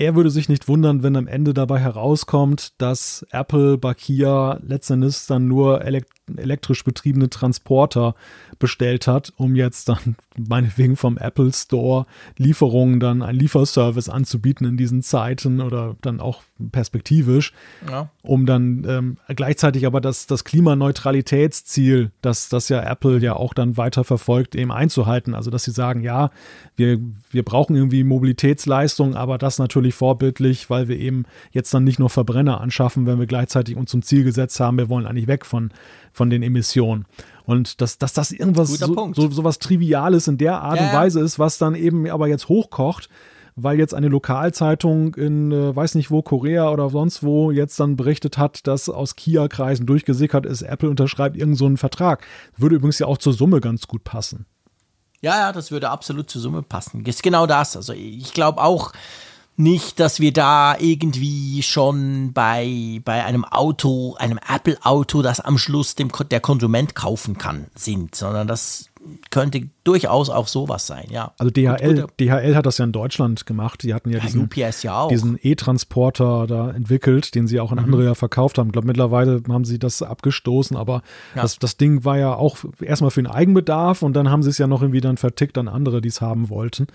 [0.00, 5.26] er würde sich nicht wundern, wenn am Ende dabei herauskommt, dass Apple bei Kia letztendlich
[5.26, 8.14] dann nur elekt elektrisch betriebene Transporter
[8.58, 12.06] bestellt hat, um jetzt dann meinetwegen vom Apple Store
[12.38, 17.52] Lieferungen dann ein Lieferservice anzubieten in diesen Zeiten oder dann auch perspektivisch,
[17.88, 18.10] ja.
[18.22, 23.76] um dann ähm, gleichzeitig aber das, das Klimaneutralitätsziel, das, das ja Apple ja auch dann
[23.76, 25.34] weiter verfolgt, eben einzuhalten.
[25.34, 26.30] Also dass sie sagen, ja,
[26.76, 26.98] wir,
[27.30, 32.10] wir brauchen irgendwie Mobilitätsleistung, aber das natürlich vorbildlich, weil wir eben jetzt dann nicht nur
[32.10, 35.70] Verbrenner anschaffen, wenn wir gleichzeitig uns zum Ziel gesetzt haben, wir wollen eigentlich weg von,
[36.12, 37.06] von den Emissionen.
[37.44, 40.92] Und dass, dass das irgendwas so, so, so, was Triviales in der Art ja, und
[40.92, 43.08] Weise ist, was dann eben aber jetzt hochkocht,
[43.62, 47.96] weil jetzt eine Lokalzeitung in, äh, weiß nicht wo, Korea oder sonst wo, jetzt dann
[47.96, 52.24] berichtet hat, dass aus Kia-Kreisen durchgesickert ist, Apple unterschreibt irgendeinen so Vertrag.
[52.56, 54.46] Würde übrigens ja auch zur Summe ganz gut passen.
[55.22, 57.04] Ja, ja, das würde absolut zur Summe passen.
[57.04, 57.76] Ist genau das.
[57.76, 58.92] Also ich glaube auch,
[59.60, 65.94] nicht, dass wir da irgendwie schon bei, bei einem Auto, einem Apple-Auto, das am Schluss
[65.94, 68.89] dem, der Konsument kaufen kann, sind, sondern das
[69.30, 71.32] könnte durchaus auch sowas sein, ja.
[71.38, 73.82] Also DHL, DHL hat das ja in Deutschland gemacht.
[73.82, 74.48] Die hatten ja, ja diesen,
[74.82, 77.84] ja diesen E-Transporter da entwickelt, den sie auch an mhm.
[77.84, 78.68] andere ja verkauft haben.
[78.68, 81.02] Ich glaube, mittlerweile haben sie das abgestoßen, aber
[81.34, 81.42] ja.
[81.42, 84.58] das, das Ding war ja auch erstmal für den Eigenbedarf und dann haben sie es
[84.58, 86.86] ja noch irgendwie dann vertickt an andere, die es haben wollten.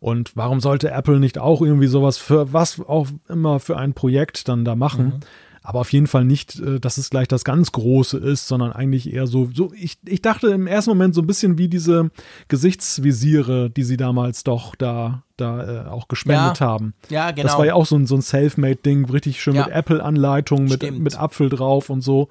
[0.00, 4.48] Und warum sollte Apple nicht auch irgendwie sowas für was auch immer für ein Projekt
[4.48, 5.06] dann da machen?
[5.06, 5.20] Mhm.
[5.66, 9.10] Aber auf jeden Fall nicht, äh, dass es gleich das ganz Große ist, sondern eigentlich
[9.10, 12.10] eher so, so ich, ich dachte im ersten Moment so ein bisschen wie diese
[12.48, 16.66] Gesichtsvisiere, die sie damals doch da, da äh, auch gespendet ja.
[16.66, 16.92] haben.
[17.08, 17.48] Ja, genau.
[17.48, 19.64] Das war ja auch so ein, so ein Selfmade-Ding, richtig schön ja.
[19.64, 22.28] mit Apple-Anleitung, mit, mit Apfel drauf und so.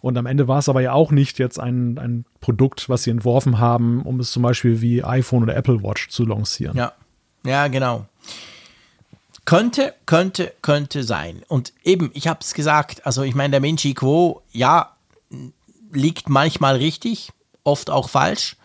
[0.00, 3.10] Und am Ende war es aber ja auch nicht jetzt ein, ein Produkt, was sie
[3.10, 6.76] entworfen haben, um es zum Beispiel wie iPhone oder Apple Watch zu lancieren.
[6.76, 6.92] Ja,
[7.44, 8.06] ja, genau.
[9.46, 11.42] Könnte, könnte, könnte sein.
[11.48, 14.96] Und eben, ich habe es gesagt, also ich meine, der Minchi Quo, ja,
[15.92, 17.32] liegt manchmal richtig,
[17.64, 18.56] oft auch falsch.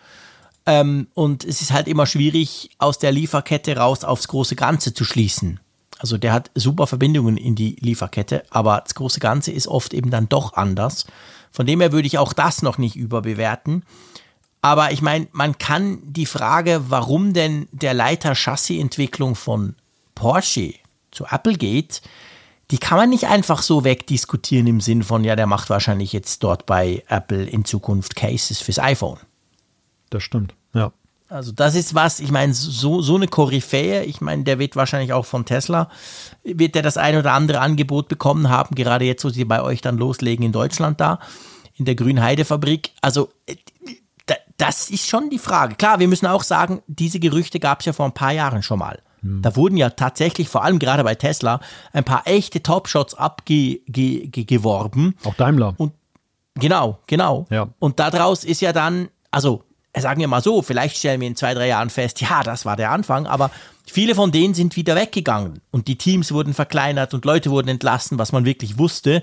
[0.66, 5.04] Ähm, und es ist halt immer schwierig, aus der Lieferkette raus aufs große Ganze zu
[5.04, 5.60] schließen.
[5.98, 10.10] Also der hat super Verbindungen in die Lieferkette, aber das große Ganze ist oft eben
[10.10, 11.06] dann doch anders.
[11.52, 13.84] Von dem her würde ich auch das noch nicht überbewerten.
[14.62, 19.76] Aber ich meine, man kann die Frage, warum denn der Leiter Chassisentwicklung von
[20.14, 20.74] Porsche
[21.10, 22.02] zu Apple geht,
[22.70, 26.42] die kann man nicht einfach so wegdiskutieren im Sinn von, ja, der macht wahrscheinlich jetzt
[26.42, 29.18] dort bei Apple in Zukunft Cases fürs iPhone.
[30.10, 30.92] Das stimmt, ja.
[31.28, 35.14] Also das ist was, ich meine, so, so eine Koryphäe, ich meine, der wird wahrscheinlich
[35.14, 35.88] auch von Tesla,
[36.44, 39.80] wird der das ein oder andere Angebot bekommen haben, gerade jetzt, wo sie bei euch
[39.80, 41.20] dann loslegen in Deutschland da,
[41.74, 42.90] in der Grünheide-Fabrik.
[43.00, 43.56] Also äh,
[44.58, 45.74] das ist schon die Frage.
[45.74, 48.78] Klar, wir müssen auch sagen, diese Gerüchte gab es ja vor ein paar Jahren schon
[48.78, 49.02] mal.
[49.22, 51.60] Da wurden ja tatsächlich, vor allem gerade bei Tesla,
[51.92, 55.14] ein paar echte Topshots abgeworben.
[55.24, 55.74] Auch Daimler.
[55.76, 55.92] Und
[56.54, 57.46] genau, genau.
[57.50, 57.68] Ja.
[57.78, 59.62] Und daraus ist ja dann, also
[59.96, 62.76] sagen wir mal so, vielleicht stellen wir in zwei, drei Jahren fest, ja, das war
[62.76, 63.50] der Anfang, aber
[63.86, 68.18] viele von denen sind wieder weggegangen und die Teams wurden verkleinert und Leute wurden entlassen,
[68.18, 69.22] was man wirklich wusste.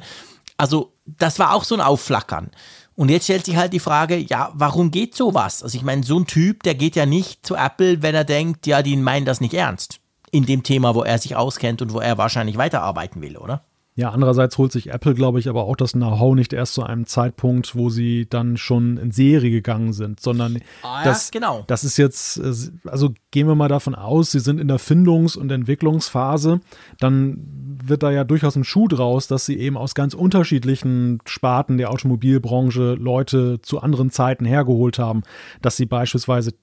[0.57, 2.51] Also das war auch so ein Aufflackern.
[2.99, 5.63] Und jetzt stellt sich halt die Frage, ja, warum geht sowas?
[5.63, 8.67] Also ich meine, so ein Typ, der geht ja nicht zu Apple, wenn er denkt,
[8.67, 10.01] ja, die meinen das nicht ernst.
[10.31, 13.63] In dem Thema, wo er sich auskennt und wo er wahrscheinlich weiterarbeiten will, oder?
[13.99, 17.05] Ja, andererseits holt sich Apple, glaube ich, aber auch das Know-how nicht erst zu einem
[17.05, 21.65] Zeitpunkt, wo sie dann schon in Serie gegangen sind, sondern ah, das, genau.
[21.67, 25.35] das ist jetzt, äh, also gehen wir mal davon aus, sie sind in der Findungs-
[25.35, 26.61] und Entwicklungsphase,
[27.01, 27.43] dann
[27.83, 31.91] wird da ja durchaus ein Schuh draus, dass sie eben aus ganz unterschiedlichen Sparten der
[31.91, 35.23] Automobilbranche Leute zu anderen Zeiten hergeholt haben,
[35.61, 36.53] dass sie beispielsweise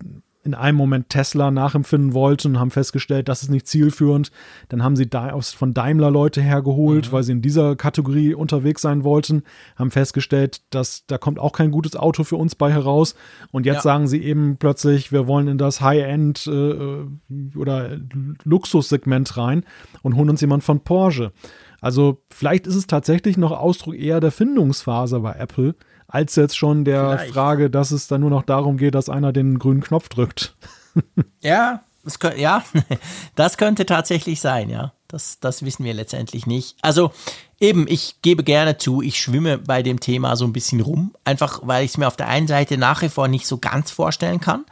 [0.47, 4.31] in einem Moment Tesla nachempfinden wollten und haben festgestellt, das ist nicht zielführend.
[4.69, 7.13] Dann haben sie da von Daimler Leute hergeholt, mhm.
[7.13, 9.43] weil sie in dieser Kategorie unterwegs sein wollten,
[9.77, 13.17] haben festgestellt, dass da kommt auch kein gutes Auto für uns bei heraus.
[13.51, 13.83] Und jetzt ja.
[13.83, 17.99] sagen sie eben plötzlich, wir wollen in das High-End äh, oder
[18.45, 19.65] Luxussegment rein
[20.03, 21.33] und holen uns jemand von Porsche.
[21.81, 25.75] Also vielleicht ist es tatsächlich noch Ausdruck eher der Findungsphase bei Apple,
[26.09, 27.35] als jetzt schon der Vielleicht.
[27.35, 30.55] Frage, dass es dann nur noch darum geht, dass einer den grünen Knopf drückt.
[31.41, 32.65] ja, das, ja,
[33.35, 34.93] das könnte tatsächlich sein, ja.
[35.09, 36.77] Das, das wissen wir letztendlich nicht.
[36.83, 37.13] Also
[37.61, 41.61] eben, ich gebe gerne zu, ich schwimme bei dem Thema so ein bisschen rum, einfach
[41.63, 44.41] weil ich es mir auf der einen Seite nach wie vor nicht so ganz vorstellen
[44.41, 44.65] kann.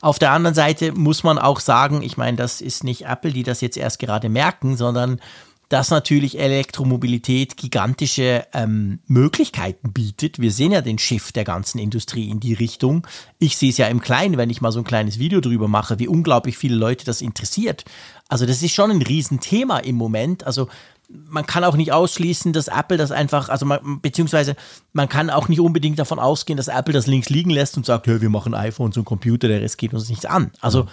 [0.00, 3.42] Auf der anderen Seite muss man auch sagen, ich meine, das ist nicht Apple, die
[3.42, 5.20] das jetzt erst gerade merken, sondern
[5.68, 10.38] dass natürlich Elektromobilität gigantische ähm, Möglichkeiten bietet.
[10.38, 13.06] Wir sehen ja den Shift der ganzen Industrie in die Richtung.
[13.38, 15.98] Ich sehe es ja im Kleinen, wenn ich mal so ein kleines Video drüber mache,
[15.98, 17.84] wie unglaublich viele Leute das interessiert.
[18.28, 20.44] Also das ist schon ein Riesenthema im Moment.
[20.44, 20.68] Also
[21.08, 24.56] man kann auch nicht ausschließen, dass Apple das einfach, also man, beziehungsweise
[24.92, 28.06] man kann auch nicht unbedingt davon ausgehen, dass Apple das links liegen lässt und sagt,
[28.06, 30.50] ja, wir machen iPhones und Computer, der Rest geht uns nichts an.
[30.60, 30.86] Also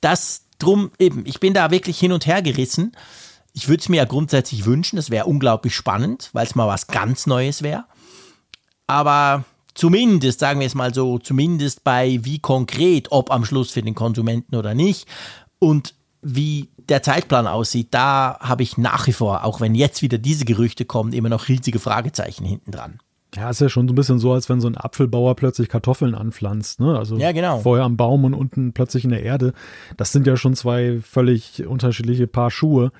[0.00, 2.92] das drum eben, ich bin da wirklich hin und her gerissen.
[3.52, 6.86] Ich würde es mir ja grundsätzlich wünschen, das wäre unglaublich spannend, weil es mal was
[6.86, 7.84] ganz Neues wäre.
[8.86, 13.82] Aber zumindest, sagen wir es mal so, zumindest bei wie konkret, ob am Schluss für
[13.82, 15.06] den Konsumenten oder nicht
[15.58, 20.18] und wie der Zeitplan aussieht, da habe ich nach wie vor, auch wenn jetzt wieder
[20.18, 23.00] diese Gerüchte kommen, immer noch riesige Fragezeichen hinten dran.
[23.34, 26.14] Ja, ist ja schon so ein bisschen so, als wenn so ein Apfelbauer plötzlich Kartoffeln
[26.14, 26.80] anpflanzt.
[26.80, 26.98] Ne?
[26.98, 27.60] Also ja, genau.
[27.60, 29.54] vorher am Baum und unten plötzlich in der Erde.
[29.96, 32.92] Das sind ja schon zwei völlig unterschiedliche Paar Schuhe.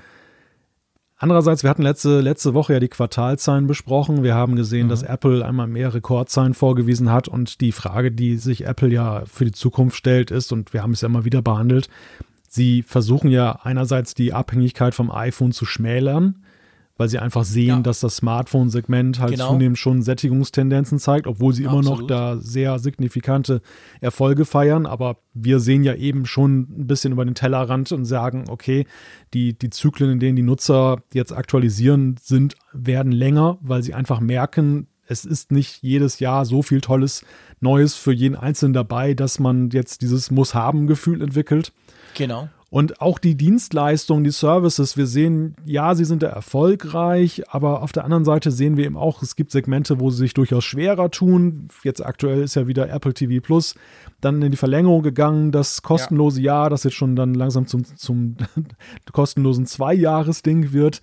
[1.23, 4.25] Andererseits, wir hatten letzte, letzte Woche ja die Quartalzahlen besprochen.
[4.25, 4.91] Wir haben gesehen, mhm.
[4.91, 7.29] dass Apple einmal mehr Rekordzahlen vorgewiesen hat.
[7.29, 10.95] Und die Frage, die sich Apple ja für die Zukunft stellt, ist, und wir haben
[10.95, 11.89] es ja immer wieder behandelt,
[12.49, 16.43] sie versuchen ja einerseits die Abhängigkeit vom iPhone zu schmälern,
[16.97, 17.81] weil sie einfach sehen, ja.
[17.81, 19.51] dass das Smartphone-Segment halt genau.
[19.51, 23.63] zunehmend schon Sättigungstendenzen zeigt, obwohl sie immer noch da sehr signifikante
[24.01, 24.87] Erfolge feiern.
[24.87, 28.87] Aber wir sehen ja eben schon ein bisschen über den Tellerrand und sagen, okay,
[29.35, 34.21] die, die Zyklen, in denen die Nutzer jetzt aktualisieren, sind, werden länger, weil sie einfach
[34.21, 37.25] merken, es ist nicht jedes Jahr so viel Tolles
[37.61, 41.73] Neues für jeden Einzelnen dabei, dass man jetzt dieses Muss-Haben-Gefühl entwickelt.
[42.15, 42.49] Genau.
[42.73, 47.93] Und auch die Dienstleistungen, die Services, wir sehen, ja, sie sind da erfolgreich, aber auf
[47.93, 51.11] der anderen Seite sehen wir eben auch, es gibt Segmente, wo sie sich durchaus schwerer
[51.11, 51.69] tun.
[51.85, 53.75] Jetzt aktuell ist ja wieder Apple TV Plus
[54.23, 56.55] dann in die Verlängerung gegangen, das kostenlose ja.
[56.55, 58.37] Jahr, das jetzt schon dann langsam zum, zum
[59.13, 61.03] kostenlosen Zwei-Jahres-Ding wird.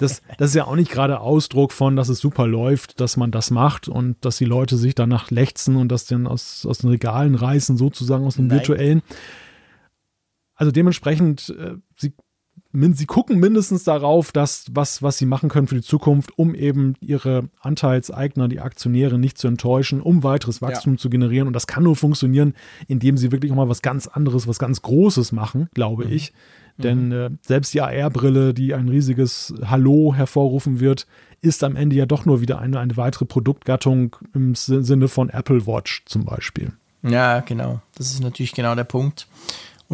[0.00, 3.30] Das, das ist ja auch nicht gerade Ausdruck von, dass es super läuft, dass man
[3.30, 6.90] das macht und dass die Leute sich danach lechzen und das dann aus, aus den
[6.90, 8.58] Regalen reißen, sozusagen aus dem Nein.
[8.58, 9.02] virtuellen.
[10.54, 12.14] Also dementsprechend, äh, sie,
[12.72, 16.94] sie gucken mindestens darauf, dass was, was sie machen können für die Zukunft, um eben
[17.00, 20.98] ihre Anteilseigner, die Aktionäre nicht zu enttäuschen, um weiteres Wachstum ja.
[20.98, 21.46] zu generieren.
[21.46, 22.54] Und das kann nur funktionieren,
[22.88, 26.12] indem sie wirklich auch mal was ganz anderes, was ganz Großes machen, glaube mhm.
[26.12, 26.32] ich.
[26.76, 27.12] Denn mhm.
[27.12, 31.06] äh, selbst die AR-Brille, die ein riesiges Hallo hervorrufen wird,
[31.40, 35.66] ist am Ende ja doch nur wieder eine, eine weitere Produktgattung im Sinne von Apple
[35.66, 36.72] Watch zum Beispiel.
[37.02, 37.82] Ja, genau.
[37.96, 39.28] Das ist natürlich genau der Punkt.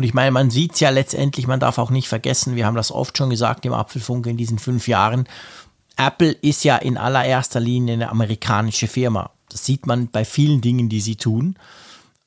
[0.01, 2.75] Und ich meine, man sieht es ja letztendlich, man darf auch nicht vergessen, wir haben
[2.75, 5.29] das oft schon gesagt im Apfelfunk in diesen fünf Jahren,
[5.99, 9.33] Apple ist ja in allererster Linie eine amerikanische Firma.
[9.51, 11.59] Das sieht man bei vielen Dingen, die sie tun.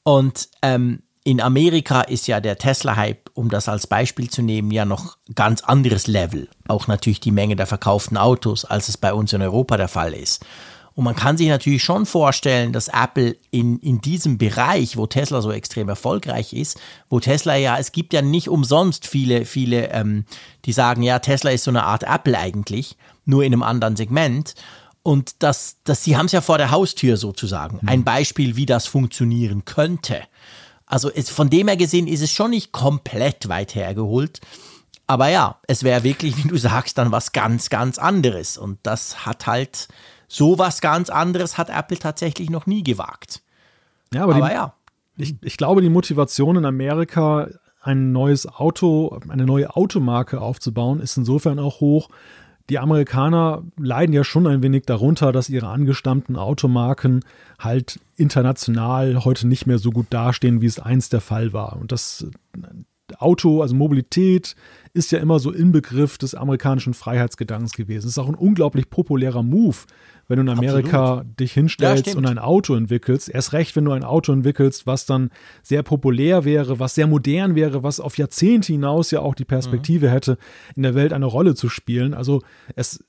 [0.04, 4.86] Und ähm, in Amerika ist ja der Tesla-Hype, um das als Beispiel zu nehmen, ja
[4.86, 6.50] noch ganz anderes Level.
[6.68, 10.14] Auch natürlich die Menge der verkauften Autos, als es bei uns in Europa der Fall
[10.14, 10.46] ist.
[10.96, 15.42] Und man kann sich natürlich schon vorstellen, dass Apple in, in diesem Bereich, wo Tesla
[15.42, 16.80] so extrem erfolgreich ist,
[17.10, 20.26] wo Tesla ja, es gibt ja nicht umsonst viele, viele, ähm,
[20.66, 22.96] die sagen, ja, Tesla ist so eine Art Apple eigentlich,
[23.26, 24.54] nur in einem anderen Segment.
[25.02, 27.80] Und das, das, sie haben es ja vor der Haustür sozusagen.
[27.82, 27.90] Mhm.
[27.90, 30.22] Ein Beispiel, wie das funktionieren könnte.
[30.86, 34.42] Also es, von dem her gesehen ist es schon nicht komplett weit hergeholt.
[35.08, 38.60] Aber ja, es wäre wirklich, wie du sagst, dann was ganz, ganz anderes.
[38.60, 39.88] Und das hat halt
[40.34, 43.44] so was ganz anderes hat Apple tatsächlich noch nie gewagt.
[44.14, 44.74] Ja, aber, aber die, ja.
[45.16, 47.50] Ich, ich glaube, die Motivation in Amerika,
[47.82, 52.10] ein neues Auto, eine neue Automarke aufzubauen, ist insofern auch hoch.
[52.70, 57.24] Die Amerikaner leiden ja schon ein wenig darunter, dass ihre angestammten Automarken
[57.60, 61.78] halt international heute nicht mehr so gut dastehen, wie es einst der Fall war.
[61.80, 62.26] Und das
[63.20, 64.56] Auto, also Mobilität,
[64.94, 68.08] ist ja immer so Inbegriff des amerikanischen Freiheitsgedankens gewesen.
[68.08, 69.78] Es ist auch ein unglaublich populärer Move,
[70.34, 71.40] wenn du in Amerika Absolut.
[71.40, 73.30] dich hinstellst ja, und ein Auto entwickelst.
[73.30, 75.30] Erst recht, wenn du ein Auto entwickelst, was dann
[75.62, 80.08] sehr populär wäre, was sehr modern wäre, was auf Jahrzehnte hinaus ja auch die Perspektive
[80.08, 80.12] mhm.
[80.12, 80.38] hätte,
[80.76, 82.16] in der Welt eine Rolle zu spielen.
[82.16, 82.42] Also
[82.76, 83.04] es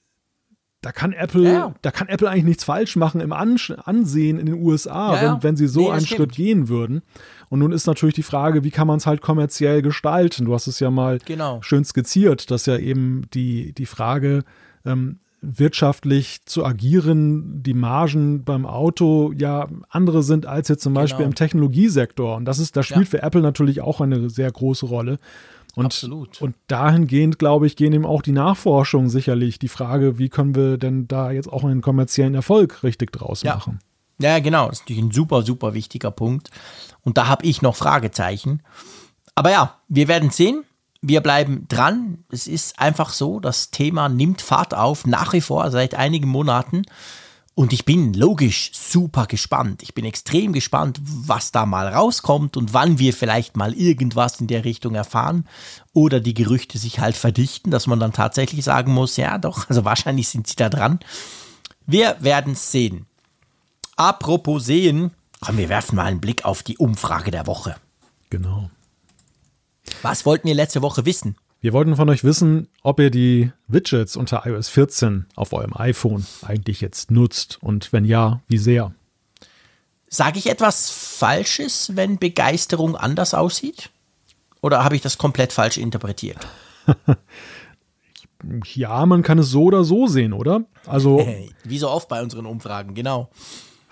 [0.82, 1.74] da kann Apple, ja.
[1.80, 5.56] da kann Apple eigentlich nichts falsch machen im Ansehen in den USA, ja, wenn, wenn
[5.56, 6.18] sie so nee, einen stimmt.
[6.18, 7.00] Schritt gehen würden.
[7.48, 10.44] Und nun ist natürlich die Frage, wie kann man es halt kommerziell gestalten?
[10.44, 11.62] Du hast es ja mal genau.
[11.62, 14.44] schön skizziert, dass ja eben die, die Frage,
[14.84, 15.20] ähm,
[15.58, 21.28] wirtschaftlich zu agieren, die Margen beim Auto ja andere sind als jetzt zum Beispiel genau.
[21.30, 22.36] im Technologiesektor.
[22.36, 23.10] Und das ist, das spielt ja.
[23.18, 25.18] für Apple natürlich auch eine sehr große Rolle.
[25.74, 26.40] Und, Absolut.
[26.40, 30.78] und dahingehend, glaube ich, gehen eben auch die Nachforschungen sicherlich die Frage, wie können wir
[30.78, 33.56] denn da jetzt auch einen kommerziellen Erfolg richtig draus ja.
[33.56, 33.80] machen.
[34.18, 34.68] Ja, genau.
[34.68, 36.50] Das ist natürlich ein super, super wichtiger Punkt.
[37.02, 38.62] Und da habe ich noch Fragezeichen.
[39.34, 40.64] Aber ja, wir werden sehen
[41.08, 42.24] wir bleiben dran.
[42.30, 46.82] Es ist einfach so, das Thema nimmt Fahrt auf, nach wie vor seit einigen Monaten.
[47.56, 49.84] Und ich bin logisch super gespannt.
[49.84, 54.48] Ich bin extrem gespannt, was da mal rauskommt und wann wir vielleicht mal irgendwas in
[54.48, 55.46] der Richtung erfahren
[55.92, 59.84] oder die Gerüchte sich halt verdichten, dass man dann tatsächlich sagen muss, ja doch, also
[59.84, 60.98] wahrscheinlich sind sie da dran.
[61.86, 63.06] Wir werden es sehen.
[63.94, 67.76] Apropos sehen, komm, wir werfen mal einen Blick auf die Umfrage der Woche.
[68.30, 68.68] Genau.
[70.02, 71.36] Was wollten ihr letzte Woche wissen?
[71.60, 76.26] Wir wollten von euch wissen, ob ihr die Widgets unter iOS 14 auf eurem iPhone
[76.42, 78.92] eigentlich jetzt nutzt und wenn ja, wie sehr.
[80.08, 83.90] Sage ich etwas Falsches, wenn Begeisterung anders aussieht?
[84.60, 86.46] Oder habe ich das komplett falsch interpretiert?
[88.74, 90.64] ja, man kann es so oder so sehen, oder?
[90.86, 91.26] Also
[91.64, 93.30] wie so oft bei unseren Umfragen, genau.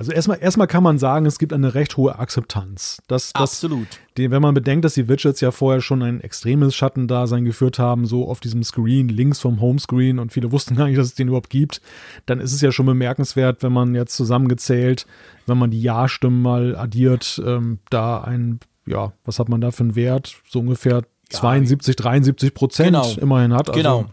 [0.02, 3.00] Also erstmal, erstmal kann man sagen, es gibt eine recht hohe Akzeptanz.
[3.06, 3.86] Das, das, Absolut.
[4.16, 8.04] Die, wenn man bedenkt, dass die Widgets ja vorher schon ein extremes Schattendasein geführt haben,
[8.04, 11.28] so auf diesem Screen, links vom Homescreen und viele wussten gar nicht, dass es den
[11.28, 11.80] überhaupt gibt,
[12.26, 15.06] dann ist es ja schon bemerkenswert, wenn man jetzt zusammengezählt,
[15.46, 19.84] wenn man die Ja-Stimmen mal addiert, ähm, da ein, ja, was hat man da für
[19.84, 20.34] einen Wert?
[20.48, 23.14] So ungefähr ja, 72, 73 Prozent genau.
[23.20, 23.68] immerhin hat.
[23.68, 24.06] Also, genau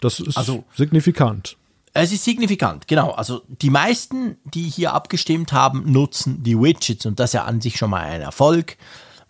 [0.00, 1.58] Das ist also, signifikant.
[2.00, 3.10] Es ist signifikant, genau.
[3.10, 7.60] Also die meisten, die hier abgestimmt haben, nutzen die Widgets und das ist ja an
[7.60, 8.76] sich schon mal ein Erfolg,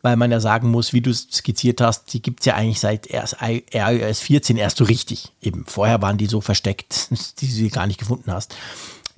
[0.03, 2.79] weil man ja sagen muss, wie du es skizziert hast, die gibt es ja eigentlich
[2.79, 5.33] seit erst iOS 14 erst so richtig.
[5.41, 7.09] Eben vorher waren die so versteckt,
[7.41, 8.55] die du sie gar nicht gefunden hast.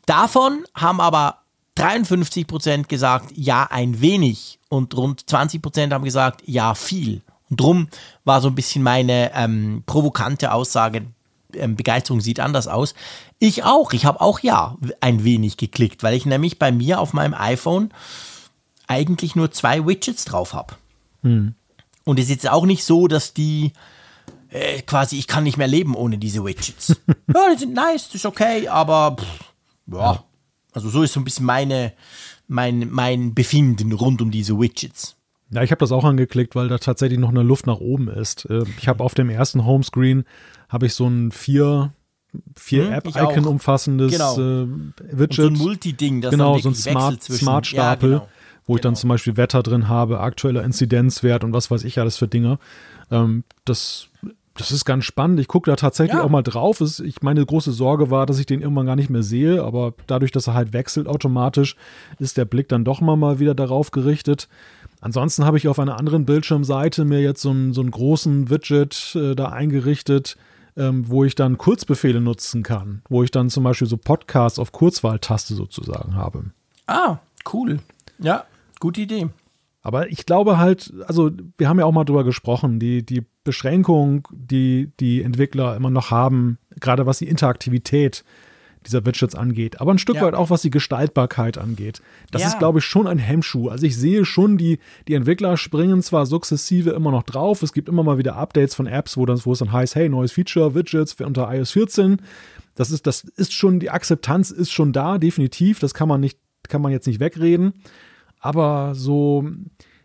[0.07, 1.39] Davon haben aber
[1.75, 7.23] 53 Prozent gesagt, ja, ein wenig und rund 20 Prozent haben gesagt, ja, viel.
[7.51, 7.89] Und drum
[8.25, 11.07] war so ein bisschen meine ähm, provokante Aussage,
[11.51, 12.95] Begeisterung sieht anders aus.
[13.39, 17.13] Ich auch, ich habe auch ja ein wenig geklickt, weil ich nämlich bei mir auf
[17.13, 17.93] meinem iPhone
[18.87, 20.75] eigentlich nur zwei Widgets drauf habe.
[21.23, 21.55] Hm.
[22.05, 23.73] Und es ist jetzt auch nicht so, dass die
[24.51, 26.89] äh, quasi, ich kann nicht mehr leben ohne diese Widgets.
[27.07, 29.45] ja, die sind nice, das ist okay, aber pff,
[29.93, 30.25] ja.
[30.73, 31.93] Also so ist so ein bisschen meine,
[32.49, 35.17] mein, mein Befinden rund um diese Widgets.
[35.51, 38.45] Ja, ich habe das auch angeklickt, weil da tatsächlich noch eine Luft nach oben ist.
[38.47, 40.25] Äh, ich habe auf dem ersten Homescreen
[40.71, 41.93] habe ich so ein vier
[42.57, 44.39] vier hm, App-Icon umfassendes genau.
[44.39, 44.67] äh,
[45.11, 45.47] Widget.
[45.47, 48.29] Und so ein Multi-Ding, das genau, so ein Smart, Smart Stapel, ja, genau.
[48.67, 49.01] wo ich dann genau.
[49.01, 52.59] zum Beispiel Wetter drin habe, aktueller Inzidenzwert und was weiß ich alles für Dinge.
[53.11, 54.09] Ähm, das
[54.57, 55.41] das ist ganz spannend.
[55.41, 56.25] Ich gucke da tatsächlich ja.
[56.25, 56.81] auch mal drauf.
[56.81, 60.33] Ich meine große Sorge war, dass ich den irgendwann gar nicht mehr sehe, aber dadurch,
[60.33, 61.77] dass er halt wechselt automatisch,
[62.19, 64.49] ist der Blick dann doch mal, mal wieder darauf gerichtet.
[65.01, 69.17] Ansonsten habe ich auf einer anderen Bildschirmseite mir jetzt so einen, so einen großen Widget
[69.17, 70.37] äh, da eingerichtet,
[70.81, 74.73] ähm, wo ich dann Kurzbefehle nutzen kann, wo ich dann zum Beispiel so Podcasts auf
[74.73, 76.47] Kurzwahltaste sozusagen habe.
[76.87, 77.19] Ah,
[77.53, 77.81] cool.
[78.19, 78.45] Ja,
[78.81, 79.29] gute Idee.
[79.83, 84.27] Aber ich glaube halt, also wir haben ja auch mal drüber gesprochen, die, die Beschränkung,
[84.33, 88.25] die die Entwickler immer noch haben, gerade was die Interaktivität
[88.87, 90.23] dieser Widgets angeht, aber ein Stück ja.
[90.23, 92.01] weit auch was die Gestaltbarkeit angeht.
[92.31, 92.49] Das ja.
[92.49, 93.69] ist, glaube ich, schon ein Hemmschuh.
[93.69, 97.89] Also ich sehe schon, die, die Entwickler springen zwar sukzessive immer noch drauf, es gibt
[97.89, 100.75] immer mal wieder Updates von Apps, wo, das, wo es dann heißt, hey, neues Feature,
[100.75, 102.23] Widgets für unter iOS 14.
[102.75, 105.81] Das ist, das ist schon, die Akzeptanz ist schon da, definitiv.
[105.81, 106.39] Das kann man nicht,
[106.69, 107.75] kann man jetzt nicht wegreden.
[108.41, 109.47] Aber so,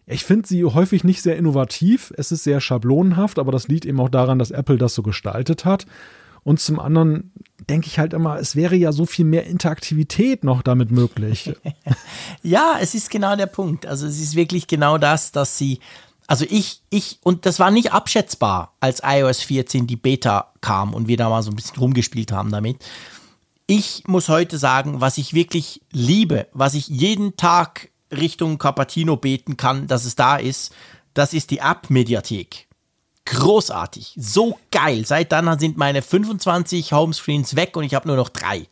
[0.06, 2.14] ich finde sie häufig nicht sehr innovativ.
[2.18, 5.66] Es ist sehr schablonenhaft, aber das liegt eben auch daran, dass Apple das so gestaltet
[5.66, 5.86] hat.
[6.46, 7.34] Und zum anderen
[7.70, 11.52] denke ich halt immer, es wäre ja so viel mehr Interaktivität noch damit möglich.
[12.44, 13.88] ja, es ist genau der Punkt.
[13.88, 15.80] Also es ist wirklich genau das, dass sie,
[16.28, 21.08] also ich, ich, und das war nicht abschätzbar, als iOS 14 die Beta kam und
[21.08, 22.78] wir da mal so ein bisschen rumgespielt haben damit.
[23.66, 29.58] Ich muss heute sagen, was ich wirklich liebe, was ich jeden Tag Richtung Capatino beten
[29.58, 30.72] kann, dass es da ist,
[31.16, 32.68] das ist die App-Mediathek.
[33.26, 35.06] Großartig, so geil.
[35.06, 38.68] Seit dann sind meine 25 Homescreens weg und ich habe nur noch drei.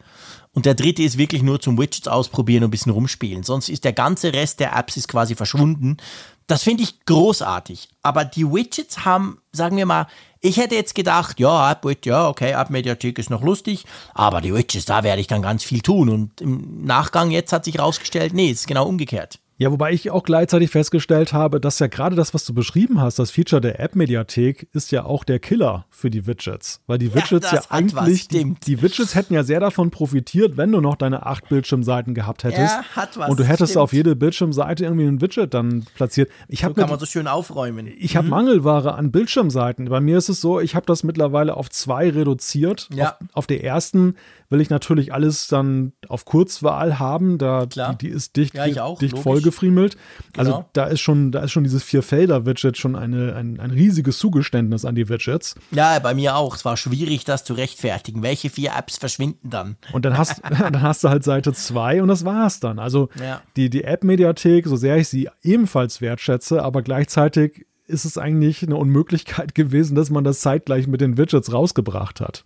[0.53, 3.41] Und der dritte ist wirklich nur zum Widgets ausprobieren und ein bisschen rumspielen.
[3.41, 5.97] Sonst ist der ganze Rest der Apps ist quasi verschwunden.
[6.45, 7.89] Das finde ich großartig.
[8.03, 10.07] Aber die Widgets haben, sagen wir mal,
[10.41, 14.85] ich hätte jetzt gedacht, ja, App, ja, okay, App-Mediathek ist noch lustig, aber die Witches,
[14.85, 16.09] da werde ich dann ganz viel tun.
[16.09, 19.39] Und im Nachgang jetzt hat sich herausgestellt, nee, es ist genau umgekehrt.
[19.63, 23.17] Ja, wobei ich auch gleichzeitig festgestellt habe, dass ja gerade das, was du beschrieben hast,
[23.17, 26.81] das Feature der App-Mediathek, ist ja auch der Killer für die Widgets.
[26.85, 30.69] Weil die Widgets ja, ja eigentlich, die, die, Widgets hätten ja sehr davon profitiert, wenn
[30.73, 32.75] du noch deine acht Bildschirmseiten gehabt hättest.
[32.75, 33.29] Ja, hat was.
[33.29, 33.83] Und du hättest stimmt.
[33.83, 36.29] auf jede Bildschirmseite irgendwie ein Widget dann platziert.
[36.49, 37.87] Ich so kann mit, man so schön aufräumen.
[37.87, 38.17] Ich mhm.
[38.17, 39.87] habe Mangelware an Bildschirmseiten.
[39.87, 42.89] Bei mir ist es so, ich habe das mittlerweile auf zwei reduziert.
[42.93, 43.11] Ja.
[43.11, 44.15] Auf, auf der ersten
[44.49, 47.37] will ich natürlich alles dann auf Kurzwahl haben.
[47.37, 49.17] Da die, die, ist dicht, ja, auch, dicht
[49.53, 49.97] vollgefriemelt.
[50.35, 50.69] Also genau.
[50.73, 54.95] da ist schon, da ist schon dieses Vierfelder-Widget schon eine, ein, ein riesiges Zugeständnis an
[54.95, 55.55] die Widgets.
[55.71, 56.55] Ja, bei mir auch.
[56.55, 58.23] Es war schwierig, das zu rechtfertigen.
[58.23, 59.77] Welche vier Apps verschwinden dann?
[59.91, 62.79] Und dann hast, dann hast du halt Seite 2 und das war's dann.
[62.79, 63.41] Also ja.
[63.55, 68.75] die, die App-Mediathek, so sehr ich sie ebenfalls wertschätze, aber gleichzeitig ist es eigentlich eine
[68.75, 72.45] Unmöglichkeit gewesen, dass man das zeitgleich mit den Widgets rausgebracht hat.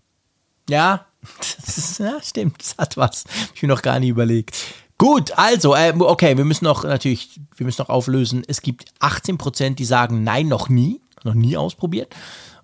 [0.70, 1.06] Ja,
[1.40, 3.24] das ist, ja, stimmt, das hat was.
[3.56, 4.58] Ich mir noch gar nicht überlegt.
[4.98, 8.44] Gut, also, äh, okay, wir müssen noch natürlich, wir müssen noch auflösen.
[8.48, 12.16] Es gibt 18 Prozent, die sagen Nein, noch nie, noch nie ausprobiert.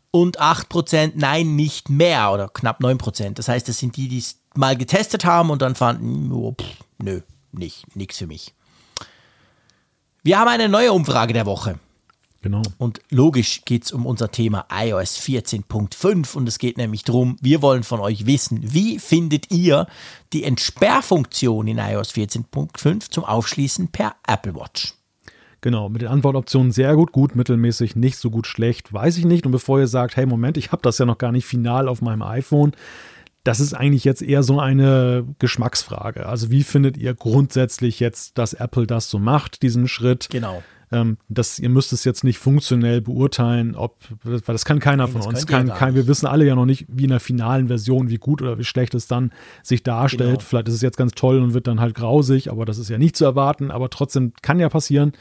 [0.09, 3.37] Und 8 Prozent Nein, nicht mehr oder knapp 9 Prozent.
[3.37, 6.65] Das heißt, das sind die, die es mal getestet haben und dann fanden, oh, pff,
[6.97, 8.53] nö, nicht, nix für mich.
[10.23, 11.77] Wir haben eine neue Umfrage der Woche.
[12.43, 12.61] Genau.
[12.77, 17.61] Und logisch geht es um unser Thema iOS 14.5 und es geht nämlich darum, wir
[17.61, 19.87] wollen von euch wissen, wie findet ihr
[20.33, 24.93] die Entsperrfunktion in iOS 14.5 zum Aufschließen per Apple Watch?
[25.61, 29.45] Genau, mit den Antwortoptionen sehr gut, gut, mittelmäßig, nicht so gut, schlecht, weiß ich nicht.
[29.45, 32.01] Und bevor ihr sagt, hey Moment, ich habe das ja noch gar nicht final auf
[32.01, 32.73] meinem iPhone,
[33.45, 36.25] das ist eigentlich jetzt eher so eine Geschmacksfrage.
[36.25, 40.27] Also wie findet ihr grundsätzlich jetzt, dass Apple das so macht, diesen Schritt?
[40.29, 40.61] Genau.
[40.93, 45.21] Ähm, das, ihr müsst es jetzt nicht funktionell beurteilen, ob, weil das kann keiner von
[45.21, 45.45] uns.
[45.47, 48.41] Kann, kann, wir wissen alle ja noch nicht, wie in der finalen Version, wie gut
[48.41, 49.31] oder wie schlecht es dann
[49.63, 50.39] sich darstellt.
[50.39, 50.45] Genau.
[50.47, 52.97] Vielleicht ist es jetzt ganz toll und wird dann halt grausig, aber das ist ja
[52.97, 53.71] nicht zu erwarten.
[53.71, 55.13] Aber trotzdem kann ja passieren.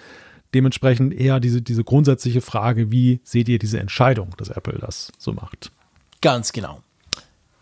[0.55, 5.33] Dementsprechend eher diese, diese grundsätzliche Frage, wie seht ihr diese Entscheidung, dass Apple das so
[5.33, 5.73] macht?
[6.21, 6.83] Ganz genau.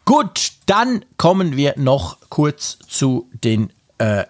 [0.05, 4.24] Gut, dann kommen wir noch kurz zu den äh,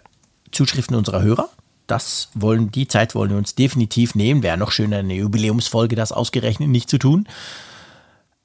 [0.52, 1.48] Zuschriften unserer Hörer.
[1.90, 4.44] Das wollen, die Zeit wollen wir uns definitiv nehmen.
[4.44, 7.26] Wäre noch schön, eine Jubiläumsfolge das ausgerechnet nicht zu tun.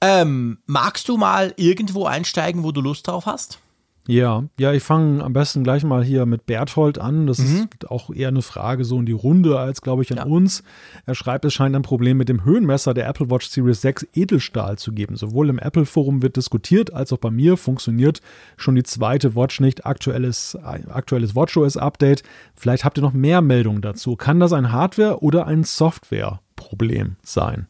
[0.01, 3.59] Ähm, magst du mal irgendwo einsteigen, wo du Lust drauf hast?
[4.07, 7.25] Ja, ja, ich fange am besten gleich mal hier mit Berthold an.
[7.25, 7.67] Das mhm.
[7.71, 10.25] ist auch eher eine Frage so in die Runde als, glaube ich, an ja.
[10.25, 10.63] uns.
[11.05, 14.77] Er schreibt, es scheint ein Problem mit dem Höhenmesser der Apple Watch Series 6 Edelstahl
[14.77, 15.15] zu geben.
[15.15, 18.21] Sowohl im Apple Forum wird diskutiert, als auch bei mir funktioniert
[18.57, 19.85] schon die zweite Watch nicht.
[19.85, 22.21] Aktuelles, aktuelles WatchOS Update.
[22.55, 24.15] Vielleicht habt ihr noch mehr Meldungen dazu.
[24.15, 27.67] Kann das ein Hardware- oder ein Software-Problem sein?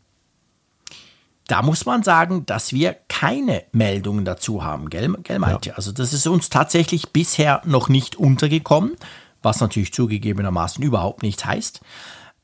[1.47, 5.69] Da muss man sagen, dass wir keine Meldungen dazu haben, gell, gell Malte?
[5.69, 5.75] Ja.
[5.75, 8.95] Also das ist uns tatsächlich bisher noch nicht untergekommen,
[9.43, 11.81] was natürlich zugegebenermaßen überhaupt nichts heißt.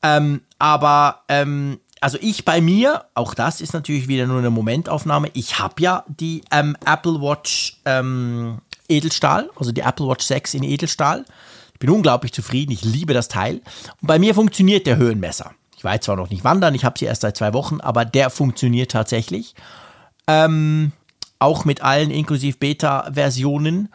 [0.03, 5.29] Ähm, aber ähm, also ich bei mir, auch das ist natürlich wieder nur eine Momentaufnahme.
[5.33, 8.59] Ich habe ja die ähm, Apple Watch ähm,
[8.89, 11.25] Edelstahl, also die Apple Watch 6 in Edelstahl.
[11.73, 13.61] Ich bin unglaublich zufrieden, ich liebe das Teil.
[14.01, 15.53] Und bei mir funktioniert der Höhenmesser.
[15.81, 18.05] Ich war jetzt zwar noch nicht wandern, ich habe sie erst seit zwei Wochen, aber
[18.05, 19.55] der funktioniert tatsächlich.
[20.27, 20.91] Ähm,
[21.39, 23.89] auch mit allen inklusive Beta-Versionen.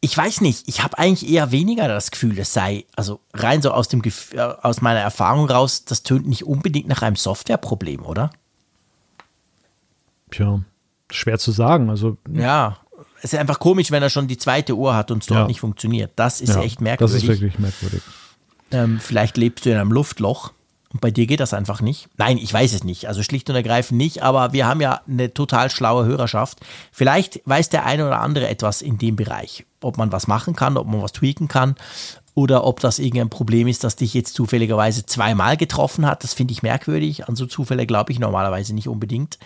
[0.00, 3.72] Ich weiß nicht, ich habe eigentlich eher weniger das Gefühl, es sei, also rein so
[3.72, 8.30] aus, dem, äh, aus meiner Erfahrung raus, das tönt nicht unbedingt nach einem Softwareproblem, oder?
[10.30, 10.60] Tja,
[11.10, 11.90] schwer zu sagen.
[11.90, 12.76] Also ja,
[13.22, 15.46] es ist einfach komisch, wenn er schon die zweite Uhr hat und es dort ja.
[15.48, 16.12] nicht funktioniert.
[16.14, 17.16] Das ist ja, echt merkwürdig.
[17.16, 18.02] Das ist wirklich merkwürdig.
[18.70, 20.52] Ähm, vielleicht lebst du in einem Luftloch.
[20.92, 22.08] Und bei dir geht das einfach nicht?
[22.16, 23.08] Nein, ich weiß es nicht.
[23.08, 26.60] Also schlicht und ergreifend nicht, aber wir haben ja eine total schlaue Hörerschaft.
[26.92, 29.66] Vielleicht weiß der eine oder andere etwas in dem Bereich.
[29.82, 31.76] Ob man was machen kann, ob man was tweaken kann
[32.34, 36.24] oder ob das irgendein Problem ist, das dich jetzt zufälligerweise zweimal getroffen hat.
[36.24, 37.28] Das finde ich merkwürdig.
[37.28, 39.38] An so Zufälle glaube ich normalerweise nicht unbedingt.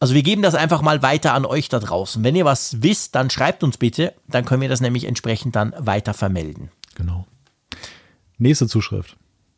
[0.00, 2.24] Also wir geben das einfach mal weiter an euch da draußen.
[2.24, 4.12] Wenn ihr was wisst, dann schreibt uns bitte.
[4.26, 6.70] Dann können wir das nämlich entsprechend dann weiter vermelden.
[6.96, 7.26] Genau.
[8.38, 9.16] Nächste Zuschrift.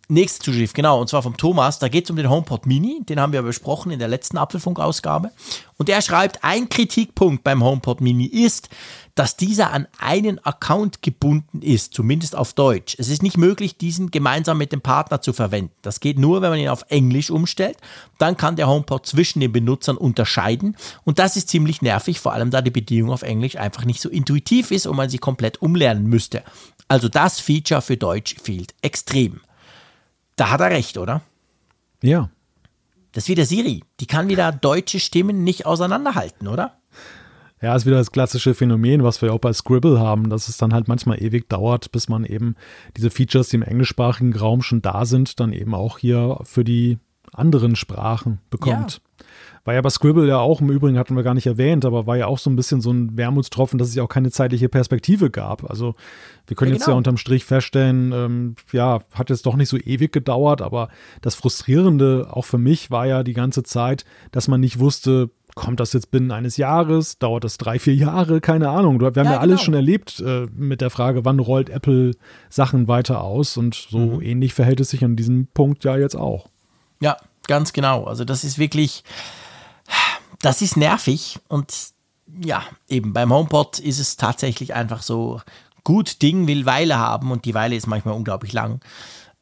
[0.09, 1.81] Nächste Zuschrift, genau, und zwar vom Thomas.
[1.81, 3.01] Da geht es um den HomePod Mini.
[3.03, 5.33] Den haben wir besprochen in der letzten Apfelfunk-Ausgabe.
[5.79, 8.69] Und er schreibt, ein Kritikpunkt beim HomePod Mini ist,
[9.17, 12.95] dass dieser an einen Account gebunden ist, zumindest auf Deutsch.
[13.01, 15.73] Es ist nicht möglich, diesen gemeinsam mit dem Partner zu verwenden.
[15.83, 17.79] Das geht nur, wenn man ihn auf Englisch umstellt.
[18.19, 20.77] Dann kann der HomePod zwischen den Benutzern unterscheiden.
[21.03, 24.09] Und das ist ziemlich nervig, vor allem da die Bedienung auf Englisch einfach nicht so
[24.09, 26.45] intuitiv ist und man sie komplett umlernen müsste.
[26.87, 29.41] Also das Feature für Deutsch fehlt extrem.
[30.37, 31.23] Da hat er recht, oder?
[32.03, 32.31] Ja.
[33.13, 33.83] Das ist wieder Siri.
[34.01, 36.77] Die kann wieder deutsche Stimmen nicht auseinanderhalten, oder?
[37.63, 40.75] Ja, ist wieder das klassische Phänomen, was wir auch bei Scribble haben, dass es dann
[40.75, 42.55] halt manchmal ewig dauert, bis man eben
[42.99, 46.99] diese Features, die im englischsprachigen Raum schon da sind, dann eben auch hier für die
[47.33, 49.01] anderen Sprachen bekommt.
[49.16, 49.16] Ja.
[49.67, 52.17] War ja bei Scribble ja auch, im Übrigen hatten wir gar nicht erwähnt, aber war
[52.17, 55.29] ja auch so ein bisschen so ein Wermutstropfen, dass es ja auch keine zeitliche Perspektive
[55.29, 55.69] gab.
[55.69, 55.95] Also
[56.47, 56.95] wir können ja, jetzt genau.
[56.95, 60.89] ja unterm Strich feststellen, ähm, ja, hat jetzt doch nicht so ewig gedauert, aber
[61.21, 65.81] das Frustrierende auch für mich war ja die ganze Zeit, dass man nicht wusste, kommt
[65.81, 67.19] das jetzt binnen eines Jahres?
[67.19, 68.41] Dauert das drei, vier Jahre?
[68.41, 69.01] Keine Ahnung.
[69.01, 69.65] Wir haben ja, ja alles genau.
[69.65, 72.13] schon erlebt äh, mit der Frage, wann rollt Apple
[72.51, 73.57] Sachen weiter aus?
[73.57, 74.23] Und so mhm.
[74.23, 76.51] ähnlich verhält es sich an diesem Punkt ja jetzt auch.
[77.01, 77.17] Ja,
[77.49, 78.05] ganz genau.
[78.05, 79.03] Also das ist wirklich,
[80.41, 81.73] das ist nervig und
[82.43, 85.41] ja, eben beim HomePod ist es tatsächlich einfach so,
[85.87, 88.81] gut Ding will Weile haben und die Weile ist manchmal unglaublich lang.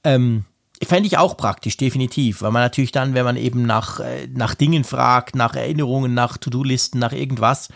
[0.04, 0.44] Ähm,
[0.82, 4.54] Fände ich auch praktisch, definitiv, weil man natürlich dann, wenn man eben nach, äh, nach
[4.54, 7.70] Dingen fragt, nach Erinnerungen, nach To-Do-Listen, nach irgendwas,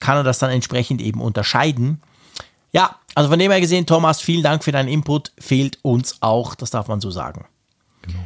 [0.00, 2.00] kann er das dann entsprechend eben unterscheiden.
[2.72, 5.32] Ja, also von dem her gesehen, Thomas, vielen Dank für deinen Input.
[5.38, 7.44] Fehlt uns auch, das darf man so sagen.
[8.02, 8.20] Genau.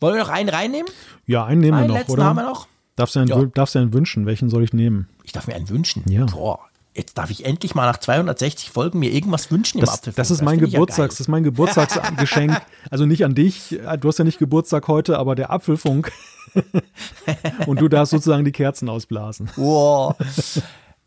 [0.00, 0.90] Wollen wir noch einen reinnehmen?
[1.26, 2.24] Ja, einen nehmen einen wir noch, letzten oder?
[2.24, 2.66] haben wir noch.
[2.96, 3.44] Darfst du, einen, ja.
[3.54, 4.26] darfst du einen wünschen?
[4.26, 5.08] Welchen soll ich nehmen?
[5.22, 6.02] Ich darf mir einen wünschen?
[6.08, 6.24] Ja.
[6.24, 6.60] Boah,
[6.94, 10.16] jetzt darf ich endlich mal nach 260 Folgen mir irgendwas wünschen das, im Apfelfunk.
[10.16, 12.60] Das ist mein das Geburtstags, ja das ist mein Geburtstagsgeschenk.
[12.90, 16.10] also nicht an dich, du hast ja nicht Geburtstag heute, aber der Apfelfunk.
[17.66, 19.50] Und du darfst sozusagen die Kerzen ausblasen.
[19.56, 20.14] Wow.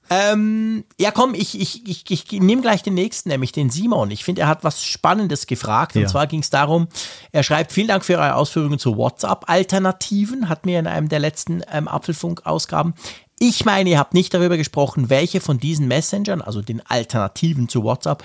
[0.09, 4.09] Ähm, ja, komm, ich, ich, ich, ich nehme gleich den nächsten, nämlich den Simon.
[4.09, 5.95] Ich finde, er hat was Spannendes gefragt.
[5.95, 6.07] Und ja.
[6.07, 6.87] zwar ging es darum,
[7.31, 11.61] er schreibt, vielen Dank für eure Ausführungen zu WhatsApp-Alternativen, hat mir in einem der letzten
[11.71, 12.95] ähm, Apfelfunk-Ausgaben.
[13.37, 17.83] Ich meine, ihr habt nicht darüber gesprochen, welche von diesen Messengern, also den Alternativen zu
[17.83, 18.23] WhatsApp,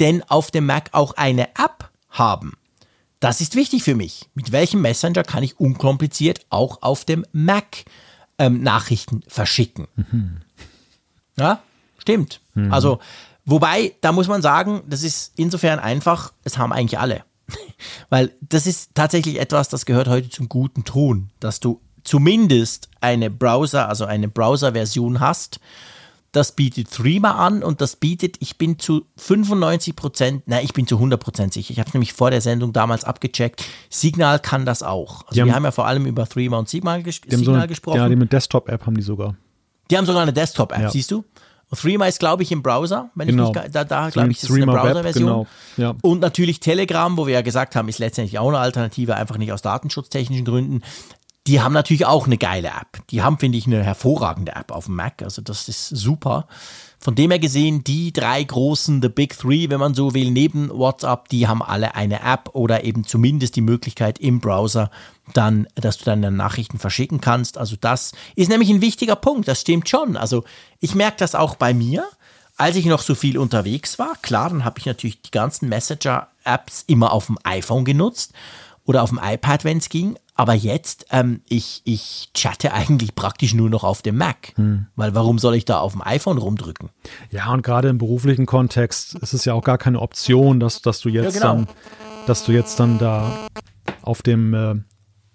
[0.00, 2.54] denn auf dem Mac auch eine App haben.
[3.20, 4.28] das ist wichtig für mich.
[4.34, 7.84] Mit welchem Messenger kann ich unkompliziert auch auf dem Mac
[8.38, 9.86] ähm, Nachrichten verschicken?
[9.96, 10.40] Mhm.
[11.38, 11.60] Ja,
[11.98, 12.40] stimmt.
[12.54, 12.72] Mhm.
[12.72, 12.98] Also,
[13.44, 17.24] wobei, da muss man sagen, das ist insofern einfach, es haben eigentlich alle.
[18.10, 23.30] Weil das ist tatsächlich etwas, das gehört heute zum guten Ton, dass du zumindest eine
[23.30, 25.60] Browser, also eine Browser-Version hast.
[26.32, 30.86] Das bietet Threema an und das bietet, ich bin zu 95 Prozent, nein, ich bin
[30.86, 31.72] zu 100 Prozent sicher.
[31.72, 33.64] Ich habe es nämlich vor der Sendung damals abgecheckt.
[33.88, 35.26] Signal kann das auch.
[35.26, 37.66] Also wir haben, haben ja vor allem über Threema und Signal, ges Signal so eine,
[37.66, 37.96] gesprochen.
[37.96, 39.34] Ja, die mit Desktop-App haben die sogar.
[39.90, 40.90] Die haben sogar eine Desktop-App, ja.
[40.90, 41.24] siehst du?
[41.74, 43.10] Threema ist, glaube ich, im Browser.
[43.14, 43.50] Wenn genau.
[43.50, 45.24] ich nicht, da, da glaube ich, ist eine Browser-Version.
[45.24, 45.46] Genau.
[45.76, 45.94] Ja.
[46.02, 49.52] Und natürlich Telegram, wo wir ja gesagt haben, ist letztendlich auch eine Alternative, einfach nicht
[49.52, 50.82] aus datenschutztechnischen Gründen.
[51.46, 53.06] Die haben natürlich auch eine geile App.
[53.10, 55.22] Die haben, finde ich, eine hervorragende App auf dem Mac.
[55.22, 56.46] Also das ist super.
[57.06, 60.70] Von dem her gesehen, die drei großen, the big three, wenn man so will, neben
[60.70, 64.90] WhatsApp, die haben alle eine App oder eben zumindest die Möglichkeit im Browser
[65.32, 67.58] dann, dass du deine Nachrichten verschicken kannst.
[67.58, 69.46] Also das ist nämlich ein wichtiger Punkt.
[69.46, 70.16] Das stimmt schon.
[70.16, 70.42] Also
[70.80, 72.08] ich merke das auch bei mir.
[72.56, 76.82] Als ich noch so viel unterwegs war, klar, dann habe ich natürlich die ganzen Messenger-Apps
[76.88, 78.32] immer auf dem iPhone genutzt
[78.84, 80.18] oder auf dem iPad, wenn es ging.
[80.36, 84.52] Aber jetzt, ähm, ich, ich chatte eigentlich praktisch nur noch auf dem Mac.
[84.56, 84.86] Hm.
[84.94, 86.90] Weil warum soll ich da auf dem iPhone rumdrücken?
[87.30, 91.00] Ja, und gerade im beruflichen Kontext ist es ja auch gar keine Option, dass, dass
[91.00, 91.64] du jetzt ja, genau.
[91.64, 91.76] dann,
[92.26, 93.48] dass du jetzt dann da
[94.02, 94.74] auf dem, äh,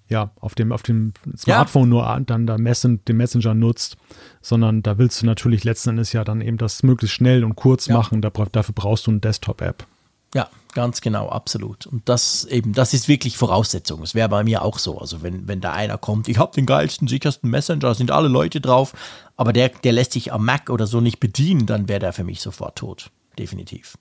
[0.07, 2.19] ja, auf dem, auf dem Smartphone ja.
[2.19, 3.98] nur dann da Messen, den Messenger nutzt,
[4.41, 7.88] sondern da willst du natürlich letzten Endes ja dann eben das möglichst schnell und kurz
[7.88, 7.98] ja.
[7.98, 8.22] machen.
[8.22, 9.88] Da, dafür brauchst du eine Desktop-App.
[10.34, 11.86] Ja, ganz genau, absolut.
[11.86, 14.02] Und das eben, das ist wirklich Voraussetzung.
[14.03, 14.98] Es wäre bei mir auch so.
[14.99, 18.62] Also wenn, wenn da einer kommt, ich habe den geilsten, sichersten Messenger, sind alle Leute
[18.62, 18.94] drauf,
[19.36, 22.24] aber der, der lässt sich am Mac oder so nicht bedienen, dann wäre der für
[22.24, 23.12] mich sofort tot.
[23.38, 23.98] Definitiv.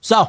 [0.00, 0.26] So,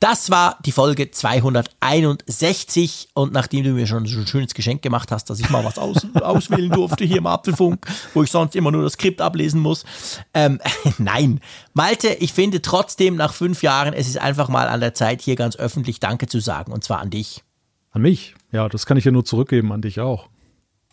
[0.00, 5.12] das war die Folge 261 und nachdem du mir schon so ein schönes Geschenk gemacht
[5.12, 8.72] hast, dass ich mal was aus, auswählen durfte hier im Apfelfunk, wo ich sonst immer
[8.72, 9.84] nur das Skript ablesen muss.
[10.32, 10.58] Ähm,
[10.98, 11.40] nein,
[11.74, 15.36] Malte, ich finde trotzdem nach fünf Jahren, es ist einfach mal an der Zeit, hier
[15.36, 17.44] ganz öffentlich Danke zu sagen und zwar an dich.
[17.90, 18.34] An mich?
[18.52, 20.30] Ja, das kann ich ja nur zurückgeben, an dich auch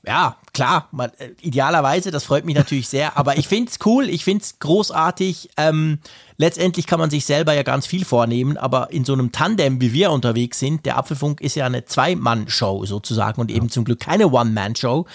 [0.07, 4.09] ja, klar, man, äh, idealerweise, das freut mich natürlich sehr, aber ich finde es cool,
[4.09, 5.49] ich finde es großartig.
[5.57, 5.99] Ähm,
[6.37, 9.93] letztendlich kann man sich selber ja ganz viel vornehmen, aber in so einem Tandem, wie
[9.93, 14.27] wir unterwegs sind, der Apfelfunk ist ja eine Zwei-Mann-Show sozusagen und eben zum Glück keine
[14.31, 15.05] One-Man-Show.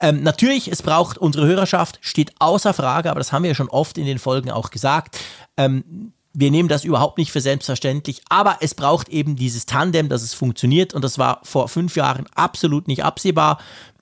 [0.00, 3.68] Ähm, natürlich, es braucht unsere Hörerschaft, steht außer Frage, aber das haben wir ja schon
[3.68, 5.18] oft in den Folgen auch gesagt.
[5.56, 10.22] Ähm, wir nehmen das überhaupt nicht für selbstverständlich, aber es braucht eben dieses Tandem, dass
[10.22, 13.58] es funktioniert und das war vor fünf Jahren absolut nicht absehbar.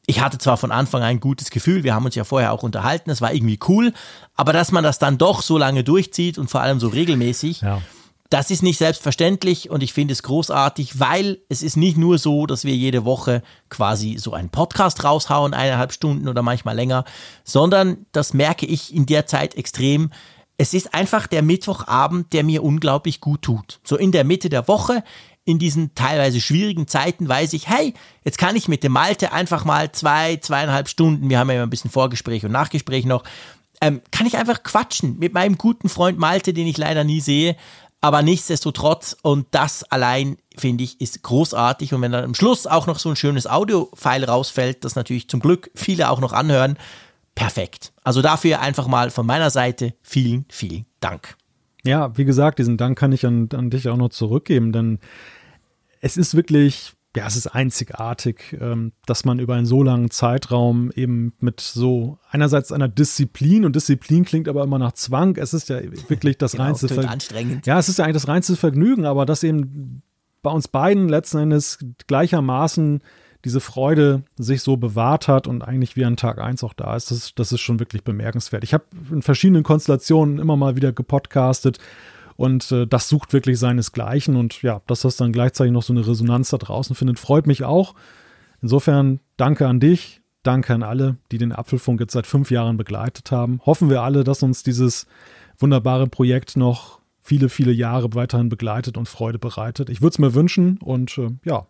[0.07, 2.63] Ich hatte zwar von Anfang an ein gutes Gefühl, wir haben uns ja vorher auch
[2.63, 3.93] unterhalten, es war irgendwie cool,
[4.37, 7.83] aber dass man das dann doch so lange durchzieht und vor allem so regelmäßig, ja.
[8.31, 12.47] das ist nicht selbstverständlich und ich finde es großartig, weil es ist nicht nur so,
[12.47, 17.05] dass wir jede Woche quasi so einen Podcast raushauen, eineinhalb Stunden oder manchmal länger,
[17.43, 20.11] sondern das merke ich in der Zeit extrem.
[20.57, 23.81] Es ist einfach der Mittwochabend, der mir unglaublich gut tut.
[23.83, 25.03] So in der Mitte der Woche
[25.47, 27.95] in diesen teilweise schwierigen Zeiten weiß ich, hey,
[28.25, 31.63] jetzt kann ich mit dem Malte einfach mal zwei, zweieinhalb Stunden, wir haben ja immer
[31.63, 33.23] ein bisschen Vorgespräch und Nachgespräch noch,
[33.81, 37.57] ähm, kann ich einfach quatschen mit meinem guten Freund Malte, den ich leider nie sehe,
[38.01, 42.89] aber nichtsdestotrotz und das allein finde ich ist großartig und wenn dann am Schluss auch
[42.89, 46.77] noch so ein schönes Audio-File rausfällt, das natürlich zum Glück viele auch noch anhören,
[47.37, 47.93] perfekt.
[48.03, 51.37] Also dafür einfach mal von meiner Seite vielen, vielen Dank.
[51.87, 54.99] Ja, wie gesagt, diesen Dank kann ich an, an dich auch noch zurückgeben, denn
[56.01, 60.91] es ist wirklich, ja, es ist einzigartig, ähm, dass man über einen so langen Zeitraum
[60.95, 65.37] eben mit so einerseits einer Disziplin und Disziplin klingt aber immer nach Zwang.
[65.37, 67.63] Es ist ja wirklich das genau, reinste Vergnügen.
[67.65, 70.03] Ja, es ist ja eigentlich das reinste Vergnügen, aber dass eben
[70.43, 73.01] bei uns beiden letzten Endes gleichermaßen
[73.45, 77.11] diese Freude sich so bewahrt hat und eigentlich wie an Tag 1 auch da ist,
[77.11, 78.65] das, das ist schon wirklich bemerkenswert.
[78.65, 81.79] Ich habe in verschiedenen Konstellationen immer mal wieder gepodcastet
[82.37, 84.37] und äh, das sucht wirklich seinesgleichen.
[84.37, 87.65] Und ja, dass das dann gleichzeitig noch so eine Resonanz da draußen findet, freut mich
[87.65, 87.95] auch.
[88.63, 93.31] Insofern danke an dich, danke an alle, die den Apfelfunk jetzt seit fünf Jahren begleitet
[93.31, 93.61] haben.
[93.65, 95.07] Hoffen wir alle, dass uns dieses
[95.59, 99.91] wunderbare Projekt noch viele, viele Jahre weiterhin begleitet und Freude bereitet.
[99.91, 101.67] Ich würde es mir wünschen und äh, ja,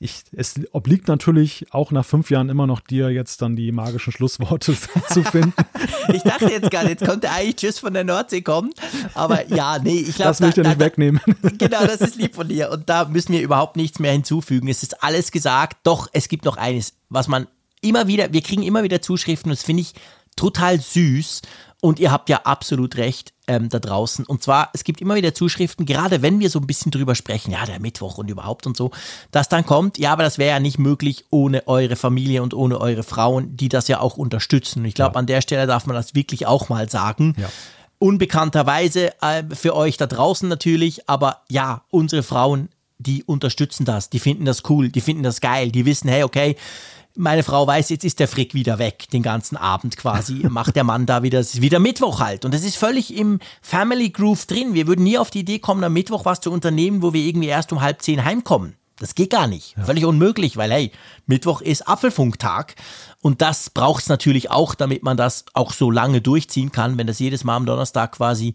[0.00, 4.12] ich, es obliegt natürlich auch nach fünf Jahren immer noch dir, jetzt dann die magischen
[4.12, 4.76] Schlussworte
[5.08, 5.52] zu finden.
[6.12, 8.72] ich dachte jetzt gar nicht, jetzt konnte eigentlich Tschüss von der Nordsee kommen.
[9.14, 10.30] Aber ja, nee, ich glaube.
[10.30, 11.20] Das ich dir nicht da, wegnehmen.
[11.58, 12.70] Genau, das ist lieb von dir.
[12.70, 14.68] Und da müssen wir überhaupt nichts mehr hinzufügen.
[14.68, 15.78] Es ist alles gesagt.
[15.82, 17.48] Doch, es gibt noch eines, was man
[17.80, 19.94] immer wieder, wir kriegen immer wieder Zuschriften und das finde ich
[20.36, 21.42] total süß.
[21.80, 24.24] Und ihr habt ja absolut recht ähm, da draußen.
[24.26, 27.52] Und zwar, es gibt immer wieder Zuschriften, gerade wenn wir so ein bisschen drüber sprechen,
[27.52, 28.90] ja, der Mittwoch und überhaupt und so,
[29.30, 32.80] dass dann kommt, ja, aber das wäre ja nicht möglich ohne eure Familie und ohne
[32.80, 34.80] eure Frauen, die das ja auch unterstützen.
[34.80, 35.20] Und ich glaube, ja.
[35.20, 37.34] an der Stelle darf man das wirklich auch mal sagen.
[37.38, 37.48] Ja.
[38.00, 44.18] Unbekannterweise äh, für euch da draußen natürlich, aber ja, unsere Frauen, die unterstützen das, die
[44.18, 46.56] finden das cool, die finden das geil, die wissen, hey, okay,
[47.18, 50.84] meine Frau weiß, jetzt ist der Frick wieder weg, den ganzen Abend quasi, macht der
[50.84, 52.44] Mann da wieder, es ist wieder Mittwoch halt.
[52.44, 54.74] Und das ist völlig im Family Groove drin.
[54.74, 57.48] Wir würden nie auf die Idee kommen, am Mittwoch was zu unternehmen, wo wir irgendwie
[57.48, 58.76] erst um halb zehn heimkommen.
[59.00, 59.76] Das geht gar nicht.
[59.76, 59.84] Ja.
[59.84, 60.92] Völlig unmöglich, weil hey,
[61.26, 62.74] Mittwoch ist Apfelfunktag.
[63.20, 67.06] Und das braucht es natürlich auch, damit man das auch so lange durchziehen kann, wenn
[67.06, 68.54] das jedes Mal am Donnerstag quasi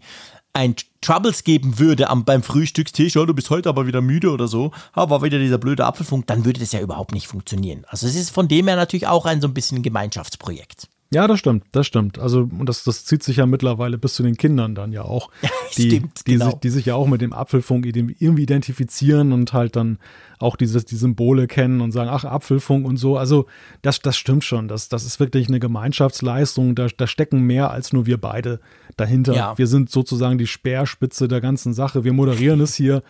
[0.54, 4.48] ein Troubles geben würde am, beim Frühstückstisch, oh, du bist heute aber wieder müde oder
[4.48, 7.84] so, aber wieder dieser blöde Apfelfunk, dann würde das ja überhaupt nicht funktionieren.
[7.88, 10.88] Also es ist von dem her natürlich auch ein so ein bisschen Gemeinschaftsprojekt.
[11.12, 12.18] Ja, das stimmt, das stimmt.
[12.18, 15.30] Also, und das, das zieht sich ja mittlerweile bis zu den Kindern dann ja auch.
[15.76, 16.46] die, stimmt, die, genau.
[16.46, 19.98] sich, die sich ja auch mit dem Apfelfunk irgendwie identifizieren und halt dann
[20.40, 23.16] auch dieses, die Symbole kennen und sagen, ach, Apfelfunk und so.
[23.16, 23.46] Also,
[23.82, 24.66] das, das stimmt schon.
[24.66, 26.74] Das, das ist wirklich eine Gemeinschaftsleistung.
[26.74, 28.60] Da, da stecken mehr als nur wir beide
[28.96, 29.34] dahinter.
[29.34, 29.56] Ja.
[29.56, 32.02] Wir sind sozusagen die Speerspitze der ganzen Sache.
[32.02, 33.02] Wir moderieren es hier.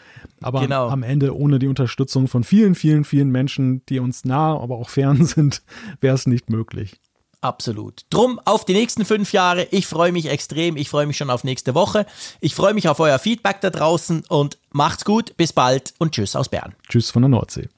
[0.43, 0.89] Aber genau.
[0.89, 4.91] am Ende, ohne die Unterstützung von vielen, vielen, vielen Menschen, die uns nah, aber auch
[4.91, 5.63] fern sind,
[6.01, 7.01] wäre es nicht möglich.
[7.45, 8.07] Absolut.
[8.09, 9.69] Drum auf die nächsten fünf Jahre.
[9.71, 10.79] Ich freue mich extrem.
[10.79, 12.07] Ich freue mich schon auf nächste Woche.
[12.41, 15.37] Ich freue mich auf euer Feedback da draußen und macht's gut.
[15.37, 16.75] Bis bald und tschüss aus Bern.
[16.89, 17.69] Tschüss von der Nordsee.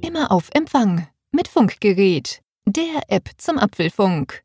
[0.00, 4.44] Immer auf Empfang mit Funkgerät, der App zum Apfelfunk.